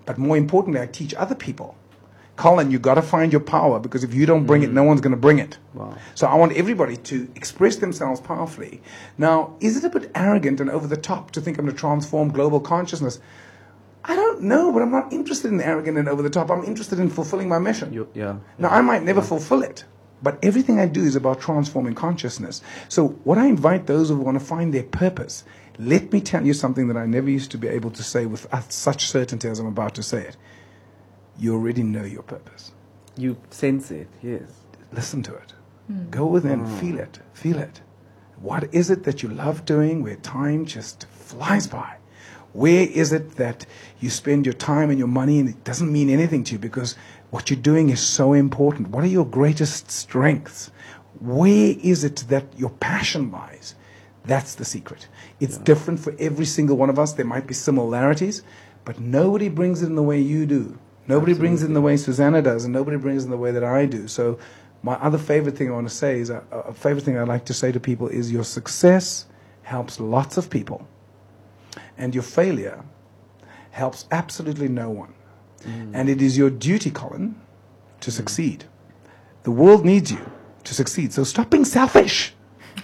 but 0.06 0.18
more 0.18 0.38
importantly, 0.38 0.80
I 0.82 0.88
teach 0.88 1.14
other 1.16 1.36
people. 1.36 1.76
Colin, 2.38 2.72
you've 2.72 2.82
got 2.82 2.96
to 2.96 3.02
find 3.02 3.34
your 3.34 3.42
power 3.42 3.80
because 3.80 4.04
if 4.04 4.14
you 4.14 4.26
don't 4.26 4.46
bring 4.46 4.64
it, 4.64 4.70
mm. 4.70 4.74
no 4.74 4.84
one's 4.84 5.02
going 5.02 5.12
to 5.12 5.18
bring 5.18 5.40
it. 5.40 5.58
Wow. 5.74 5.98
So 6.16 6.26
I 6.26 6.36
want 6.36 6.54
everybody 6.54 6.96
to 6.96 7.30
express 7.36 7.76
themselves 7.76 8.22
powerfully. 8.22 8.82
Now, 9.18 9.56
is 9.60 9.76
it 9.76 9.84
a 9.84 9.90
bit 9.90 10.10
arrogant 10.16 10.62
and 10.62 10.70
over 10.70 10.88
the 10.88 10.98
top 10.98 11.32
to 11.32 11.42
think 11.42 11.58
I'm 11.60 11.66
going 11.66 11.76
to 11.76 11.80
transform 11.80 12.30
global 12.30 12.62
consciousness? 12.62 13.20
I 14.06 14.16
don't 14.16 14.42
know, 14.44 14.72
but 14.72 14.82
I'm 14.82 14.92
not 14.92 15.12
interested 15.12 15.52
in 15.52 15.60
arrogant 15.60 15.98
and 15.98 16.08
over 16.08 16.24
the 16.24 16.30
top. 16.30 16.50
I'm 16.50 16.64
interested 16.64 16.98
in 16.98 17.10
fulfilling 17.10 17.50
my 17.50 17.60
mission. 17.60 17.92
You- 17.92 18.08
yeah. 18.14 18.38
Now, 18.58 18.70
I 18.70 18.82
might 18.82 19.04
never 19.04 19.22
fulfill 19.22 19.64
it, 19.64 19.84
but 20.24 20.40
everything 20.42 20.80
I 20.80 20.88
do 20.88 21.02
is 21.04 21.18
about 21.18 21.42
transforming 21.42 21.94
consciousness. 21.94 22.62
So, 22.88 23.10
what 23.26 23.38
I 23.38 23.48
invite 23.48 23.88
those 23.88 24.08
who 24.10 24.16
want 24.16 24.40
to 24.40 24.46
find 24.46 24.74
their 24.74 24.84
purpose, 24.84 25.44
let 25.78 26.14
me 26.14 26.22
tell 26.22 26.46
you 26.46 26.54
something 26.54 26.88
that 26.88 26.98
I 26.98 27.06
never 27.06 27.30
used 27.30 27.52
to 27.52 27.58
be 27.58 27.68
able 27.68 27.92
to 27.92 28.02
say 28.02 28.26
with 28.26 28.48
such 28.70 29.08
certainty 29.10 29.50
as 29.50 29.60
I'm 29.60 29.68
about 29.68 29.96
to 29.96 30.04
say 30.04 30.22
it. 30.26 30.38
You 31.38 31.54
already 31.54 31.84
know 31.84 32.04
your 32.06 32.24
purpose. 32.24 32.72
You 33.18 33.38
sense 33.50 33.92
it, 33.92 34.08
yes. 34.22 34.50
Listen 34.94 35.22
to 35.24 35.36
it. 35.36 35.54
Hmm. 35.88 36.10
Go 36.10 36.26
within, 36.26 36.60
hmm. 36.60 36.78
feel 36.78 37.00
it, 37.00 37.20
feel 37.34 37.58
it. 37.58 37.82
What 38.38 38.74
is 38.74 38.90
it 38.90 39.04
that 39.04 39.24
you 39.24 39.30
love 39.30 39.66
doing 39.66 40.04
where 40.04 40.16
time 40.16 40.66
just 40.66 41.06
flies 41.08 41.68
by? 41.68 41.98
Where 42.54 42.88
is 42.88 43.12
it 43.12 43.38
that 43.38 43.66
you 44.00 44.10
spend 44.10 44.46
your 44.46 44.54
time 44.54 44.90
and 44.90 45.00
your 45.00 45.08
money 45.08 45.40
and 45.40 45.50
it 45.50 45.64
doesn't 45.64 45.92
mean 45.92 46.10
anything 46.10 46.44
to 46.46 46.54
you 46.54 46.60
because 46.60 46.96
what 47.34 47.50
you're 47.50 47.60
doing 47.60 47.89
is 47.89 48.00
so 48.00 48.34
important? 48.34 48.89
What 48.89 49.04
are 49.04 49.08
your 49.08 49.26
greatest 49.26 49.89
strengths? 49.89 50.69
Where 51.19 51.74
is 51.82 52.04
it 52.04 52.17
that 52.28 52.46
your 52.60 52.69
passion 52.69 53.32
lies? 53.32 53.74
That's 54.24 54.54
the 54.54 54.63
secret. 54.63 55.08
It's 55.39 55.58
different 55.58 56.00
for 56.00 56.15
every 56.19 56.46
single 56.46 56.78
one 56.78 56.91
of 56.91 57.00
us. 57.00 57.13
There 57.13 57.26
might 57.26 57.48
be 57.48 57.56
similarities, 57.56 58.43
but 58.86 59.00
nobody 59.00 59.50
brings 59.50 59.82
it 59.82 59.88
in 59.88 59.96
the 59.96 60.04
way 60.04 60.22
you 60.22 60.46
do. 60.46 60.78
Nobody 61.08 61.34
brings 61.34 61.63
it 61.63 61.65
in 61.65 61.74
the 61.74 61.82
way 61.82 61.98
Susanna 61.98 62.43
does, 62.43 62.65
and 62.65 62.72
nobody 62.72 62.98
brings 62.98 63.24
it 63.24 63.26
in 63.26 63.32
the 63.32 63.38
way 63.38 63.50
that 63.50 63.63
I 63.63 63.88
do. 63.88 64.08
So, 64.08 64.38
my 64.84 64.93
other 64.96 65.17
favorite 65.17 65.58
thing 65.58 65.72
I 65.72 65.74
want 65.74 65.89
to 65.89 65.96
say 65.96 66.19
is 66.19 66.30
a, 66.30 66.43
a 66.52 66.72
favorite 66.72 67.04
thing 67.04 67.17
I 67.17 67.24
like 67.24 67.46
to 67.46 67.54
say 67.56 67.72
to 67.72 67.80
people 67.80 68.10
is 68.10 68.32
your 68.32 68.43
success 68.43 69.26
helps 69.63 70.00
lots 70.00 70.38
of 70.38 70.52
people, 70.52 70.88
and 71.98 72.13
your 72.13 72.24
failure 72.24 72.86
helps 73.72 74.06
absolutely 74.12 74.67
no 74.67 74.91
one. 74.91 75.15
Mm. 75.65 75.91
And 75.93 76.10
it 76.10 76.21
is 76.21 76.38
your 76.38 76.49
duty, 76.49 76.91
Colin, 76.91 77.36
to 78.02 78.12
succeed. 78.12 78.65
The 79.43 79.52
world 79.52 79.86
needs 79.86 80.12
you 80.12 80.32
to 80.63 80.73
succeed. 80.73 81.13
So 81.13 81.23
stop 81.23 81.49
being 81.49 81.65
selfish. 81.65 82.34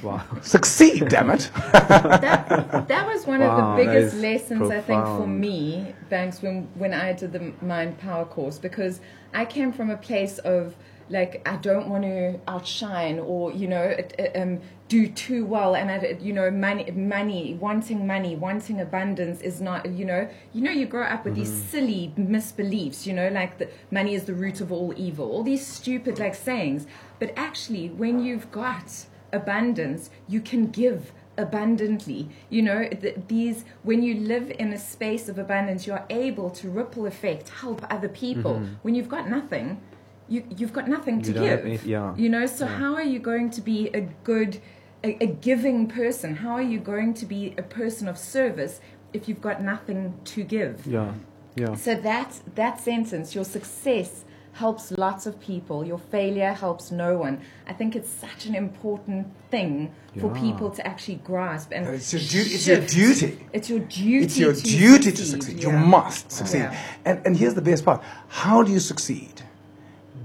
Wow. 0.03 0.23
Succeed, 0.41 1.09
damn 1.09 1.29
it. 1.31 1.49
that, 1.73 2.87
that 2.87 3.07
was 3.07 3.25
one 3.25 3.41
Wow, 3.41 3.49
of 3.49 3.77
the 3.77 3.83
biggest 3.83 4.15
is 4.15 4.21
lessons 4.21 4.69
I 4.69 4.81
think 4.81 5.03
for 5.03 5.27
me, 5.27 5.93
Banks, 6.09 6.41
when 6.41 6.69
when 6.75 6.93
I 6.93 7.13
did 7.13 7.33
the 7.33 7.53
Mind 7.61 7.97
Power 7.97 8.25
course, 8.25 8.59
because 8.59 9.01
I 9.33 9.45
came 9.45 9.71
from 9.73 9.89
a 9.89 9.97
place 9.97 10.37
of 10.39 10.75
like 11.09 11.47
I 11.47 11.57
don't 11.57 11.89
want 11.89 12.03
to 12.03 12.39
outshine 12.47 13.19
or 13.19 13.51
you 13.51 13.67
know 13.67 13.95
um, 14.35 14.61
do 14.87 15.07
too 15.07 15.45
well, 15.45 15.75
and 15.75 15.91
I, 15.91 16.17
you 16.21 16.33
know 16.33 16.49
money, 16.51 16.89
money, 16.91 17.57
wanting 17.59 18.07
money, 18.07 18.35
wanting 18.35 18.79
abundance 18.79 19.41
is 19.41 19.61
not 19.61 19.89
you 19.89 20.05
know 20.05 20.29
you 20.53 20.61
know 20.61 20.71
you 20.71 20.85
grow 20.85 21.03
up 21.03 21.25
with 21.25 21.35
these 21.35 21.51
silly 21.51 22.13
misbeliefs, 22.17 23.05
you 23.05 23.13
know 23.13 23.29
like 23.29 23.57
the 23.57 23.69
money 23.91 24.15
is 24.15 24.25
the 24.25 24.33
root 24.33 24.61
of 24.61 24.71
all 24.71 24.93
evil, 24.95 25.31
all 25.31 25.43
these 25.43 25.65
stupid 25.65 26.19
like 26.19 26.35
sayings, 26.35 26.87
but 27.19 27.33
actually 27.35 27.89
when 27.89 28.23
you've 28.23 28.51
got 28.51 29.05
abundance, 29.31 30.09
you 30.27 30.41
can 30.41 30.67
give 30.67 31.11
abundantly. 31.37 32.29
You 32.49 32.61
know, 32.63 32.87
th- 32.89 33.15
these 33.27 33.65
when 33.83 34.03
you 34.03 34.15
live 34.15 34.51
in 34.59 34.73
a 34.73 34.77
space 34.77 35.29
of 35.29 35.39
abundance, 35.39 35.87
you're 35.87 36.05
able 36.09 36.49
to 36.51 36.69
ripple 36.69 37.05
effect, 37.05 37.49
help 37.49 37.85
other 37.89 38.09
people. 38.09 38.61
When 38.81 38.95
you've 38.95 39.09
got 39.09 39.29
nothing, 39.29 39.81
you 40.29 40.43
you've 40.57 40.73
got 40.73 40.87
nothing 40.87 41.21
to 41.23 41.31
You 41.31 41.39
give. 41.39 41.65
any- 41.65 41.79
yeah. 41.85 42.15
You 42.15 42.29
know, 42.29 42.45
so 42.45 42.65
how 42.65 42.93
are 42.95 43.03
you 43.13 43.19
going 43.19 43.49
to 43.51 43.61
be 43.61 43.79
a 43.93 44.01
good, 44.23 44.59
a, 45.03 45.17
a 45.23 45.27
giving 45.27 45.87
person? 45.87 46.35
How 46.37 46.51
are 46.53 46.61
you 46.73 46.79
going 46.79 47.13
to 47.15 47.25
be 47.25 47.53
a 47.57 47.63
person 47.63 48.07
of 48.07 48.17
service 48.17 48.79
if 49.13 49.27
you've 49.27 49.41
got 49.41 49.61
nothing 49.61 50.13
to 50.33 50.43
give? 50.43 50.85
Yeah. 50.85 51.13
Yeah. 51.55 51.75
So 51.75 51.95
that 51.95 52.39
that 52.55 52.79
sentence, 52.79 53.35
your 53.35 53.43
success 53.45 54.23
helps 54.53 54.91
lots 54.91 55.25
of 55.25 55.39
people. 55.39 55.85
Your 55.85 55.97
failure 55.99 56.53
helps 56.53 56.91
no 56.91 57.17
one. 57.17 57.39
I 57.67 57.73
think 57.73 57.95
it's 57.95 58.09
such 58.09 58.45
an 58.45 58.55
important 58.55 59.27
thing 59.51 59.91
for 60.19 60.29
people 60.33 60.69
to 60.71 60.81
actually 60.85 61.19
grasp. 61.23 61.71
And 61.71 61.87
uh, 61.87 61.91
it's 61.91 62.11
your 62.13 62.21
du- 62.21 62.49
it's 62.55 62.67
your 62.67 62.81
duty. 62.81 63.45
It's 63.53 63.69
your 63.69 63.79
duty. 63.79 64.23
It's 64.25 64.37
your 64.37 64.53
to 64.53 64.61
duty 64.61 65.11
to 65.11 65.25
succeed. 65.25 65.63
You 65.63 65.71
must 65.71 66.31
succeed. 66.31 66.59
Yeah. 66.59 66.77
And, 67.05 67.21
and 67.25 67.37
here's 67.37 67.55
the 67.55 67.61
best 67.61 67.83
part 67.85 68.03
how 68.27 68.63
do 68.63 68.71
you 68.71 68.79
succeed? 68.79 69.41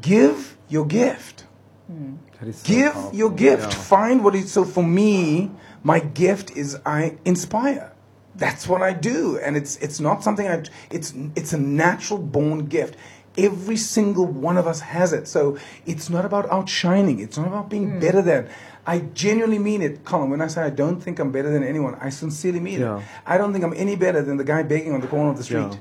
Give 0.05 0.57
your 0.69 0.85
gift. 0.87 1.45
That 1.89 2.49
is 2.49 2.59
so 2.59 2.67
Give 2.67 2.93
powerful. 2.93 3.15
your 3.15 3.31
gift. 3.31 3.73
Yeah. 3.73 3.83
Find 3.83 4.25
what 4.25 4.35
is. 4.35 4.53
So 4.53 4.65
for 4.65 4.85
me, 4.85 5.51
my 5.83 6.01
gift 6.01 6.57
is 6.57 6.79
I 6.85 7.19
inspire. 7.25 7.93
That's 8.37 8.67
what 8.67 8.83
I 8.83 8.93
do, 8.93 9.39
and 9.39 9.57
it's 9.57 9.77
it's 9.77 10.01
not 10.01 10.25
something 10.25 10.47
I. 10.49 10.65
It's 10.91 11.15
it's 11.37 11.53
a 11.53 11.59
natural 11.59 12.19
born 12.19 12.67
gift. 12.67 12.97
Every 13.37 13.77
single 13.77 14.27
one 14.27 14.57
of 14.57 14.67
us 14.67 14.81
has 14.81 15.13
it. 15.13 15.27
So 15.29 15.57
it's 15.87 16.11
not 16.11 16.25
about 16.25 16.51
outshining. 16.51 17.21
It's 17.21 17.37
not 17.37 17.47
about 17.49 17.69
being 17.71 17.93
hmm. 17.93 18.01
better 18.01 18.23
than. 18.23 18.49
I 18.87 18.99
genuinely 18.99 19.59
mean 19.59 19.81
it, 19.83 20.05
Colin. 20.05 20.31
When 20.31 20.43
I 20.43 20.49
say 20.49 20.63
I 20.63 20.71
don't 20.71 21.01
think 21.01 21.19
I'm 21.19 21.33
better 21.33 21.51
than 21.51 21.63
anyone, 21.63 21.95
I 22.01 22.11
sincerely 22.11 22.61
mean 22.61 22.81
Yeah. 22.81 22.99
it. 22.99 23.05
I 23.27 23.39
don't 23.39 23.53
think 23.53 23.65
I'm 23.65 23.73
any 23.75 23.97
better 23.97 24.21
than 24.21 24.37
the 24.37 24.45
guy 24.45 24.63
begging 24.63 24.93
on 24.93 25.01
the 25.01 25.07
corner 25.07 25.31
of 25.31 25.39
the 25.39 25.45
street. 25.45 25.73
Yeah. 25.73 25.79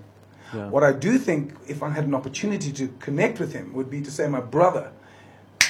Yeah. 0.54 0.70
What 0.70 0.84
I 0.84 0.92
do 0.92 1.18
think, 1.18 1.54
if 1.68 1.82
I 1.84 1.90
had 1.90 2.06
an 2.06 2.16
opportunity 2.16 2.72
to 2.74 2.88
connect 3.00 3.40
with 3.40 3.54
him, 3.54 3.74
would 3.74 3.90
be 3.90 4.02
to 4.02 4.12
say, 4.12 4.28
my 4.28 4.42
brother, 4.42 4.92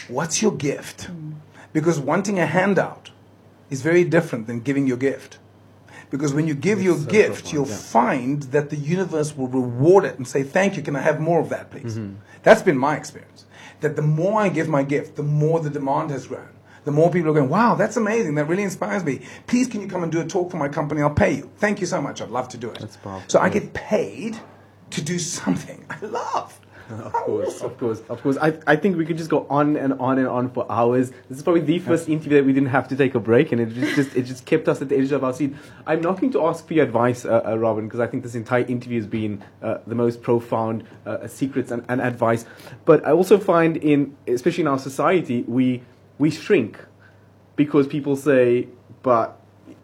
what's 0.08 0.42
your 0.42 0.52
gift? 0.52 1.10
Because 1.72 2.00
wanting 2.00 2.40
a 2.40 2.46
handout 2.46 3.12
is 3.70 3.82
very 3.82 4.04
different 4.04 4.48
than 4.48 4.60
giving 4.60 4.88
your 4.88 4.98
gift. 4.98 5.40
Because 6.14 6.32
when 6.32 6.48
you 6.48 6.54
give 6.54 6.80
your 6.80 6.98
so 6.98 7.06
gift, 7.10 7.52
you'll 7.52 7.68
yeah. 7.68 7.76
find 7.76 8.44
that 8.44 8.70
the 8.70 8.76
universe 8.76 9.36
will 9.36 9.48
reward 9.48 10.06
it 10.06 10.18
and 10.18 10.28
say, 10.28 10.44
Thank 10.44 10.78
you, 10.78 10.84
can 10.84 10.96
I 10.96 11.02
have 11.02 11.20
more 11.20 11.40
of 11.40 11.50
that, 11.50 11.72
please? 11.72 11.98
Mm-hmm. 11.98 12.18
That's 12.44 12.62
been 12.62 12.78
my 12.78 12.96
experience. 12.96 13.46
That 13.82 13.96
the 13.96 14.04
more 14.04 14.40
I 14.40 14.50
give 14.50 14.70
my 14.70 14.84
gift, 14.84 15.16
the 15.16 15.24
more 15.24 15.60
the 15.60 15.72
demand 15.72 16.12
has 16.12 16.28
grown. 16.28 16.50
The 16.86 16.92
more 16.92 17.10
people 17.10 17.32
are 17.32 17.34
going, 17.34 17.50
Wow, 17.50 17.74
that's 17.74 17.98
amazing. 17.98 18.36
That 18.36 18.46
really 18.46 18.62
inspires 18.62 19.04
me. 19.04 19.22
Please, 19.48 19.68
can 19.68 19.82
you 19.82 19.88
come 19.88 20.04
and 20.04 20.12
do 20.12 20.22
a 20.22 20.26
talk 20.26 20.52
for 20.52 20.58
my 20.58 20.70
company? 20.70 21.02
I'll 21.02 21.10
pay 21.10 21.38
you. 21.38 21.50
Thank 21.58 21.82
you 21.82 21.88
so 21.88 22.00
much. 22.00 22.22
I'd 22.22 22.30
love 22.30 22.48
to 22.50 22.58
do 22.58 22.70
it. 22.70 22.78
That's 22.78 22.98
powerful, 22.98 23.28
So 23.28 23.40
I 23.40 23.50
get 23.50 23.74
paid 23.74 24.38
to 24.94 25.02
do 25.02 25.20
something 25.20 25.86
I 25.90 26.06
love. 26.06 26.60
Of 26.90 27.14
course, 27.14 27.62
of 27.62 27.78
course, 27.78 28.02
of 28.10 28.22
course. 28.22 28.38
I, 28.38 28.58
I 28.68 28.76
think 28.76 28.98
we 28.98 29.06
could 29.06 29.18
just 29.18 29.30
go 29.30 29.48
on 29.50 29.78
and 29.78 29.94
on 29.94 30.20
and 30.20 30.28
on 30.28 30.50
for 30.52 30.70
hours. 30.70 31.12
This 31.30 31.38
is 31.38 31.44
probably 31.44 31.62
the 31.62 31.80
first 31.80 32.10
interview 32.10 32.38
that 32.38 32.46
we 32.46 32.52
didn't 32.52 32.70
have 32.70 32.90
to 32.90 32.96
take 32.96 33.16
a 33.16 33.22
break, 33.22 33.54
and 33.54 33.62
it 33.62 33.70
just, 33.70 33.96
just 33.96 34.16
it 34.18 34.24
just 34.24 34.46
kept 34.46 34.68
us 34.68 34.82
at 34.82 34.90
the 34.90 34.98
edge 34.98 35.12
of 35.14 35.24
our 35.24 35.34
seat. 35.34 35.56
I'm 35.88 36.02
not 36.02 36.20
going 36.20 36.34
to 36.34 36.46
ask 36.46 36.68
for 36.68 36.74
your 36.74 36.84
advice, 36.84 37.24
uh, 37.24 37.42
uh, 37.46 37.58
Robin, 37.58 37.88
because 37.88 38.02
I 38.02 38.08
think 38.08 38.22
this 38.22 38.36
entire 38.36 38.66
interview 38.66 39.00
has 39.00 39.08
been 39.08 39.44
uh, 39.62 39.78
the 39.88 39.96
most 39.96 40.22
profound 40.22 40.84
uh, 41.06 41.26
secrets 41.26 41.72
and, 41.72 41.86
and 41.88 42.02
advice. 42.02 42.46
But 42.84 43.08
I 43.08 43.12
also 43.12 43.40
find 43.40 43.78
in, 43.78 44.16
especially 44.28 44.62
in 44.62 44.68
our 44.68 44.80
society, 44.80 45.44
we 45.44 45.84
we 46.20 46.30
shrink 46.32 46.78
because 47.56 47.88
people 47.88 48.18
say, 48.18 48.68
but 49.02 49.40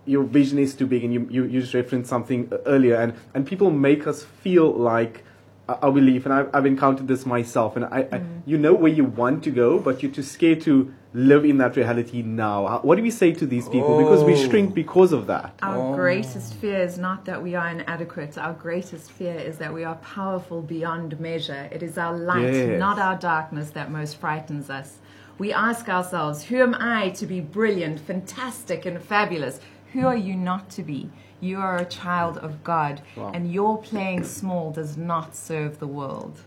your 0.06 0.24
vision 0.24 0.58
is 0.58 0.76
too 0.76 0.88
big, 0.88 1.04
and 1.04 1.14
you, 1.14 1.28
you, 1.30 1.44
you 1.46 1.62
just 1.62 1.74
referenced 1.74 2.10
something 2.10 2.52
earlier, 2.66 2.96
and, 2.96 3.14
and 3.34 3.46
people 3.46 3.70
make 3.70 4.08
us 4.08 4.24
feel 4.24 4.72
like 4.72 5.24
our 5.68 5.92
belief, 5.92 6.26
and 6.26 6.34
I've, 6.34 6.50
I've 6.54 6.66
encountered 6.66 7.08
this 7.08 7.26
myself, 7.28 7.76
and 7.76 7.86
I, 7.86 8.04
mm. 8.04 8.14
I, 8.14 8.22
you 8.46 8.58
know 8.58 8.74
where 8.74 8.92
you 8.92 9.04
want 9.04 9.44
to 9.44 9.52
go, 9.52 9.78
but 9.78 10.02
you're 10.02 10.12
too 10.12 10.24
scared 10.24 10.62
to 10.62 10.94
live 11.14 11.46
in 11.46 11.58
that 11.58 11.76
reality 11.76 12.22
now. 12.22 12.80
What 12.80 12.96
do 12.96 13.04
we 13.04 13.12
say 13.12 13.32
to 13.34 13.46
these 13.46 13.68
people? 13.70 13.94
Oh. 13.96 14.00
Because 14.00 14.24
we 14.24 14.34
oh. 14.34 14.50
shrink 14.50 14.74
because 14.74 15.12
of 15.12 15.28
that. 15.28 15.54
Our 15.62 15.94
oh. 15.94 15.96
greatest 15.96 16.56
fear 16.56 16.82
is 16.82 16.98
not 16.98 17.26
that 17.26 17.42
we 17.42 17.56
are 17.56 17.68
inadequate. 17.70 18.38
Our 18.38 18.54
greatest 18.54 19.12
fear 19.12 19.36
is 19.36 19.58
that 19.60 19.74
we 19.74 19.84
are 19.84 19.96
powerful 19.96 20.62
beyond 20.62 21.20
measure. 21.20 21.70
It 21.72 21.84
is 21.84 21.98
our 21.98 22.18
light, 22.18 22.54
yes. 22.54 22.80
not 22.80 22.98
our 22.98 23.16
darkness, 23.18 23.72
that 23.72 23.92
most 23.92 24.18
frightens 24.18 24.70
us. 24.70 24.98
We 25.38 25.54
ask 25.54 25.88
ourselves, 25.88 26.44
who 26.44 26.62
am 26.62 26.76
I 26.76 27.10
to 27.12 27.26
be 27.26 27.40
brilliant, 27.42 28.00
fantastic, 28.00 28.86
and 28.86 29.02
fabulous? 29.02 29.60
Who 29.94 30.06
are 30.06 30.16
you 30.16 30.36
not 30.36 30.70
to 30.72 30.84
be? 30.84 31.10
You 31.42 31.60
are 31.60 31.78
a 31.78 31.86
child 31.86 32.38
of 32.38 32.64
God, 32.64 33.02
wow. 33.16 33.32
and 33.34 33.52
your 33.52 33.82
playing 33.82 34.24
small 34.24 34.72
does 34.72 34.98
not 34.98 35.36
serve 35.36 35.80
the 35.80 35.88
world. 35.88 36.42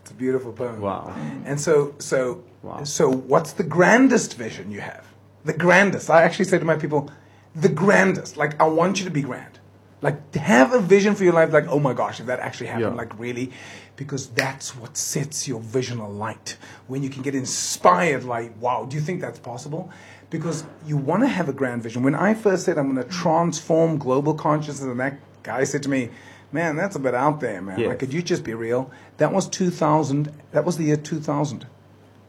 It's 0.00 0.10
a 0.10 0.14
beautiful 0.14 0.52
poem. 0.52 0.80
Wow. 0.80 1.14
And 1.44 1.60
so, 1.60 1.94
so, 1.98 2.42
wow. 2.62 2.82
so, 2.84 3.10
what's 3.12 3.52
the 3.52 3.62
grandest 3.62 4.34
vision 4.34 4.70
you 4.70 4.80
have? 4.80 5.06
The 5.44 5.52
grandest. 5.52 6.08
I 6.08 6.22
actually 6.22 6.46
say 6.46 6.58
to 6.58 6.64
my 6.64 6.76
people, 6.76 7.10
the 7.54 7.68
grandest. 7.68 8.36
Like, 8.36 8.58
I 8.60 8.66
want 8.66 8.98
you 8.98 9.04
to 9.04 9.10
be 9.10 9.22
grand. 9.22 9.58
Like, 10.00 10.34
have 10.36 10.72
a 10.72 10.80
vision 10.80 11.14
for 11.14 11.24
your 11.24 11.32
life. 11.34 11.52
Like, 11.52 11.66
oh 11.66 11.80
my 11.80 11.92
gosh, 11.92 12.20
if 12.20 12.26
that 12.26 12.40
actually 12.40 12.68
happened, 12.68 12.94
yeah. 12.94 13.02
like 13.02 13.18
really, 13.18 13.50
because 13.96 14.28
that's 14.28 14.76
what 14.76 14.96
sets 14.96 15.48
your 15.48 15.60
vision 15.60 15.98
alight. 15.98 16.56
When 16.86 17.02
you 17.02 17.10
can 17.10 17.22
get 17.22 17.34
inspired, 17.34 18.24
like, 18.24 18.52
wow, 18.60 18.86
do 18.88 18.96
you 18.96 19.02
think 19.02 19.20
that's 19.20 19.40
possible? 19.40 19.90
Because 20.30 20.64
you 20.86 20.96
want 20.96 21.22
to 21.22 21.28
have 21.28 21.48
a 21.48 21.52
grand 21.52 21.82
vision. 21.82 22.02
When 22.02 22.14
I 22.14 22.34
first 22.34 22.64
said 22.64 22.78
I'm 22.78 22.92
going 22.92 23.06
to 23.06 23.12
transform 23.12 23.98
global 23.98 24.34
consciousness, 24.34 24.88
and 24.88 25.00
that 25.00 25.18
guy 25.42 25.64
said 25.64 25.82
to 25.84 25.88
me, 25.88 26.10
"Man, 26.52 26.76
that's 26.76 26.96
a 26.96 26.98
bit 26.98 27.14
out 27.14 27.40
there, 27.40 27.62
man. 27.62 27.78
Yes. 27.78 27.88
Like, 27.88 27.98
could 27.98 28.12
you 28.12 28.22
just 28.22 28.44
be 28.44 28.54
real?" 28.54 28.90
That 29.16 29.32
was 29.32 29.48
2000. 29.48 30.32
That 30.52 30.64
was 30.64 30.76
the 30.76 30.84
year 30.84 30.96
2000, 30.96 31.66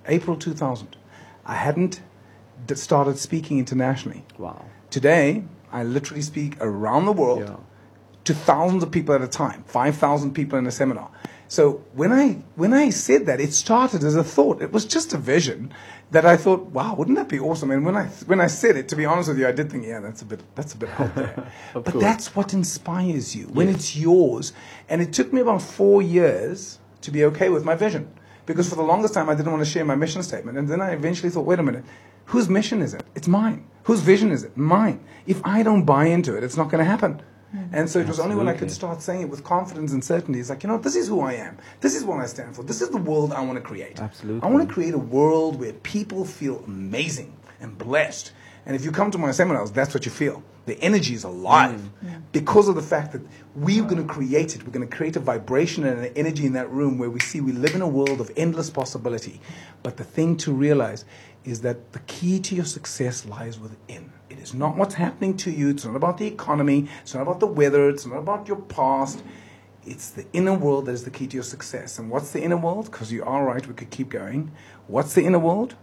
April 0.07 0.37
2000. 0.37 0.95
I 1.45 1.55
hadn't 1.55 2.01
started 2.75 3.17
speaking 3.17 3.57
internationally. 3.57 4.23
Wow. 4.37 4.65
Today, 4.89 5.43
I 5.71 5.83
literally 5.83 6.21
speak 6.21 6.57
around 6.59 7.05
the 7.05 7.11
world 7.11 7.41
yeah. 7.41 7.55
to 8.25 8.33
thousands 8.33 8.83
of 8.83 8.91
people 8.91 9.15
at 9.15 9.21
a 9.21 9.27
time, 9.27 9.63
5,000 9.67 10.33
people 10.33 10.57
in 10.57 10.67
a 10.67 10.71
seminar. 10.71 11.09
So 11.49 11.83
when 11.93 12.13
I 12.13 12.43
when 12.55 12.73
I 12.73 12.91
said 12.91 13.25
that, 13.25 13.41
it 13.41 13.53
started 13.53 14.03
as 14.03 14.15
a 14.15 14.23
thought. 14.23 14.61
It 14.61 14.71
was 14.71 14.85
just 14.85 15.13
a 15.13 15.17
vision 15.17 15.73
that 16.11 16.23
I 16.23 16.37
thought, 16.37 16.67
wow, 16.67 16.93
wouldn't 16.93 17.17
that 17.17 17.27
be 17.27 17.39
awesome? 17.39 17.71
And 17.71 17.83
when 17.83 17.97
I 17.97 18.05
when 18.27 18.39
I 18.39 18.45
said 18.45 18.77
it, 18.77 18.87
to 18.89 18.95
be 18.95 19.03
honest 19.03 19.29
with 19.29 19.39
you, 19.39 19.47
I 19.47 19.51
did 19.51 19.71
think, 19.71 19.83
yeah, 19.83 19.99
that's 19.99 20.21
a 20.21 20.25
bit 20.25 20.41
that's 20.53 20.75
a 20.75 20.77
bit 20.77 20.89
out 20.99 21.15
there. 21.15 21.51
but 21.73 21.85
course. 21.85 22.03
that's 22.03 22.35
what 22.35 22.53
inspires 22.53 23.35
you 23.35 23.47
when 23.47 23.67
yes. 23.67 23.77
it's 23.77 23.95
yours. 23.95 24.53
And 24.89 25.01
it 25.01 25.11
took 25.11 25.33
me 25.33 25.41
about 25.41 25.63
four 25.63 26.03
years 26.03 26.77
to 27.01 27.09
be 27.09 27.25
okay 27.25 27.49
with 27.49 27.65
my 27.65 27.73
vision, 27.73 28.13
because 28.45 28.69
for 28.69 28.75
the 28.75 28.83
longest 28.83 29.15
time 29.15 29.27
I 29.27 29.33
didn't 29.33 29.51
want 29.51 29.65
to 29.65 29.69
share 29.69 29.83
my 29.83 29.95
mission 29.95 30.21
statement. 30.21 30.55
And 30.55 30.69
then 30.69 30.81
I 30.81 30.91
eventually 30.91 31.31
thought, 31.31 31.47
wait 31.47 31.57
a 31.57 31.63
minute, 31.63 31.83
whose 32.25 32.47
mission 32.47 32.83
is 32.83 32.93
it? 32.93 33.03
It's 33.15 33.27
mine. 33.27 33.65
Whose 33.85 34.01
vision 34.01 34.31
is 34.31 34.43
it? 34.43 34.55
Mine. 34.55 35.03
If 35.25 35.43
I 35.43 35.63
don't 35.63 35.83
buy 35.83 36.05
into 36.05 36.37
it, 36.37 36.43
it's 36.43 36.57
not 36.57 36.69
going 36.69 36.85
to 36.85 36.89
happen. 36.89 37.23
Mm-hmm. 37.55 37.75
And 37.75 37.89
so 37.89 37.99
it 37.99 38.07
was 38.07 38.19
only 38.19 38.35
when 38.35 38.47
I 38.47 38.53
could 38.53 38.69
start 38.69 39.01
saying 39.01 39.21
it 39.21 39.29
with 39.29 39.43
confidence 39.43 39.91
and 39.91 40.03
certainty. 40.03 40.39
It's 40.39 40.49
like, 40.49 40.63
you 40.63 40.69
know, 40.69 40.77
this 40.77 40.95
is 40.95 41.07
who 41.07 41.21
I 41.21 41.33
am. 41.33 41.57
This 41.81 41.95
is 41.95 42.03
what 42.03 42.19
I 42.19 42.25
stand 42.25 42.55
for. 42.55 42.63
This 42.63 42.81
is 42.81 42.89
the 42.89 42.97
world 42.97 43.33
I 43.33 43.41
want 43.41 43.55
to 43.55 43.61
create. 43.61 43.99
Absolutely. 43.99 44.47
I 44.47 44.51
want 44.51 44.67
to 44.67 44.73
create 44.73 44.93
a 44.93 44.99
world 44.99 45.59
where 45.59 45.73
people 45.73 46.25
feel 46.25 46.63
amazing 46.67 47.35
and 47.59 47.77
blessed. 47.77 48.31
And 48.65 48.75
if 48.75 48.85
you 48.85 48.91
come 48.91 49.09
to 49.11 49.17
my 49.17 49.31
seminars, 49.31 49.71
that's 49.71 49.93
what 49.93 50.05
you 50.05 50.11
feel. 50.11 50.43
The 50.67 50.79
energy 50.83 51.15
is 51.15 51.23
alive 51.23 51.81
mm. 52.05 52.21
because 52.31 52.67
of 52.67 52.75
the 52.75 52.83
fact 52.83 53.13
that 53.13 53.21
we're 53.55 53.83
going 53.83 54.05
to 54.05 54.13
create 54.13 54.55
it. 54.55 54.63
We're 54.63 54.71
going 54.71 54.87
to 54.87 54.95
create 54.95 55.15
a 55.15 55.19
vibration 55.19 55.83
and 55.85 56.05
an 56.05 56.13
energy 56.15 56.45
in 56.45 56.53
that 56.53 56.69
room 56.69 56.99
where 56.99 57.09
we 57.09 57.19
see 57.19 57.41
we 57.41 57.53
live 57.53 57.73
in 57.73 57.81
a 57.81 57.87
world 57.87 58.21
of 58.21 58.29
endless 58.37 58.69
possibility. 58.69 59.41
But 59.81 59.97
the 59.97 60.03
thing 60.03 60.37
to 60.37 60.53
realize 60.53 61.05
is 61.43 61.61
that 61.61 61.93
the 61.93 61.99
key 61.99 62.39
to 62.41 62.55
your 62.55 62.65
success 62.65 63.25
lies 63.25 63.59
within. 63.59 64.11
It 64.49 64.53
is 64.53 64.59
not 64.59 64.77
what's 64.77 64.95
happening 64.95 65.37
to 65.37 65.51
you. 65.51 65.69
It's 65.69 65.85
not 65.85 65.95
about 65.95 66.17
the 66.17 66.25
economy. 66.25 66.87
It's 67.01 67.13
not 67.13 67.21
about 67.21 67.39
the 67.39 67.45
weather. 67.45 67.87
It's 67.87 68.07
not 68.07 68.17
about 68.17 68.47
your 68.47 68.57
past. 68.57 69.21
It's 69.85 70.09
the 70.09 70.25
inner 70.33 70.55
world 70.55 70.87
that 70.87 70.93
is 70.93 71.03
the 71.03 71.11
key 71.11 71.27
to 71.27 71.35
your 71.35 71.43
success. 71.43 71.99
And 71.99 72.09
what's 72.09 72.31
the 72.31 72.41
inner 72.41 72.57
world? 72.57 72.85
Because 72.85 73.11
you 73.11 73.23
are 73.23 73.45
right, 73.45 73.65
we 73.67 73.75
could 73.75 73.91
keep 73.91 74.09
going. 74.09 74.51
What's 74.87 75.13
the 75.13 75.23
inner 75.23 75.37
world? 75.37 75.75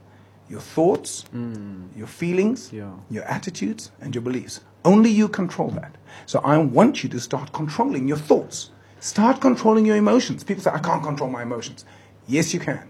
Your 0.48 0.58
thoughts, 0.58 1.24
mm. 1.32 1.96
your 1.96 2.08
feelings, 2.08 2.72
yeah. 2.72 2.90
your 3.08 3.22
attitudes, 3.24 3.92
and 4.00 4.16
your 4.16 4.22
beliefs. 4.22 4.62
Only 4.84 5.10
you 5.10 5.28
control 5.28 5.70
that. 5.70 5.94
So 6.26 6.40
I 6.40 6.58
want 6.58 7.04
you 7.04 7.08
to 7.10 7.20
start 7.20 7.52
controlling 7.52 8.08
your 8.08 8.16
thoughts. 8.16 8.70
Start 8.98 9.40
controlling 9.40 9.86
your 9.86 9.96
emotions. 9.96 10.42
People 10.42 10.64
say, 10.64 10.70
I 10.72 10.80
can't 10.80 11.04
control 11.04 11.30
my 11.30 11.42
emotions. 11.42 11.84
Yes, 12.26 12.52
you 12.52 12.58
can. 12.58 12.88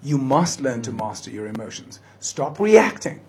You 0.00 0.18
must 0.18 0.60
learn 0.60 0.82
to 0.82 0.92
mm. 0.92 0.98
master 0.98 1.32
your 1.32 1.48
emotions. 1.48 1.98
Stop 2.20 2.60
reacting 2.60 3.20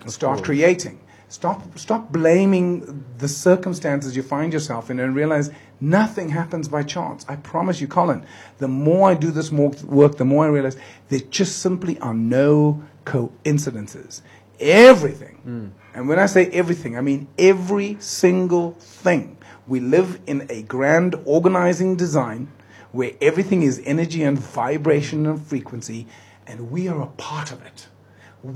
and 0.00 0.10
start 0.10 0.42
creating. 0.42 0.98
Stop, 1.30 1.78
stop 1.78 2.10
blaming 2.10 3.04
the 3.18 3.28
circumstances 3.28 4.16
you 4.16 4.22
find 4.22 4.52
yourself 4.52 4.90
in 4.90 4.98
and 4.98 5.14
realize 5.14 5.52
nothing 5.80 6.28
happens 6.28 6.66
by 6.66 6.82
chance. 6.82 7.24
I 7.28 7.36
promise 7.36 7.80
you, 7.80 7.86
Colin, 7.86 8.26
the 8.58 8.66
more 8.66 9.08
I 9.08 9.14
do 9.14 9.30
this 9.30 9.52
work, 9.52 10.16
the 10.16 10.24
more 10.24 10.44
I 10.44 10.48
realize 10.48 10.76
there 11.08 11.20
just 11.20 11.60
simply 11.60 12.00
are 12.00 12.14
no 12.14 12.82
coincidences. 13.04 14.22
Everything, 14.58 15.40
mm. 15.46 15.96
and 15.96 16.08
when 16.08 16.18
I 16.18 16.26
say 16.26 16.46
everything, 16.50 16.98
I 16.98 17.00
mean 17.00 17.28
every 17.38 17.96
single 18.00 18.72
thing. 18.72 19.38
We 19.68 19.78
live 19.78 20.18
in 20.26 20.48
a 20.50 20.62
grand 20.62 21.14
organizing 21.24 21.94
design 21.94 22.50
where 22.90 23.12
everything 23.20 23.62
is 23.62 23.80
energy 23.84 24.24
and 24.24 24.36
vibration 24.36 25.26
and 25.26 25.40
frequency, 25.40 26.08
and 26.48 26.72
we 26.72 26.88
are 26.88 27.00
a 27.00 27.06
part 27.06 27.52
of 27.52 27.64
it 27.64 27.86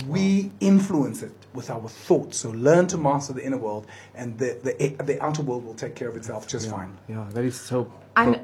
we 0.08 0.50
influence 0.60 1.22
it 1.22 1.32
with 1.52 1.70
our 1.70 1.88
thoughts. 1.88 2.38
So 2.38 2.50
learn 2.50 2.86
to 2.88 2.98
master 2.98 3.32
the 3.32 3.44
inner 3.44 3.58
world, 3.58 3.86
and 4.14 4.38
the, 4.38 4.58
the, 4.62 5.04
the 5.04 5.22
outer 5.22 5.42
world 5.42 5.64
will 5.64 5.74
take 5.74 5.94
care 5.94 6.08
of 6.08 6.16
itself 6.16 6.48
just 6.48 6.66
yeah, 6.66 6.72
fine. 6.72 6.98
Yeah, 7.08 7.26
that 7.32 7.44
is 7.44 7.60
so. 7.60 7.92
I'm, 8.16 8.32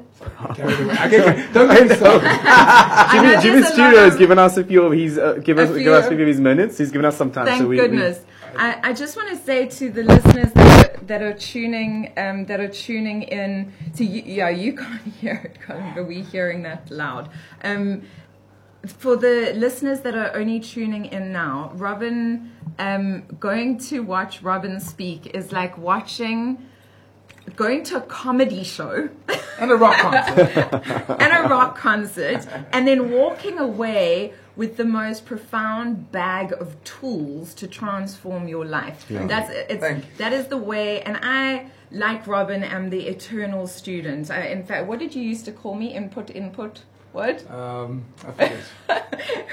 Don't 0.57 1.69
get 1.69 1.97
so. 1.97 2.19
Jimmy, 3.11 3.41
Jimmy 3.41 3.63
Studio 3.63 3.99
has 4.01 4.17
given 4.17 4.37
us 4.37 4.57
a 4.57 4.63
few 4.63 4.83
of 4.83 4.91
his 4.91 5.17
uh, 5.17 5.35
give 5.43 5.57
us 5.57 5.69
few, 5.69 5.79
give 5.79 5.93
us 5.93 6.05
a 6.05 6.09
few 6.09 6.21
of 6.21 6.27
his 6.27 6.41
minutes. 6.41 6.77
He's 6.77 6.91
given 6.91 7.05
us 7.05 7.17
some 7.17 7.31
time. 7.31 7.45
Thank 7.45 7.61
so 7.61 7.67
we, 7.67 7.77
goodness. 7.77 8.19
We, 8.19 8.25
I, 8.57 8.89
I, 8.89 8.93
just 8.93 9.15
want 9.15 9.29
to 9.29 9.37
say 9.37 9.67
to 9.67 9.89
the 9.89 10.03
listeners 10.03 10.51
that 10.51 10.97
are, 10.97 11.05
that 11.05 11.21
are 11.21 11.33
tuning 11.33 12.11
um, 12.17 12.45
that 12.47 12.59
are 12.59 12.67
tuning 12.67 13.23
in 13.23 13.71
to 13.95 14.03
you, 14.03 14.23
yeah 14.25 14.49
you 14.49 14.73
can't 14.73 15.01
hear 15.21 15.35
it, 15.35 15.57
but 15.95 16.05
we're 16.05 16.23
hearing 16.23 16.63
that 16.63 16.91
loud. 16.91 17.29
Um, 17.63 18.03
for 18.87 19.15
the 19.15 19.53
listeners 19.55 20.01
that 20.01 20.15
are 20.15 20.35
only 20.35 20.59
tuning 20.59 21.05
in 21.05 21.31
now, 21.31 21.71
Robin, 21.75 22.51
um, 22.79 23.23
going 23.39 23.77
to 23.77 23.99
watch 24.01 24.41
Robin 24.41 24.79
speak 24.79 25.27
is 25.27 25.51
like 25.51 25.77
watching, 25.77 26.67
going 27.55 27.83
to 27.85 27.97
a 27.97 28.01
comedy 28.01 28.63
show. 28.63 29.09
And 29.59 29.71
a 29.71 29.75
rock 29.75 29.97
concert. 29.97 31.09
and 31.21 31.45
a 31.45 31.47
rock 31.47 31.77
concert. 31.77 32.47
And 32.71 32.87
then 32.87 33.11
walking 33.11 33.59
away 33.59 34.33
with 34.55 34.77
the 34.77 34.85
most 34.85 35.25
profound 35.25 36.11
bag 36.11 36.51
of 36.53 36.83
tools 36.83 37.53
to 37.55 37.67
transform 37.67 38.47
your 38.47 38.65
life. 38.65 39.05
Yeah. 39.09 39.27
That's 39.27 39.51
it's, 39.69 40.07
that 40.17 40.33
is 40.33 40.47
the 40.47 40.57
way. 40.57 41.01
And 41.03 41.19
I, 41.21 41.67
like 41.91 42.25
Robin, 42.25 42.63
am 42.63 42.89
the 42.89 43.07
eternal 43.07 43.67
student. 43.67 44.31
I, 44.31 44.47
in 44.47 44.65
fact, 44.65 44.87
what 44.87 44.97
did 44.97 45.13
you 45.13 45.21
used 45.21 45.45
to 45.45 45.51
call 45.51 45.75
me? 45.75 45.93
Input, 45.93 46.31
input. 46.31 46.81
What? 47.11 47.49
Um, 47.51 48.05
I 48.25 48.31
forget. 48.31 48.61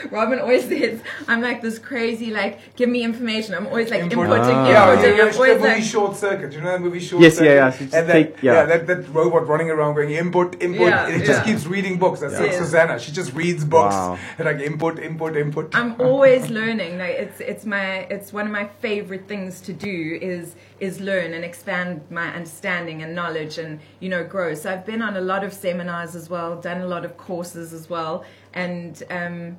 Robin 0.12 0.38
always 0.38 0.68
says, 0.68 1.00
I'm 1.26 1.40
like 1.40 1.60
this 1.60 1.78
crazy, 1.78 2.30
like, 2.30 2.76
give 2.76 2.88
me 2.88 3.02
information. 3.02 3.54
I'm 3.54 3.66
always 3.66 3.90
like 3.90 4.02
Input. 4.02 4.28
inputting, 4.28 4.54
ah. 4.54 4.96
inputting. 4.96 5.16
Yeah, 5.16 5.24
I'm 5.24 5.34
always 5.34 5.60
like, 5.60 5.76
movie 5.76 5.82
Short 5.82 6.16
Circuit. 6.16 6.50
Do 6.50 6.56
you 6.56 6.62
know 6.62 6.70
that 6.70 6.80
movie 6.80 7.00
Short 7.00 7.20
yes, 7.20 7.34
Circuit? 7.34 7.46
Yes, 7.46 7.80
yeah, 7.80 7.88
yeah. 7.90 7.98
And 7.98 8.08
take, 8.08 8.42
yeah. 8.42 8.52
yeah 8.52 8.64
that, 8.64 8.86
that 8.86 9.08
robot 9.08 9.48
running 9.48 9.70
around 9.70 9.96
going 9.96 10.10
input, 10.10 10.62
input. 10.62 10.88
Yeah, 10.88 11.08
it 11.08 11.24
just 11.24 11.44
keeps 11.44 11.66
reading 11.66 11.98
books. 11.98 12.20
That's 12.20 12.34
yeah. 12.34 12.42
like 12.42 12.52
Susanna. 12.52 12.98
She 13.00 13.10
just 13.10 13.32
reads 13.32 13.64
books. 13.64 13.94
Wow. 13.94 14.18
And 14.38 14.46
like 14.46 14.60
input, 14.60 15.00
input, 15.00 15.36
input. 15.36 15.74
I'm 15.74 16.00
always 16.00 16.48
learning. 16.50 16.98
Like 16.98 17.16
it's 17.16 17.40
it's 17.40 17.66
my 17.66 18.06
it's 18.08 18.32
one 18.32 18.46
of 18.46 18.52
my 18.52 18.68
favorite 18.80 19.26
things 19.26 19.60
to 19.62 19.72
do 19.72 20.18
is 20.22 20.54
is 20.80 21.00
learn 21.00 21.34
and 21.34 21.44
expand 21.44 22.02
my 22.10 22.28
understanding 22.34 23.02
and 23.02 23.14
knowledge 23.14 23.58
and 23.58 23.80
you 24.00 24.08
know 24.08 24.24
grow. 24.24 24.54
So 24.54 24.72
I've 24.72 24.86
been 24.86 25.02
on 25.02 25.16
a 25.16 25.20
lot 25.20 25.44
of 25.44 25.52
seminars 25.52 26.14
as 26.14 26.30
well, 26.30 26.60
done 26.60 26.80
a 26.80 26.86
lot 26.86 27.04
of 27.04 27.16
courses 27.16 27.72
as 27.72 27.90
well, 27.90 28.24
and 28.52 29.02
um, 29.10 29.58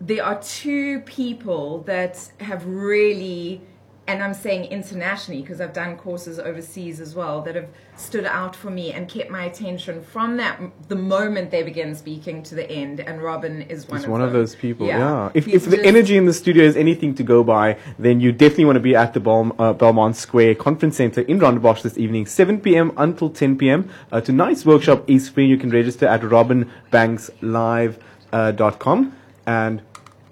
there 0.00 0.24
are 0.24 0.40
two 0.42 1.00
people 1.00 1.80
that 1.82 2.30
have 2.40 2.66
really 2.66 3.60
and 4.06 4.22
I'm 4.22 4.34
saying 4.34 4.66
internationally 4.66 5.40
because 5.40 5.60
I've 5.60 5.72
done 5.72 5.96
courses 5.96 6.38
overseas 6.38 7.00
as 7.00 7.14
well 7.14 7.40
that 7.42 7.54
have 7.54 7.68
stood 7.96 8.26
out 8.26 8.54
for 8.54 8.70
me 8.70 8.92
and 8.92 9.08
kept 9.08 9.30
my 9.30 9.44
attention 9.44 10.02
from 10.02 10.36
that 10.36 10.60
the 10.88 10.96
moment 10.96 11.50
they 11.50 11.62
begin 11.62 11.94
speaking 11.94 12.42
to 12.44 12.54
the 12.54 12.70
end. 12.70 13.00
And 13.00 13.22
Robin 13.22 13.62
is 13.62 13.88
one 13.88 13.98
He's 13.98 14.04
of 14.04 14.10
one 14.10 14.20
them. 14.20 14.26
of 14.28 14.32
those 14.34 14.54
people. 14.54 14.86
Yeah. 14.86 14.98
Yeah. 14.98 15.30
If, 15.32 15.46
He's 15.46 15.66
if 15.66 15.70
the 15.70 15.84
energy 15.86 16.16
in 16.16 16.26
the 16.26 16.34
studio 16.34 16.64
is 16.64 16.76
anything 16.76 17.14
to 17.14 17.22
go 17.22 17.42
by, 17.42 17.78
then 17.98 18.20
you 18.20 18.30
definitely 18.32 18.66
want 18.66 18.76
to 18.76 18.80
be 18.80 18.94
at 18.94 19.14
the 19.14 19.20
Bel- 19.20 19.54
uh, 19.58 19.72
Belmont 19.72 20.16
Square 20.16 20.56
Conference 20.56 20.96
Center 20.96 21.22
in 21.22 21.38
Rondebosch 21.40 21.82
this 21.82 21.96
evening, 21.96 22.26
7 22.26 22.60
p.m. 22.60 22.92
until 22.98 23.30
10 23.30 23.56
p.m. 23.56 23.88
Uh, 24.12 24.20
tonight's 24.20 24.66
workshop 24.66 25.08
is 25.08 25.28
free. 25.30 25.46
You 25.46 25.56
can 25.56 25.70
register 25.70 26.06
at 26.06 26.20
robinbankslive.com. 26.20 27.96
Uh, 28.32 28.50
dot 28.50 28.80
com. 28.80 29.12
and 29.46 29.80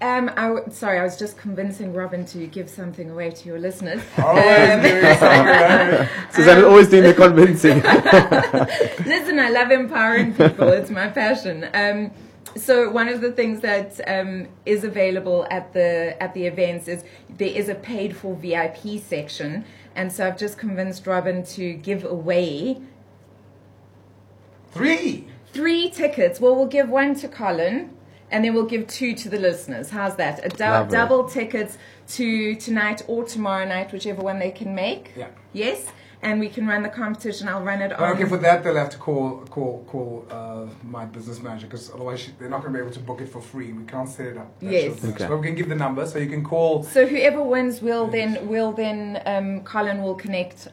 Um, 0.03 0.29
I 0.35 0.47
w- 0.49 0.65
sorry, 0.69 0.99
I 0.99 1.03
was 1.03 1.17
just 1.17 1.37
convincing 1.37 1.93
Robin 1.93 2.25
to 2.25 2.45
give 2.47 2.69
something 2.69 3.09
away 3.09 3.31
to 3.31 3.47
your 3.47 3.57
listeners. 3.57 4.01
Always 4.17 4.81
doing 4.81 5.17
something. 5.17 6.07
Susanna's 6.31 6.65
always 6.65 6.89
doing 6.89 7.03
the 7.03 7.13
convincing. 7.13 7.77
Listen, 9.07 9.39
I 9.39 9.49
love 9.49 9.71
empowering 9.71 10.33
people. 10.33 10.67
It's 10.69 10.89
my 10.89 11.07
passion. 11.07 11.69
Um, 11.73 12.11
so 12.57 12.89
one 12.91 13.07
of 13.07 13.21
the 13.21 13.31
things 13.31 13.61
that 13.61 13.99
um, 14.05 14.47
is 14.65 14.83
available 14.83 15.47
at 15.49 15.71
the 15.73 16.21
at 16.21 16.33
the 16.33 16.45
events 16.47 16.87
is 16.89 17.03
there 17.37 17.47
is 17.47 17.69
a 17.69 17.75
paid 17.75 18.15
for 18.15 18.35
VIP 18.35 19.01
section, 19.01 19.63
and 19.95 20.11
so 20.11 20.27
I've 20.27 20.37
just 20.37 20.57
convinced 20.57 21.07
Robin 21.07 21.43
to 21.45 21.73
give 21.75 22.03
away 22.03 22.81
Three. 24.71 25.27
three 25.53 25.89
tickets. 25.89 26.39
Well, 26.41 26.55
we'll 26.55 26.65
give 26.67 26.89
one 26.89 27.15
to 27.15 27.27
Colin, 27.27 27.91
and 28.33 28.43
then 28.43 28.53
we'll 28.55 28.65
give 28.65 28.87
two 28.87 29.13
to 29.13 29.29
the 29.29 29.37
listeners. 29.37 29.91
How's 29.91 30.15
that? 30.15 30.43
A 30.43 30.49
dou- 30.49 30.89
double 30.89 31.29
tickets 31.29 31.77
to 32.15 32.55
tonight 32.55 33.03
or 33.07 33.23
tomorrow 33.23 33.63
night, 33.65 33.93
whichever 33.93 34.21
one 34.21 34.39
they 34.39 34.49
can 34.51 34.73
make. 34.73 35.11
Yeah. 35.15 35.27
Yes, 35.53 35.85
and 36.23 36.39
we 36.39 36.49
can 36.49 36.65
run 36.65 36.81
the 36.81 36.89
competition. 36.89 37.47
I'll 37.47 37.61
run 37.61 37.81
it 37.81 37.93
on. 37.93 38.13
Okay, 38.13 38.25
for 38.25 38.37
that 38.37 38.63
they'll 38.63 38.75
have 38.75 38.89
to 38.89 38.97
call 38.97 39.45
call 39.51 39.83
call 39.87 40.25
uh, 40.31 40.65
my 40.83 41.05
business 41.05 41.41
manager 41.43 41.67
because 41.67 41.91
otherwise 41.91 42.21
she, 42.21 42.31
they're 42.39 42.49
not 42.49 42.61
going 42.61 42.73
to 42.73 42.79
be 42.79 42.83
able 42.83 42.93
to 42.93 42.99
book 42.99 43.21
it 43.21 43.29
for 43.29 43.39
free. 43.39 43.71
We 43.71 43.83
can't 43.83 44.09
set 44.09 44.25
it 44.25 44.37
up. 44.37 44.59
That's 44.59 44.73
Yes. 44.73 45.05
Okay. 45.05 45.27
But 45.27 45.37
we 45.37 45.45
can 45.45 45.55
give 45.55 45.69
the 45.69 45.75
number 45.75 46.07
so 46.07 46.17
you 46.17 46.27
can 46.27 46.43
call 46.43 46.83
So 46.83 47.05
whoever 47.05 47.43
wins 47.43 47.83
will 47.83 48.07
then 48.07 48.47
will 48.47 48.71
then 48.71 49.21
um, 49.27 49.61
Colin 49.61 50.01
will 50.01 50.15
connect 50.15 50.69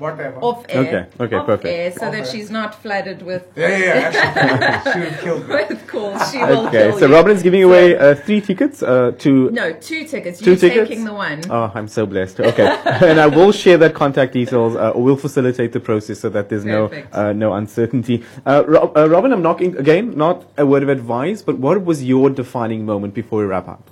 whatever. 0.00 0.38
off 0.40 0.64
air. 0.68 0.80
Okay, 0.80 1.24
okay, 1.24 1.36
off 1.36 1.46
perfect. 1.46 1.66
Air, 1.66 1.92
so 1.92 2.06
Off 2.06 2.12
that 2.12 2.26
air. 2.26 2.32
she's 2.32 2.50
not 2.50 2.74
flooded 2.82 3.22
with 3.22 3.44
Yeah, 3.56 3.68
yeah, 3.76 4.10
yeah. 4.12 4.82
She 4.92 4.98
would 4.98 5.08
have 5.08 5.20
killed 5.20 5.48
me. 5.48 5.54
with 5.68 5.86
calls. 5.86 6.30
She 6.32 6.38
will 6.38 6.66
okay, 6.68 6.88
kill 6.88 6.98
so 6.98 7.06
you. 7.06 7.12
Robin 7.14 7.32
is 7.36 7.42
giving 7.42 7.62
away 7.62 7.96
uh, 7.96 8.14
three 8.14 8.40
tickets 8.40 8.82
uh, 8.82 9.12
to 9.18 9.50
No, 9.50 9.72
two 9.72 10.04
tickets. 10.06 10.40
Two 10.40 10.50
You're 10.52 10.58
tickets? 10.58 10.88
taking 10.88 11.04
the 11.04 11.12
one. 11.14 11.42
Oh, 11.50 11.70
I'm 11.74 11.88
so 11.88 12.06
blessed. 12.06 12.40
Okay, 12.40 12.66
and 13.10 13.20
I 13.20 13.26
will 13.26 13.52
share 13.52 13.78
that 13.78 13.94
contact 13.94 14.32
details. 14.32 14.74
Uh, 14.76 14.90
or 14.90 15.02
we'll 15.04 15.16
facilitate 15.28 15.72
the 15.72 15.80
process 15.80 16.18
so 16.20 16.28
that 16.30 16.48
there's 16.48 16.64
Perfect. 16.64 17.12
no 17.14 17.20
uh, 17.28 17.32
no 17.32 17.52
uncertainty. 17.54 18.24
Uh, 18.46 18.64
Rob, 18.66 18.96
uh, 18.96 19.08
Robin, 19.08 19.32
I'm 19.32 19.42
knocking 19.42 19.76
again. 19.76 20.16
Not 20.16 20.44
a 20.56 20.64
word 20.66 20.82
of 20.82 20.88
advice, 20.88 21.42
but 21.42 21.58
what 21.58 21.84
was 21.84 22.02
your 22.02 22.30
defining 22.30 22.84
moment 22.86 23.12
before 23.14 23.40
we 23.40 23.44
wrap 23.46 23.68
up? 23.68 23.90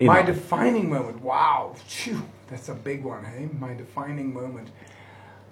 In 0.00 0.06
My 0.08 0.18
life? 0.18 0.26
defining 0.26 0.90
moment. 0.90 1.22
Wow, 1.22 1.74
Phew, 1.86 2.20
that's 2.50 2.68
a 2.68 2.74
big 2.74 3.04
one, 3.04 3.24
hey? 3.24 3.48
My 3.58 3.72
defining 3.74 4.34
moment. 4.34 4.68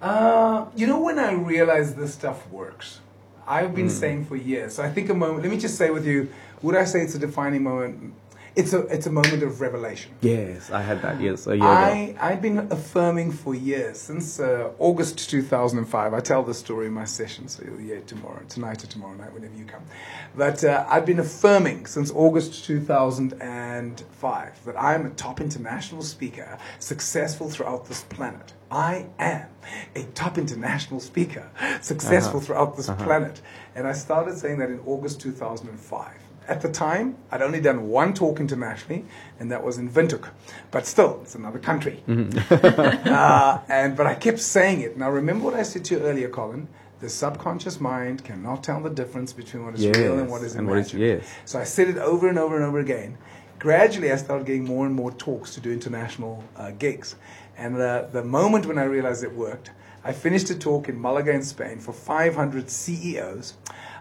Uh, 0.00 0.66
you 0.74 0.86
know 0.86 1.00
when 1.00 1.18
I 1.18 1.32
realized 1.32 1.96
this 1.96 2.14
stuff 2.14 2.48
works. 2.50 3.00
I've 3.46 3.74
been 3.74 3.90
saying 3.90 4.26
for 4.26 4.36
years. 4.36 4.74
So 4.74 4.82
I 4.82 4.90
think 4.90 5.10
a 5.10 5.14
moment. 5.14 5.42
Let 5.42 5.50
me 5.50 5.58
just 5.58 5.76
say 5.76 5.90
with 5.90 6.06
you. 6.06 6.28
Would 6.62 6.76
I 6.76 6.84
say 6.84 7.00
it's 7.02 7.14
a 7.14 7.18
defining 7.18 7.62
moment? 7.64 8.14
It's 8.56 8.72
a 8.72 8.80
it's 8.86 9.06
a 9.06 9.12
moment 9.12 9.42
of 9.42 9.60
revelation. 9.60 10.12
yes, 10.20 10.70
I 10.70 10.82
had 10.82 11.02
that. 11.02 11.20
Yes, 11.20 11.46
a 11.46 11.56
year 11.56 11.58
ago. 11.58 11.66
I, 11.66 12.16
I've 12.20 12.42
been 12.42 12.58
affirming 12.70 13.32
for 13.32 13.54
years, 13.54 13.98
since 13.98 14.40
uh, 14.40 14.70
August 14.78 15.30
2005. 15.30 16.14
I 16.14 16.20
tell 16.20 16.42
the 16.42 16.54
story 16.54 16.86
in 16.86 16.92
my 16.92 17.04
session, 17.04 17.48
so 17.48 17.62
you'll 17.64 17.78
hear 17.78 17.96
it 17.96 18.06
tomorrow, 18.06 18.42
tonight 18.48 18.82
or 18.82 18.86
tomorrow 18.86 19.14
night, 19.14 19.32
whenever 19.32 19.54
you 19.54 19.64
come. 19.64 19.82
But 20.36 20.64
uh, 20.64 20.84
I've 20.88 21.06
been 21.06 21.20
affirming 21.20 21.86
since 21.86 22.10
August 22.10 22.64
2005 22.64 24.64
that 24.64 24.80
I 24.80 24.94
am 24.94 25.06
a 25.06 25.10
top 25.10 25.40
international 25.40 26.02
speaker, 26.02 26.58
successful 26.78 27.48
throughout 27.48 27.86
this 27.86 28.02
planet. 28.04 28.52
I 28.70 29.06
am 29.18 29.46
a 29.96 30.02
top 30.14 30.38
international 30.38 31.00
speaker, 31.00 31.50
successful 31.80 32.40
throughout 32.40 32.76
this 32.76 32.88
planet. 32.90 33.40
And 33.74 33.86
I 33.86 33.92
started 33.92 34.38
saying 34.38 34.58
that 34.58 34.70
in 34.70 34.80
August 34.86 35.20
2005. 35.20 36.12
At 36.48 36.62
the 36.62 36.68
time, 36.68 37.16
I'd 37.30 37.42
only 37.42 37.60
done 37.60 37.88
one 37.88 38.12
talk 38.12 38.40
internationally, 38.40 39.04
and 39.38 39.52
that 39.52 39.62
was 39.62 39.78
in 39.78 39.88
Windhoek. 39.90 40.28
But 40.72 40.84
still, 40.86 41.20
it's 41.22 41.34
another 41.36 41.60
country. 41.60 42.02
uh, 42.08 43.58
and 43.68 43.96
but 43.96 44.06
I 44.06 44.14
kept 44.14 44.40
saying 44.40 44.80
it. 44.80 44.96
Now, 44.96 45.10
remember 45.10 45.44
what 45.44 45.54
I 45.54 45.62
said 45.62 45.84
to 45.86 45.96
you 45.96 46.00
earlier, 46.02 46.28
Colin. 46.28 46.68
The 47.00 47.08
subconscious 47.08 47.80
mind 47.80 48.24
cannot 48.24 48.62
tell 48.62 48.80
the 48.80 48.90
difference 48.90 49.32
between 49.32 49.64
what 49.64 49.74
is 49.74 49.86
real 49.86 50.18
and 50.18 50.28
what 50.28 50.42
is 50.42 50.52
Yes, 50.52 50.58
and 50.58 50.68
what 50.68 50.78
is- 50.78 50.92
yes. 50.92 51.24
So 51.46 51.58
I 51.58 51.64
said 51.64 51.88
it 51.88 51.96
over 51.96 52.28
and 52.28 52.38
over 52.38 52.56
and 52.56 52.64
over 52.64 52.78
again. 52.78 53.16
Gradually, 53.58 54.12
I 54.12 54.16
started 54.16 54.46
getting 54.46 54.64
more 54.64 54.84
and 54.86 54.94
more 54.94 55.10
talks 55.12 55.54
to 55.54 55.60
do 55.60 55.70
international 55.72 56.44
uh, 56.56 56.72
gigs. 56.72 57.16
And 57.56 57.76
uh, 57.80 58.06
the 58.12 58.22
moment 58.24 58.66
when 58.66 58.76
I 58.78 58.84
realized 58.84 59.22
it 59.24 59.34
worked, 59.34 59.70
I 60.04 60.12
finished 60.12 60.50
a 60.50 60.58
talk 60.58 60.88
in 60.88 61.00
Malaga 61.00 61.30
in 61.32 61.42
Spain 61.42 61.78
for 61.78 61.92
500 61.92 62.68
CEOs. 62.70 63.54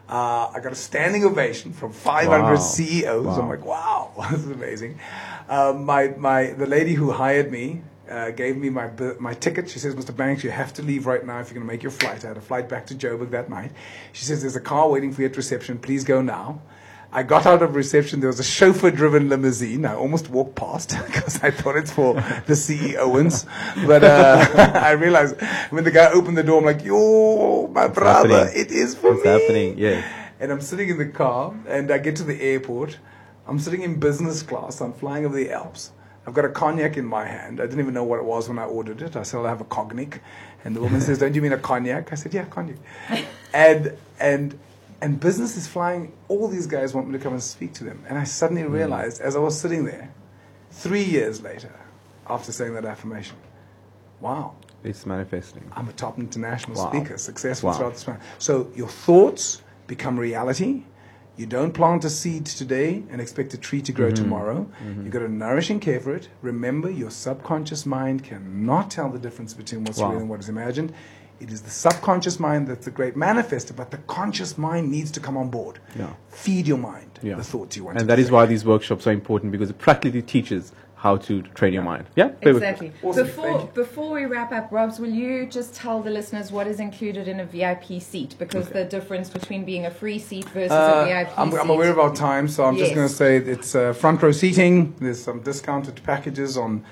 Uh, 0.10 0.50
I 0.56 0.60
got 0.60 0.72
a 0.72 0.76
standing 0.76 1.24
ovation 1.24 1.72
from 1.72 1.94
500 1.94 2.42
Wow. 2.42 2.56
CEOs. 2.56 3.26
Wow. 3.26 3.42
I'm 3.42 3.50
like, 3.50 3.64
wow, 3.66 4.12
this 4.32 4.40
is 4.40 4.52
amazing. 4.52 5.00
Um, 5.48 5.86
my, 5.86 6.08
my, 6.18 6.48
the 6.48 6.66
lady 6.66 6.94
who 6.96 7.12
hired 7.12 7.52
me 7.52 7.84
uh, 8.10 8.32
gave 8.32 8.58
me 8.58 8.70
my, 8.72 8.90
my 9.20 9.36
ticket. 9.36 9.70
She 9.70 9.78
says, 9.78 9.94
Mr. 9.94 10.16
Banks, 10.16 10.44
you 10.44 10.50
have 10.50 10.74
to 10.74 10.82
leave 10.82 11.06
right 11.06 11.24
now 11.24 11.40
if 11.40 11.48
you're 11.50 11.56
going 11.60 11.68
to 11.68 11.72
make 11.72 11.84
your 11.84 11.92
flight. 11.92 12.26
I 12.26 12.30
had 12.30 12.38
a 12.38 12.42
flight 12.42 12.68
back 12.68 12.88
to 12.88 12.96
Joburg 12.96 13.30
that 13.32 13.50
night. 13.52 13.72
She 14.14 14.26
says, 14.26 14.42
there's 14.42 14.56
a 14.56 14.62
car 14.62 14.90
waiting 14.90 15.12
for 15.14 15.22
you 15.22 15.28
at 15.28 15.38
reception. 15.38 15.78
Please 15.78 16.04
go 16.04 16.22
now. 16.22 16.62
I 17.12 17.24
got 17.24 17.46
out 17.48 17.64
of 17.64 17.76
reception. 17.76 18.20
There 18.20 18.28
was 18.28 18.40
a 18.40 18.44
chauffeur-driven 18.44 19.30
limousine. 19.30 19.84
I 19.86 19.96
almost 19.96 20.30
walked 20.30 20.56
past 20.56 20.96
because 21.08 21.44
I 21.44 21.50
thought 21.52 21.76
it's 21.76 21.92
for 21.92 22.14
the 22.46 22.56
CEOs. 22.56 23.46
But 23.88 24.04
uh, 24.04 24.46
I 24.82 24.92
realized 24.92 25.42
when 25.72 25.84
the 25.84 25.92
guy 25.92 26.12
opened 26.12 26.38
the 26.38 26.44
door, 26.44 26.60
I'm 26.60 26.66
like, 26.66 26.84
"Yo, 26.84 27.68
my 27.74 27.88
brother, 27.88 28.46
happening. 28.46 28.62
it 28.62 28.72
is 28.72 28.96
for 28.96 29.14
It's 29.16 29.24
me." 29.26 29.30
happening, 29.30 29.78
yes. 29.78 30.06
And 30.40 30.52
I'm 30.52 30.62
sitting 30.62 30.90
in 30.90 30.98
the 30.98 31.08
car, 31.08 31.54
and 31.68 31.92
I 31.92 31.98
get 31.98 32.16
to 32.18 32.24
the 32.24 32.40
airport. 32.42 32.98
I'm 33.48 33.58
sitting 33.60 33.82
in 33.82 34.00
business 34.00 34.44
class. 34.44 34.80
I'm 34.80 34.94
flying 34.94 35.26
over 35.26 35.36
the 35.36 35.52
Alps. 35.52 35.92
I've 36.28 36.36
got 36.36 36.46
a 36.46 36.50
cognac 36.50 36.96
in 36.96 37.06
my 37.06 37.26
hand. 37.26 37.60
I 37.60 37.66
didn't 37.66 37.80
even 37.80 37.96
know 37.96 38.04
what 38.04 38.20
it 38.20 38.26
was 38.26 38.48
when 38.48 38.60
I 38.60 38.66
ordered 38.66 39.02
it. 39.02 39.16
I 39.16 39.24
said, 39.24 39.44
I 39.44 39.50
have 39.50 39.62
a 39.62 39.66
cognac. 39.66 40.22
And 40.64 40.76
the 40.76 40.82
woman 40.82 41.02
says, 41.02 41.18
Don't 41.18 41.34
you 41.34 41.42
mean 41.42 41.54
a 41.54 41.58
cognac? 41.58 42.12
I 42.12 42.16
said, 42.16 42.34
Yeah, 42.36 42.46
cognac. 42.46 42.78
and, 43.54 43.98
and, 44.20 44.60
and 45.02 45.20
business 45.20 45.56
is 45.58 45.68
flying. 45.68 46.14
All 46.28 46.48
these 46.48 46.68
guys 46.68 46.94
want 46.94 47.08
me 47.08 47.14
to 47.18 47.24
come 47.24 47.34
and 47.34 47.42
speak 47.44 47.74
to 47.76 47.84
them. 47.84 48.04
And 48.08 48.18
I 48.18 48.24
suddenly 48.26 48.64
realized, 48.64 49.22
as 49.22 49.36
I 49.36 49.40
was 49.40 49.60
sitting 49.60 49.86
there, 49.86 50.14
three 50.72 51.04
years 51.04 51.42
later, 51.42 51.72
after 52.28 52.52
saying 52.52 52.74
that 52.76 52.86
affirmation, 52.86 53.38
wow, 54.20 54.56
It's 54.84 55.06
manifesting. 55.06 55.70
I'm 55.76 55.90
a 55.90 55.94
top 55.94 56.18
international 56.20 56.78
Wow. 56.78 56.90
speaker, 56.90 57.18
successful 57.18 57.68
Wow. 57.70 57.76
throughout 57.78 57.94
this 57.94 58.04
planet. 58.06 58.22
So 58.38 58.72
your 58.76 58.88
thoughts 58.88 59.62
become 59.88 60.18
reality. 60.18 60.84
You 61.36 61.46
don't 61.46 61.74
plant 61.74 62.06
a 62.06 62.10
seed 62.10 62.46
today 62.46 63.04
and 63.10 63.20
expect 63.22 63.54
a 63.54 63.58
tree 63.58 63.82
to 63.82 63.92
grow 63.92 64.08
Mm-hmm. 64.08 64.16
tomorrow. 64.24 64.68
You've 65.04 65.12
got 65.12 65.20
to 65.20 65.28
nourish 65.30 65.70
and 65.70 65.82
care 65.82 66.00
for 66.00 66.14
it. 66.16 66.30
Remember, 66.42 66.90
your 66.90 67.10
subconscious 67.12 67.86
mind 67.86 68.24
cannot 68.24 68.90
tell 68.92 69.10
the 69.10 69.20
difference 69.20 69.54
between 69.54 69.84
what's 69.84 70.00
Wow. 70.00 70.12
real 70.12 70.20
and 70.22 70.30
what 70.30 70.40
is 70.42 70.48
imagined. 70.50 70.94
It 71.40 71.52
is 71.52 71.62
the 71.62 71.70
subconscious 71.70 72.40
mind 72.40 72.68
that's 72.68 72.86
the 72.86 72.92
great 72.92 73.16
manifester, 73.16 73.76
but 73.76 73.92
the 73.92 73.98
conscious 74.00 74.58
mind 74.58 74.92
needs 74.92 75.10
to 75.12 75.20
come 75.20 75.38
on 75.38 75.50
board. 75.50 75.80
Yeah. 75.98 76.14
Feed 76.30 76.68
your 76.68 76.78
mind 76.78 77.20
Yeah. 77.22 77.36
the 77.36 77.44
thoughts 77.44 77.78
you 77.78 77.86
want 77.86 77.98
And 77.98 78.02
to 78.02 78.08
that 78.08 78.20
is 78.20 78.26
think. 78.28 78.34
why 78.34 78.46
these 78.46 78.66
workshops 78.66 79.08
are 79.08 79.12
important 79.12 79.52
because 79.52 79.70
it 79.70 79.78
practically 79.78 80.22
teaches 80.22 80.74
how 80.96 81.16
to 81.16 81.42
train 81.56 81.72
your 81.72 81.82
mind. 81.84 82.04
Yeah? 82.18 82.32
Exactly. 82.42 82.92
Awesome, 83.02 83.26
Before 83.26 83.70
before 83.74 84.12
we 84.12 84.26
wrap 84.26 84.52
up, 84.52 84.70
Robs, 84.70 85.00
will 85.00 85.10
you 85.10 85.46
just 85.46 85.74
tell 85.74 86.02
the 86.02 86.10
listeners 86.10 86.52
what 86.52 86.68
is 86.68 86.82
included 86.82 87.26
in 87.30 87.40
a 87.40 87.46
VIP 87.46 88.02
seat? 88.02 88.36
Because 88.38 88.68
the 88.68 88.84
difference 88.84 89.30
between 89.30 89.64
being 89.64 89.86
a 89.86 89.92
free 89.92 90.20
seat 90.20 90.50
versus 90.50 90.72
a 90.74 90.76
Uh, 90.76 91.06
VIP 91.06 91.30
I'm, 91.38 91.52
seat. 91.52 91.60
I'm 91.62 91.70
aware 91.70 91.90
of 91.90 92.00
our 92.00 92.14
time, 92.14 92.50
so 92.50 92.66
I'm 92.66 92.76
just 92.76 92.94
going 92.94 93.08
to 93.08 93.14
say 93.14 93.38
it's 93.38 93.76
uh, 93.76 93.94
front 93.94 94.22
row 94.22 94.34
seating. 94.34 94.94
There's 95.00 95.24
some 95.24 95.40
discounted 95.40 96.04
packages 96.04 96.58
on 96.58 96.84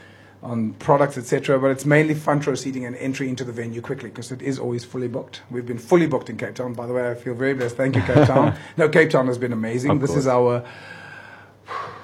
on 0.43 0.73
products, 0.73 1.17
etc. 1.17 1.59
But 1.59 1.71
it's 1.71 1.85
mainly 1.85 2.13
front 2.13 2.45
row 2.47 2.55
seating 2.55 2.85
and 2.85 2.95
entry 2.97 3.29
into 3.29 3.43
the 3.43 3.51
venue 3.51 3.81
quickly 3.81 4.09
because 4.09 4.31
it 4.31 4.41
is 4.41 4.59
always 4.59 4.85
fully 4.85 5.07
booked. 5.07 5.41
We've 5.49 5.65
been 5.65 5.77
fully 5.77 6.07
booked 6.07 6.29
in 6.29 6.37
Cape 6.37 6.55
Town. 6.55 6.73
By 6.73 6.87
the 6.87 6.93
way, 6.93 7.09
I 7.09 7.15
feel 7.15 7.33
very 7.33 7.53
blessed. 7.53 7.75
Thank 7.75 7.95
you, 7.95 8.01
Cape 8.01 8.27
Town. 8.27 8.57
no, 8.77 8.89
Cape 8.89 9.09
Town 9.09 9.27
has 9.27 9.37
been 9.37 9.53
amazing. 9.53 9.91
Of 9.91 10.01
this 10.01 10.15
is 10.15 10.27
our 10.27 10.65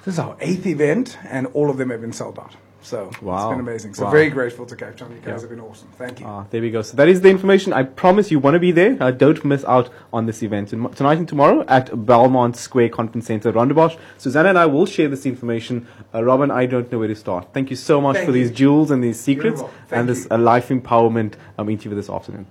this 0.05 0.15
is 0.15 0.19
our 0.19 0.35
eighth 0.41 0.65
event, 0.65 1.17
and 1.23 1.47
all 1.53 1.69
of 1.69 1.77
them 1.77 1.89
have 1.89 2.01
been 2.01 2.13
sold 2.13 2.37
out. 2.39 2.55
So 2.83 3.09
Wow. 3.21 3.37
it's 3.37 3.49
been 3.53 3.59
amazing. 3.61 3.93
So 3.93 4.03
Wow. 4.05 4.11
very 4.11 4.29
grateful 4.29 4.65
to 4.65 4.75
Cape 4.75 4.97
Town. 4.97 5.09
You 5.11 5.15
guys 5.17 5.25
Yeah. 5.27 5.39
have 5.41 5.49
been 5.49 5.59
awesome. 5.61 5.87
Thank 5.97 6.19
you. 6.19 6.25
Ah, 6.27 6.43
there 6.51 6.61
we 6.61 6.69
go. 6.69 6.81
So 6.81 6.97
that 6.97 7.07
is 7.07 7.21
the 7.21 7.29
information. 7.29 7.71
I 7.73 7.83
promise 7.83 8.29
you 8.29 8.39
want 8.39 8.55
to 8.55 8.59
be 8.59 8.71
there. 8.71 8.97
Uh, 8.99 9.09
don't 9.11 9.43
miss 9.45 9.63
out 9.65 9.89
on 10.11 10.25
this 10.25 10.43
event 10.43 10.69
tonight 10.69 11.17
and 11.17 11.27
tomorrow 11.27 11.63
at 11.67 12.05
Belmont 12.05 12.55
Square 12.57 12.89
Conference 12.89 13.25
Center, 13.27 13.51
Rondebosch. 13.53 13.95
Susanna 14.17 14.49
and 14.49 14.57
I 14.57 14.65
will 14.65 14.85
share 14.85 15.07
this 15.07 15.25
information. 15.25 15.87
Uh, 16.13 16.23
Robin, 16.23 16.51
I 16.51 16.65
don't 16.65 16.91
know 16.91 16.99
where 16.99 17.07
to 17.07 17.15
start. 17.15 17.47
Thank 17.53 17.69
you 17.69 17.77
so 17.77 18.01
much 18.01 18.17
Thank 18.17 18.25
for 18.27 18.31
these 18.33 18.51
jewels 18.51 18.91
and 18.91 19.03
these 19.03 19.19
secrets 19.19 19.63
and 19.89 20.07
this 20.09 20.21
you. 20.29 20.35
uh, 20.35 20.37
life 20.37 20.67
empowerment 20.69 21.33
um, 21.57 21.69
interview 21.69 21.95
this 21.95 22.09
afternoon. 22.09 22.45